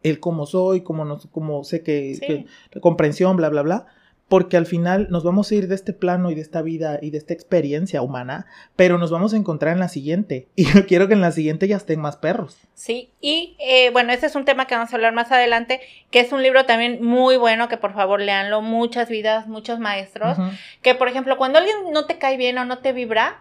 el 0.01 0.19
cómo 0.19 0.47
soy, 0.47 0.81
cómo, 0.81 1.05
no, 1.05 1.19
cómo 1.31 1.63
sé 1.63 1.83
que, 1.83 2.15
Sí. 2.15 2.47
que- 2.71 2.79
comprensión, 2.79 3.37
bla, 3.37 3.49
bla, 3.49 3.61
bla, 3.61 3.85
porque 4.33 4.57
al 4.57 4.65
final 4.65 5.09
nos 5.11 5.23
vamos 5.23 5.51
a 5.51 5.53
ir 5.53 5.67
de 5.67 5.75
este 5.75 5.93
plano 5.93 6.31
y 6.31 6.33
de 6.33 6.41
esta 6.41 6.63
vida 6.63 6.97
y 6.99 7.11
de 7.11 7.19
esta 7.19 7.35
experiencia 7.35 8.01
humana, 8.01 8.47
pero 8.75 8.97
nos 8.97 9.11
vamos 9.11 9.35
a 9.35 9.37
encontrar 9.37 9.73
en 9.73 9.79
la 9.79 9.89
siguiente, 9.89 10.47
y 10.55 10.65
yo 10.65 10.87
quiero 10.87 11.07
que 11.07 11.13
en 11.13 11.21
la 11.21 11.31
siguiente 11.31 11.67
ya 11.67 11.77
estén 11.77 12.01
más 12.01 12.17
perros. 12.17 12.57
Sí, 12.73 13.11
y 13.21 13.55
eh, 13.59 13.91
bueno, 13.91 14.11
ese 14.11 14.25
es 14.25 14.35
un 14.35 14.43
tema 14.43 14.65
que 14.65 14.73
vamos 14.73 14.91
a 14.91 14.95
hablar 14.95 15.13
más 15.13 15.31
adelante, 15.31 15.81
que 16.09 16.19
es 16.19 16.31
un 16.31 16.41
libro 16.41 16.65
también 16.65 17.05
muy 17.05 17.37
bueno, 17.37 17.69
que 17.69 17.77
por 17.77 17.93
favor 17.93 18.21
leanlo, 18.21 18.63
muchas 18.63 19.07
vidas, 19.07 19.45
muchos 19.45 19.77
maestros, 19.77 20.35
que 20.81 20.95
por 20.95 21.09
ejemplo, 21.09 21.37
cuando 21.37 21.59
alguien 21.59 21.75
no 21.93 22.07
te 22.07 22.17
cae 22.17 22.35
bien 22.35 22.57
o 22.57 22.65
no 22.65 22.79
te 22.79 22.91
vibra, 22.91 23.39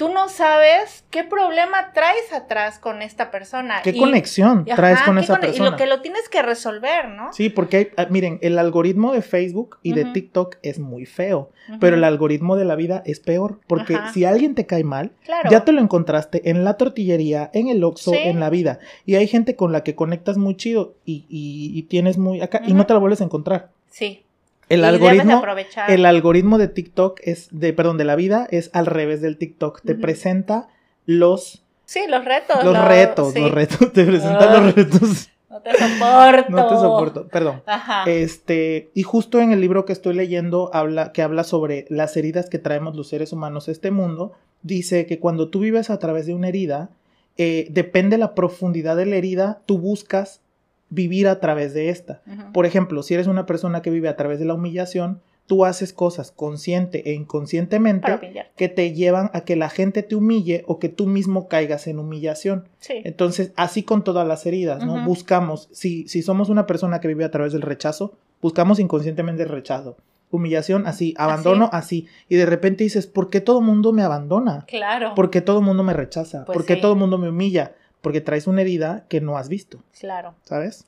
tú 0.00 0.08
no 0.08 0.30
sabes 0.30 1.04
qué 1.10 1.24
problema 1.24 1.92
traes 1.92 2.32
atrás 2.32 2.78
con 2.78 3.02
esta 3.02 3.30
persona. 3.30 3.82
¿Qué 3.84 3.90
Y- 3.90 3.98
conexión 3.98 4.64
traes 4.64 5.02
con 5.02 5.18
esa 5.18 5.38
persona? 5.38 5.68
Y 5.68 5.70
lo 5.72 5.76
que 5.76 5.86
lo 5.86 6.00
tienes 6.00 6.26
que 6.30 6.40
resolver, 6.40 7.08
¿no? 7.10 7.30
Sí, 7.34 7.50
porque 7.50 7.76
hay- 7.76 7.88
ah, 7.98 8.06
miren, 8.08 8.38
el 8.40 8.58
algoritmo 8.58 9.12
de 9.12 9.20
Facebook 9.20 9.76
y 9.82 9.92
de. 9.92 10.06
TikTok 10.06 10.56
es 10.62 10.78
muy 10.78 11.04
feo, 11.04 11.50
pero 11.80 11.96
el 11.96 12.04
algoritmo 12.04 12.56
de 12.56 12.64
la 12.64 12.76
vida 12.76 13.02
es 13.04 13.20
peor, 13.20 13.60
porque 13.66 13.96
Ajá. 13.96 14.12
si 14.14 14.24
alguien 14.24 14.54
te 14.54 14.64
cae 14.64 14.84
mal, 14.84 15.12
Claro. 15.26 15.50
ya 15.50 15.64
te 15.66 15.72
lo 15.72 15.82
encontraste 15.82 16.48
en 16.48 16.64
la 16.64 16.78
tortillería, 16.78 17.50
en 17.52 17.68
el 17.68 17.84
Oxxo, 17.84 18.12
Sí. 18.12 18.18
en 18.24 18.40
la 18.40 18.48
vida, 18.48 18.78
y 19.04 19.16
hay 19.16 19.26
gente 19.28 19.54
con 19.54 19.70
la 19.70 19.84
que 19.84 19.94
conectas 19.94 20.38
muy 20.38 20.56
chido 20.56 20.94
y, 21.04 21.26
y- 21.28 21.78
y 21.78 21.82
tienes 21.82 22.16
muy 22.16 22.40
acá, 22.40 22.62
y 22.66 22.72
no 22.72 22.86
te 22.86 22.94
la 22.94 22.98
vuelves 23.00 23.20
a 23.20 23.24
encontrar. 23.24 23.68
Sí. 23.90 24.24
El 24.70 24.78
Y 24.78 24.82
de 24.82 24.88
algoritmo, 24.88 25.36
aprovechar. 25.36 25.90
el 25.90 26.06
algoritmo 26.06 26.56
de 26.56 26.68
TikTok 26.68 27.20
es, 27.24 27.48
de, 27.50 27.72
perdón, 27.74 27.98
de 27.98 28.04
la 28.04 28.16
vida 28.16 28.48
es 28.50 28.70
al 28.72 28.86
revés 28.86 29.20
del 29.20 29.36
TikTok, 29.36 29.82
te 29.82 29.94
presenta 29.94 30.68
los, 31.06 31.64
Sí, 31.84 32.00
los 32.08 32.24
retos. 32.24 32.64
los 32.64 32.74
lo- 32.76 32.84
retos, 32.88 33.32
sí. 33.34 33.40
los 33.40 33.50
retos, 33.50 33.92
te 33.92 34.04
presenta 34.04 34.58
los 34.60 34.74
retos, 34.74 35.28
No 35.50 35.60
te 35.60 35.72
soporto. 35.72 36.50
no 36.50 36.68
te 36.68 36.74
soporto, 36.76 37.28
perdón. 37.28 37.62
Ajá. 37.66 38.04
Este, 38.08 38.90
y 38.94 39.02
justo 39.02 39.40
en 39.40 39.50
el 39.52 39.60
libro 39.60 39.84
que 39.84 39.92
estoy 39.92 40.14
leyendo, 40.14 40.70
habla, 40.72 41.10
que 41.12 41.22
habla 41.22 41.42
sobre 41.44 41.86
las 41.88 42.16
heridas 42.16 42.48
que 42.48 42.58
traemos 42.60 42.94
los 42.94 43.08
seres 43.08 43.32
humanos 43.32 43.68
a 43.68 43.72
este 43.72 43.90
mundo, 43.90 44.32
dice 44.62 45.04
que 45.06 45.18
cuando 45.18 45.48
tú 45.48 45.58
vives 45.60 45.90
a 45.90 45.98
través 45.98 46.26
de 46.26 46.34
una 46.34 46.46
herida, 46.48 46.90
eh, 47.36 47.66
depende 47.70 48.18
la 48.18 48.34
profundidad 48.36 48.96
de 48.96 49.06
la 49.06 49.16
herida, 49.16 49.62
tú 49.66 49.78
buscas 49.78 50.42
vivir 50.90 51.28
a 51.28 51.40
través 51.40 51.72
de 51.72 51.88
esta. 51.88 52.22
Por 52.52 52.66
ejemplo, 52.66 53.02
si 53.02 53.14
eres 53.14 53.26
una 53.26 53.46
persona 53.46 53.80
que 53.80 53.90
vive 53.90 54.08
a 54.08 54.16
través 54.16 54.38
de 54.38 54.44
la 54.44 54.54
humillación, 54.54 55.20
tú 55.46 55.64
haces 55.64 55.92
cosas 55.92 56.30
consciente 56.30 57.10
e 57.10 57.14
inconscientemente 57.14 58.46
que 58.54 58.68
te 58.68 58.92
llevan 58.92 59.30
a 59.34 59.40
que 59.40 59.56
la 59.56 59.68
gente 59.68 60.04
te 60.04 60.14
humille 60.14 60.62
o 60.68 60.78
que 60.78 60.88
tú 60.88 61.08
mismo 61.08 61.48
caigas 61.48 61.88
en 61.88 61.98
humillación. 61.98 62.68
Sí. 62.78 63.00
Entonces, 63.04 63.52
así 63.56 63.82
con 63.82 64.04
todas 64.04 64.26
las 64.28 64.46
heridas, 64.46 64.84
¿no? 64.84 65.04
Buscamos, 65.04 65.68
si, 65.72 66.06
si 66.06 66.22
somos 66.22 66.50
una 66.50 66.66
persona 66.66 67.00
que 67.00 67.08
vive 67.08 67.24
a 67.24 67.32
través 67.32 67.52
del 67.52 67.62
rechazo, 67.62 68.16
buscamos 68.40 68.78
inconscientemente 68.78 69.42
el 69.42 69.48
rechazo. 69.48 69.96
Humillación, 70.30 70.86
así, 70.86 71.14
abandono, 71.18 71.68
así. 71.72 72.06
Y 72.28 72.36
de 72.36 72.46
repente 72.46 72.84
dices, 72.84 73.08
¿por 73.08 73.28
qué 73.28 73.40
todo 73.40 73.58
el 73.58 73.64
mundo 73.64 73.92
me 73.92 74.02
abandona? 74.02 74.64
Claro. 74.68 75.16
¿Por 75.16 75.30
qué 75.30 75.40
todo 75.40 75.58
el 75.58 75.64
mundo 75.64 75.82
me 75.82 75.92
rechaza? 75.92 76.44
Pues 76.44 76.56
¿Por 76.56 76.64
qué 76.64 76.76
sí. 76.76 76.80
todo 76.80 76.92
el 76.92 76.98
mundo 77.00 77.18
me 77.18 77.28
humilla? 77.28 77.74
Porque 78.00 78.20
traes 78.20 78.46
una 78.46 78.62
herida 78.62 79.04
que 79.08 79.20
no 79.20 79.36
has 79.36 79.48
visto, 79.48 79.82
Claro. 79.98 80.34
¿sabes? 80.44 80.86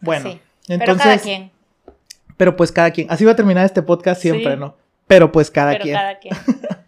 Bueno, 0.00 0.30
Sí. 0.32 0.40
Pero 0.66 0.80
entonces, 0.82 1.04
cada 1.04 1.18
quien. 1.18 1.50
pero 2.36 2.56
pues 2.56 2.70
cada 2.72 2.90
quien. 2.90 3.06
Así 3.10 3.24
va 3.24 3.32
a 3.32 3.36
terminar 3.36 3.64
este 3.66 3.82
podcast 3.82 4.20
siempre, 4.20 4.52
Sí. 4.54 4.58
¿no? 4.60 4.76
Pero 5.06 5.32
pues 5.32 5.50
cada 5.50 5.72
pero 5.72 5.82
quien. 5.84 5.94
cada 5.96 6.18
quien. 6.18 6.34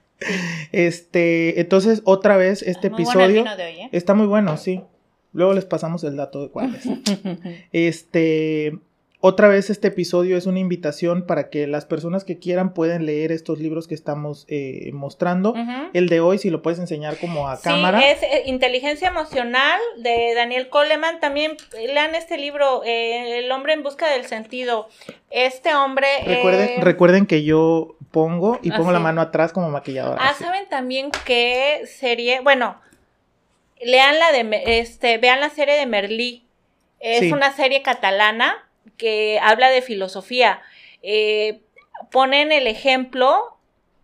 Este, 0.71 1.61
entonces, 1.61 2.01
otra 2.05 2.37
vez, 2.37 2.63
este 2.63 2.91
Muy 2.91 3.03
bueno 3.05 3.21
el 3.25 3.31
episodio 3.31 3.43
vino 3.43 3.57
de 3.57 3.65
hoy, 3.65 3.81
¿eh? 3.81 3.89
está 3.93 4.15
muy 4.15 4.27
bueno, 4.27 4.57
sí. 4.57 4.83
Luego 5.33 5.53
les 5.53 5.65
pasamos 5.65 6.05
el 6.05 6.17
dato 6.17 6.43
de 6.43 6.49
cuál 6.51 6.75
es. 6.77 6.85
Este, 7.73 8.79
otra 9.25 9.47
vez 9.47 9.71
este 9.71 9.87
episodio 9.87 10.37
es 10.37 10.47
una 10.47 10.59
invitación 10.59 11.29
para 11.29 11.49
que 11.49 11.69
las 11.69 11.87
personas 11.87 12.25
que 12.25 12.41
quieran 12.41 12.75
pueden 12.75 13.07
leer 13.07 13.31
estos 13.31 13.61
libros 13.61 13.87
que 13.87 13.95
estamos 13.95 14.47
eh, 14.49 14.91
mostrando. 14.93 15.55
El 15.93 16.09
de 16.09 16.19
hoy, 16.19 16.39
si 16.39 16.51
lo 16.51 16.61
puedes 16.61 16.81
enseñar 16.81 17.17
como 17.19 17.49
a 17.49 17.55
Sí, 17.55 17.63
cámara. 17.63 18.01
es 18.11 18.21
eh, 18.25 18.43
Inteligencia 18.47 19.07
Emocional 19.07 19.79
de 19.99 20.35
Daniel 20.35 20.69
Coleman. 20.69 21.21
También 21.21 21.53
eh, 21.79 21.87
lean 21.87 22.17
este 22.17 22.37
libro, 22.37 22.83
eh, 22.85 23.39
El 23.39 23.53
hombre 23.53 23.75
en 23.75 23.85
busca 23.85 24.11
del 24.11 24.27
sentido. 24.27 24.89
Este 25.31 25.73
hombre... 25.73 26.09
Recuerden, 26.27 26.83
recuerden 26.83 27.27
que 27.27 27.45
yo 27.45 27.95
pongo 28.11 28.59
y 28.61 28.73
pongo 28.73 28.91
la 28.91 28.99
mano 28.99 29.21
atrás 29.21 29.53
como 29.53 29.71
maquilladora. 29.71 30.21
Ah, 30.21 30.31
así. 30.31 30.43
¿saben 30.43 30.69
también 30.69 31.13
qué 31.25 31.83
serie? 31.87 32.41
Bueno, 32.41 32.77
lean 33.81 34.19
la 34.19 34.33
de, 34.33 34.81
este, 34.81 35.19
vean 35.19 35.39
la 35.39 35.51
serie 35.51 35.77
de 35.77 35.87
Merlí. 35.87 36.45
Es 36.99 37.31
una 37.31 37.53
serie 37.53 37.83
catalana 37.83 38.69
que 39.03 39.41
habla 39.43 39.69
de 39.69 39.83
filosofía. 39.83 40.61
Eh, 41.03 41.63
ponen 42.13 42.53
el 42.53 42.69
ejemplo 42.69 43.59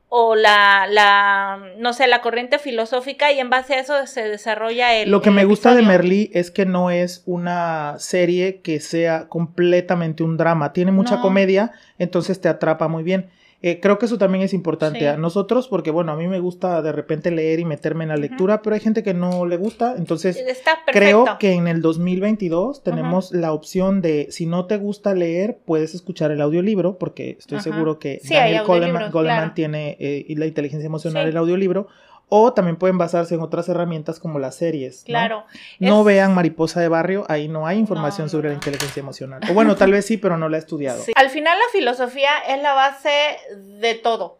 o 0.09 0.35
la, 0.35 0.89
la, 0.91 1.61
no 1.79 1.93
sé, 1.93 2.09
la 2.09 2.21
corriente 2.21 2.59
filosófica 2.59 3.31
y 3.31 3.39
en 3.39 3.49
base 3.49 3.75
a 3.75 3.81
eso 3.81 4.07
se 4.09 4.25
desarrolla 4.25 4.93
el... 4.97 5.09
Lo 5.09 5.23
que 5.23 5.31
me 5.31 5.45
gusta 5.45 5.73
de 5.77 5.83
Merlí 5.83 6.33
es 6.35 6.51
que 6.51 6.67
no 6.67 6.91
es 6.91 7.23
una 7.27 7.95
serie 7.99 8.61
que 8.61 8.81
sea 8.81 9.29
completamente 9.29 10.25
un 10.25 10.37
drama, 10.37 10.73
tiene 10.73 10.91
mucha 10.91 11.21
comedia, 11.21 11.71
entonces 11.99 12.41
te 12.41 12.49
atrapa 12.49 12.89
muy 12.89 13.05
bien. 13.05 13.31
Eh, 13.61 13.81
creo 13.81 13.99
que 13.99 14.07
eso 14.07 14.19
también 14.19 14.45
es 14.45 14.55
importante 14.55 15.09
a 15.09 15.17
nosotros 15.17 15.67
porque, 15.67 15.91
bueno, 15.91 16.13
a 16.13 16.17
mí 16.17 16.29
me 16.29 16.39
gusta 16.39 16.81
de 16.81 16.93
repente 16.93 17.33
leer 17.33 17.59
y 17.59 17.65
meterme 17.65 18.05
en 18.05 18.11
la 18.11 18.17
lectura, 18.17 18.63
pero 18.63 18.75
hay 18.75 18.81
gente 18.81 19.03
que 19.03 19.15
no 19.15 19.47
le 19.47 19.57
gusta. 19.57 19.97
Entonces, 19.99 20.41
creo 20.87 21.25
que 21.41 21.55
en 21.55 21.67
el 21.67 21.83
2022 21.83 22.85
tenemos 22.85 23.33
la 23.33 23.53
opción 23.53 24.01
de, 24.01 24.29
si 24.31 24.47
no 24.47 24.67
te 24.67 24.77
gusta 24.77 25.13
leer, 25.15 25.59
puedes 25.65 25.95
escuchar 25.95 26.31
el 26.31 26.41
audiolibro, 26.41 26.99
porque 26.99 27.37
estoy 27.39 27.61
seguro 27.61 27.99
que 27.99 28.21
Daniel 28.29 28.63
Goleman, 28.65 29.55
tiene 29.55 29.97
eh, 29.99 30.25
la 30.37 30.47
inteligencia 30.47 30.87
emocional, 30.87 31.27
el 31.27 31.37
audiolibro 31.37 31.89
o 32.29 32.53
también 32.53 32.77
pueden 32.77 32.99
basarse 32.99 33.35
en 33.35 33.41
otras 33.41 33.69
herramientas 33.69 34.21
como 34.21 34.39
las 34.39 34.57
series. 34.57 35.05
Claro. 35.05 35.45
No, 35.79 36.05
vean 36.05 36.35
Mariposa 36.35 36.81
de 36.81 36.89
Barrio, 36.89 37.25
ahí 37.29 37.49
no 37.49 37.67
hay 37.67 37.79
información 37.79 38.29
sobre 38.29 38.49
la 38.49 38.55
inteligencia 38.55 39.01
emocional. 39.01 39.41
O 39.51 39.55
bueno, 39.55 39.77
tal 39.77 39.93
vez 39.93 40.07
sí, 40.07 40.17
pero 40.19 40.37
no 40.37 40.49
la 40.49 40.59
he 40.59 40.61
estudiado. 40.61 41.03
Al 41.15 41.31
final 41.31 41.59
la 41.59 41.73
filosofía 41.73 42.31
es 42.49 42.63
la 42.63 42.75
base 42.75 43.39
de 43.57 43.95
todo. 43.95 44.39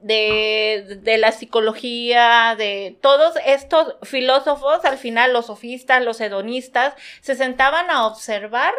De, 0.00 1.00
de, 1.02 1.16
la 1.16 1.32
psicología, 1.32 2.54
de 2.58 2.98
todos 3.00 3.34
estos 3.46 3.96
filósofos, 4.02 4.84
al 4.84 4.98
final 4.98 5.32
los 5.32 5.46
sofistas, 5.46 6.04
los 6.04 6.20
hedonistas, 6.20 6.94
se 7.22 7.34
sentaban 7.34 7.88
a 7.90 8.06
observar 8.06 8.74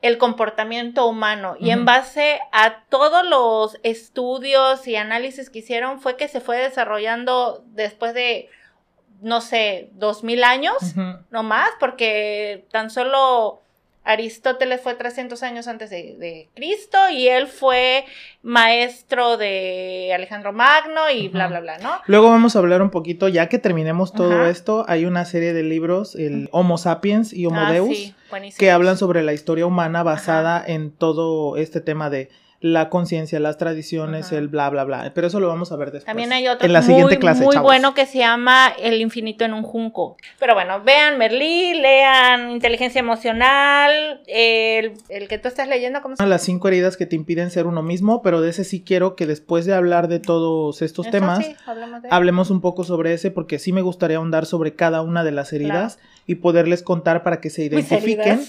el 0.00 0.18
comportamiento 0.18 1.06
humano. 1.06 1.56
Y 1.58 1.70
en 1.70 1.84
base 1.84 2.40
a 2.52 2.84
todos 2.88 3.26
los 3.26 3.78
estudios 3.82 4.86
y 4.86 4.96
análisis 4.96 5.50
que 5.50 5.58
hicieron 5.58 6.00
fue 6.00 6.16
que 6.16 6.28
se 6.28 6.40
fue 6.40 6.58
desarrollando 6.58 7.64
después 7.66 8.14
de, 8.14 8.48
no 9.20 9.40
sé, 9.40 9.90
dos 9.92 10.22
mil 10.22 10.44
años, 10.44 10.76
no 11.30 11.42
más, 11.42 11.70
porque 11.80 12.66
tan 12.70 12.90
solo 12.90 13.62
Aristóteles 14.08 14.80
fue 14.80 14.94
300 14.94 15.42
años 15.42 15.68
antes 15.68 15.90
de, 15.90 16.48
Cristo 16.54 16.96
y 17.12 17.28
él 17.28 17.46
fue 17.46 18.06
maestro 18.42 19.36
de 19.36 20.12
Alejandro 20.14 20.54
Magno 20.54 21.10
y 21.14 21.28
bla, 21.28 21.46
bla, 21.46 21.60
bla, 21.60 21.76
¿no? 21.76 21.90
Luego 22.06 22.30
vamos 22.30 22.56
a 22.56 22.60
hablar 22.60 22.80
un 22.80 22.88
poquito, 22.88 23.28
ya 23.28 23.50
que 23.50 23.58
terminemos 23.58 24.14
todo 24.14 24.46
esto, 24.46 24.86
hay 24.88 25.04
una 25.04 25.26
serie 25.26 25.52
de 25.52 25.62
libros, 25.62 26.14
el 26.14 26.48
Homo 26.52 26.78
sapiens 26.78 27.34
y 27.34 27.44
Homo 27.44 27.60
ah, 27.60 27.70
Deus, 27.70 28.14
que 28.56 28.70
hablan 28.70 28.96
sobre 28.96 29.22
la 29.22 29.34
historia 29.34 29.66
humana 29.66 30.02
basada 30.02 30.64
en 30.66 30.90
todo 30.90 31.58
este 31.58 31.82
tema 31.82 32.08
de 32.08 32.30
la 32.60 32.88
conciencia, 32.88 33.38
las 33.38 33.56
tradiciones, 33.56 34.32
el 34.32 34.48
bla, 34.48 34.68
bla, 34.68 34.82
bla. 34.82 35.12
Pero 35.14 35.28
eso 35.28 35.38
lo 35.38 35.46
vamos 35.46 35.70
a 35.70 35.76
ver 35.76 35.92
después. 35.92 36.06
También 36.06 36.32
hay 36.32 36.48
otro 36.48 36.66
en 36.66 36.72
la 36.72 36.82
siguiente 36.82 37.14
muy, 37.14 37.20
clase, 37.20 37.44
muy 37.44 37.56
bueno 37.58 37.94
que 37.94 38.04
se 38.04 38.18
llama 38.18 38.72
El 38.80 39.00
infinito 39.00 39.44
en 39.44 39.54
un 39.54 39.62
junco. 39.62 40.16
Pero 40.40 40.54
bueno, 40.54 40.82
vean 40.82 41.18
Merlí, 41.18 41.74
lean 41.74 42.50
Inteligencia 42.50 42.98
Emocional, 42.98 44.22
el, 44.26 45.28
que 45.28 45.38
tú 45.38 45.46
estás 45.46 45.68
leyendo, 45.68 46.02
¿cómo 46.02 46.16
se 46.16 46.22
llama? 46.22 46.30
Las 46.30 46.42
cinco 46.42 46.66
heridas 46.66 46.96
que 46.96 47.06
te 47.06 47.14
impiden 47.14 47.52
ser 47.52 47.66
uno 47.66 47.82
mismo, 47.82 48.22
pero 48.22 48.40
de 48.40 48.50
ese 48.50 48.64
sí 48.64 48.82
quiero 48.84 49.14
que 49.14 49.26
después 49.26 49.64
de 49.64 49.74
hablar 49.74 50.08
de 50.08 50.18
todos 50.18 50.82
estos 50.82 51.08
temas, 51.10 51.48
hablemos 52.10 52.50
un 52.50 52.60
poco 52.60 52.82
sobre 52.82 53.12
ese, 53.14 53.30
porque 53.30 53.60
sí 53.60 53.72
me 53.72 53.82
gustaría 53.82 54.16
ahondar 54.16 54.46
sobre 54.46 54.74
cada 54.74 55.02
una 55.02 55.22
de 55.22 55.30
las 55.30 55.52
heridas 55.52 56.00
y 56.26 56.36
poderles 56.36 56.82
contar 56.82 57.22
para 57.22 57.40
que 57.40 57.50
se 57.50 57.62
identifiquen, 57.62 58.40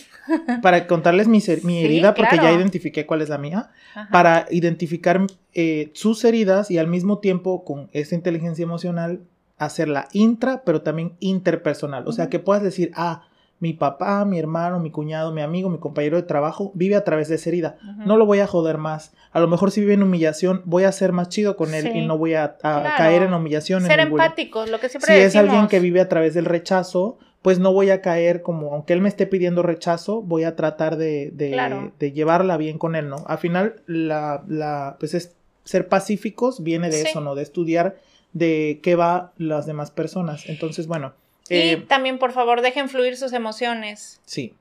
para 0.64 0.88
contarles 0.88 1.28
mi, 1.28 1.44
mi 1.64 1.86
herida, 1.86 2.16
porque 2.16 2.38
ya 2.38 2.52
identifiqué 2.52 3.06
cuál 3.06 3.22
es 3.22 3.30
la 3.30 3.38
mía 3.38 3.70
para 4.12 4.48
identificar 4.50 5.26
eh, 5.54 5.92
sus 5.94 6.24
heridas 6.24 6.72
y 6.72 6.78
al 6.78 6.88
mismo 6.88 7.20
tiempo 7.20 7.64
con 7.64 7.90
esta 7.94 8.16
inteligencia 8.16 8.64
emocional 8.64 9.22
hacerla 9.58 10.08
intra, 10.14 10.64
pero 10.64 10.82
también 10.82 11.14
interpersonal. 11.20 12.08
O 12.08 12.12
sea, 12.12 12.30
que 12.30 12.40
puedas 12.40 12.64
decir, 12.64 12.92
ah, 12.96 13.29
mi 13.60 13.74
papá, 13.74 14.24
mi 14.26 14.40
hermano, 14.40 14.80
mi 14.80 14.90
cuñado, 14.90 15.34
mi 15.34 15.42
amigo, 15.42 15.70
mi 15.70 15.80
compañero 15.80 16.16
de 16.18 16.24
trabajo 16.24 16.72
vive 16.76 16.96
a 16.96 17.04
través 17.04 17.28
de 17.28 17.36
esa 17.36 17.50
herida. 17.50 17.78
No 18.06 18.18
lo 18.18 18.26
voy 18.26 18.40
a 18.40 18.48
joder 18.48 18.78
más. 18.78 19.14
A 19.32 19.40
lo 19.40 19.48
mejor 19.48 19.72
si 19.72 19.82
vive 19.82 19.94
en 19.94 20.04
humillación, 20.04 20.62
voy 20.66 20.84
a 20.84 20.92
ser 20.92 21.12
más 21.12 21.30
chido 21.30 21.58
con 21.58 21.74
él 21.74 21.96
y 21.96 22.06
no 22.06 22.18
voy 22.18 22.36
a, 22.36 22.58
caer 22.62 23.24
en 23.24 23.34
humillación. 23.34 23.86
Ser 23.86 24.00
empático, 24.00 24.66
lo 24.66 24.80
que 24.80 24.90
siempre 24.90 25.14
Si 25.14 25.22
es 25.22 25.36
alguien 25.36 25.68
que 25.68 25.80
vive 25.80 26.00
a 26.00 26.08
través 26.08 26.34
del 26.34 26.46
rechazo, 26.46 27.18
pues 27.42 27.60
no 27.60 27.74
voy 27.74 27.90
a 27.90 28.02
caer 28.02 28.42
como, 28.42 28.74
aunque 28.74 28.94
él 28.94 29.02
me 29.02 29.10
esté 29.10 29.28
pidiendo 29.28 29.62
rechazo, 29.62 30.22
voy 30.22 30.44
a 30.44 30.56
tratar 30.56 30.98
de, 30.98 31.32
de, 31.32 32.12
llevarla 32.12 32.58
bien 32.58 32.78
con 32.78 32.96
él, 32.96 33.10
¿no? 33.10 33.24
Al 33.28 33.38
final, 33.38 33.82
la, 33.88 34.44
la, 34.48 34.98
pues 35.00 35.14
es 35.14 35.36
ser 35.64 35.88
pacíficos 35.88 36.64
viene 36.64 36.90
de 36.90 37.02
eso, 37.02 37.22
¿no? 37.22 37.36
De 37.36 37.44
estudiar 37.44 37.98
de 38.34 38.80
qué 38.84 38.96
va 38.96 39.34
las 39.38 39.66
demás 39.66 39.92
personas. 39.92 40.48
Entonces, 40.48 40.88
bueno. 40.88 41.14
Y 41.50 41.56
eh, 41.56 41.86
también, 41.88 42.20
por 42.20 42.32
favor, 42.32 42.62
dejen 42.62 42.90
fluir 42.90 43.18
sus 43.18 43.34
emociones. 43.34 44.22
Sí. 44.26 44.54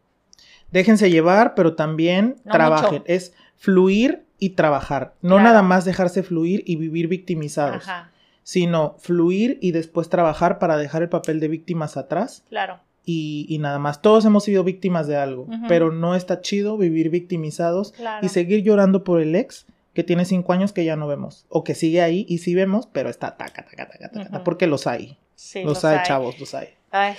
Déjense 0.71 1.11
llevar, 1.11 1.55
pero 1.55 1.75
también 1.75 2.37
trabajen. 2.45 3.03
Es 3.07 3.35
fluir 3.57 4.25
y 4.39 4.51
trabajar. 4.51 5.15
No 5.23 5.41
nada 5.41 5.63
más 5.63 5.85
dejarse 5.85 6.23
fluir 6.23 6.63
y 6.67 6.77
vivir 6.77 7.09
victimizados. 7.09 7.89
Ajá 7.89 8.11
sino 8.49 8.95
fluir 8.97 9.59
y 9.61 9.73
después 9.73 10.09
trabajar 10.09 10.59
para 10.59 10.79
dejar 10.79 11.03
el 11.03 11.11
papel 11.11 11.39
de 11.39 11.49
víctimas 11.49 11.99
atrás. 11.99 12.45
Claro. 12.49 12.81
Y, 13.05 13.59
nada 13.61 13.79
más. 13.79 14.01
Todos 14.01 14.25
hemos 14.25 14.43
sido 14.45 14.65
víctimas 14.65 15.07
de 15.07 15.19
algo, 15.19 15.47
pero 15.69 15.93
no 15.93 16.15
está 16.15 16.41
chido 16.41 16.79
vivir 16.79 17.11
victimizados 17.11 17.93
y 18.23 18.31
seguir 18.31 18.63
llorando 18.63 19.05
por 19.05 19.21
el 19.21 19.35
ex 19.35 19.67
que 19.93 20.03
tiene 20.03 20.25
cinco 20.25 20.55
años 20.55 20.73
que 20.73 20.87
ya 20.87 20.97
no 20.97 21.07
vemos, 21.07 21.45
o 21.51 21.63
que 21.63 21.75
sigue 21.75 22.01
ahí 22.01 22.25
y 22.27 22.39
sí 22.39 22.55
vemos, 22.55 22.89
pero 22.91 23.11
está 23.11 23.37
taca, 23.37 23.67
taca, 23.67 23.87
taca, 23.91 24.11
taca, 24.11 24.45
porque 24.45 24.67
los 24.67 24.87
hay. 24.87 25.19
Sí, 25.35 25.63
los, 25.63 25.85
hay, 25.85 25.99
chavos, 26.05 26.41
los 26.41 26.55
hay. 26.55 26.69
Ay, 26.91 27.15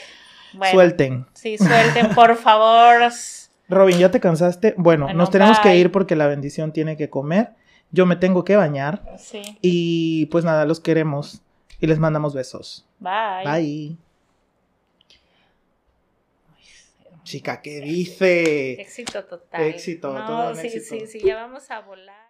bueno, 0.54 0.74
suelten. 0.74 1.26
Sí, 1.34 1.58
suelten, 1.58 2.10
por 2.16 2.36
favor. 2.36 3.12
Robin, 3.68 3.98
¿ya 3.98 4.12
te 4.12 4.20
cansaste? 4.20 4.74
Bueno, 4.78 5.14
nos 5.14 5.30
tenemos 5.30 5.60
que 5.60 5.76
ir 5.76 5.92
porque 5.92 6.16
la 6.16 6.28
bendición 6.28 6.74
tiene 6.74 6.98
que 6.98 7.10
comer. 7.10 7.52
Yo 7.92 8.06
me 8.06 8.16
tengo 8.16 8.44
que 8.44 8.56
bañar. 8.56 9.16
Sí. 9.18 9.58
Y 9.62 10.26
pues 10.28 10.46
nada, 10.46 10.66
los 10.66 10.80
queremos. 10.80 11.42
Y 11.80 11.88
les 11.88 12.00
mandamos 12.00 12.34
besos. 12.34 12.86
Bye. 13.00 13.44
Bye. 13.46 13.98
Chica, 17.30 17.62
¿qué 17.62 17.80
dice? 17.80 18.82
Éxito 18.82 19.24
total. 19.24 19.62
Éxito, 19.62 20.12
no, 20.12 20.56
sí, 20.56 20.68
sí, 20.68 21.06
sí, 21.06 21.20
ya 21.24 21.36
vamos 21.36 21.70
a 21.70 21.82
volar. 21.82 22.28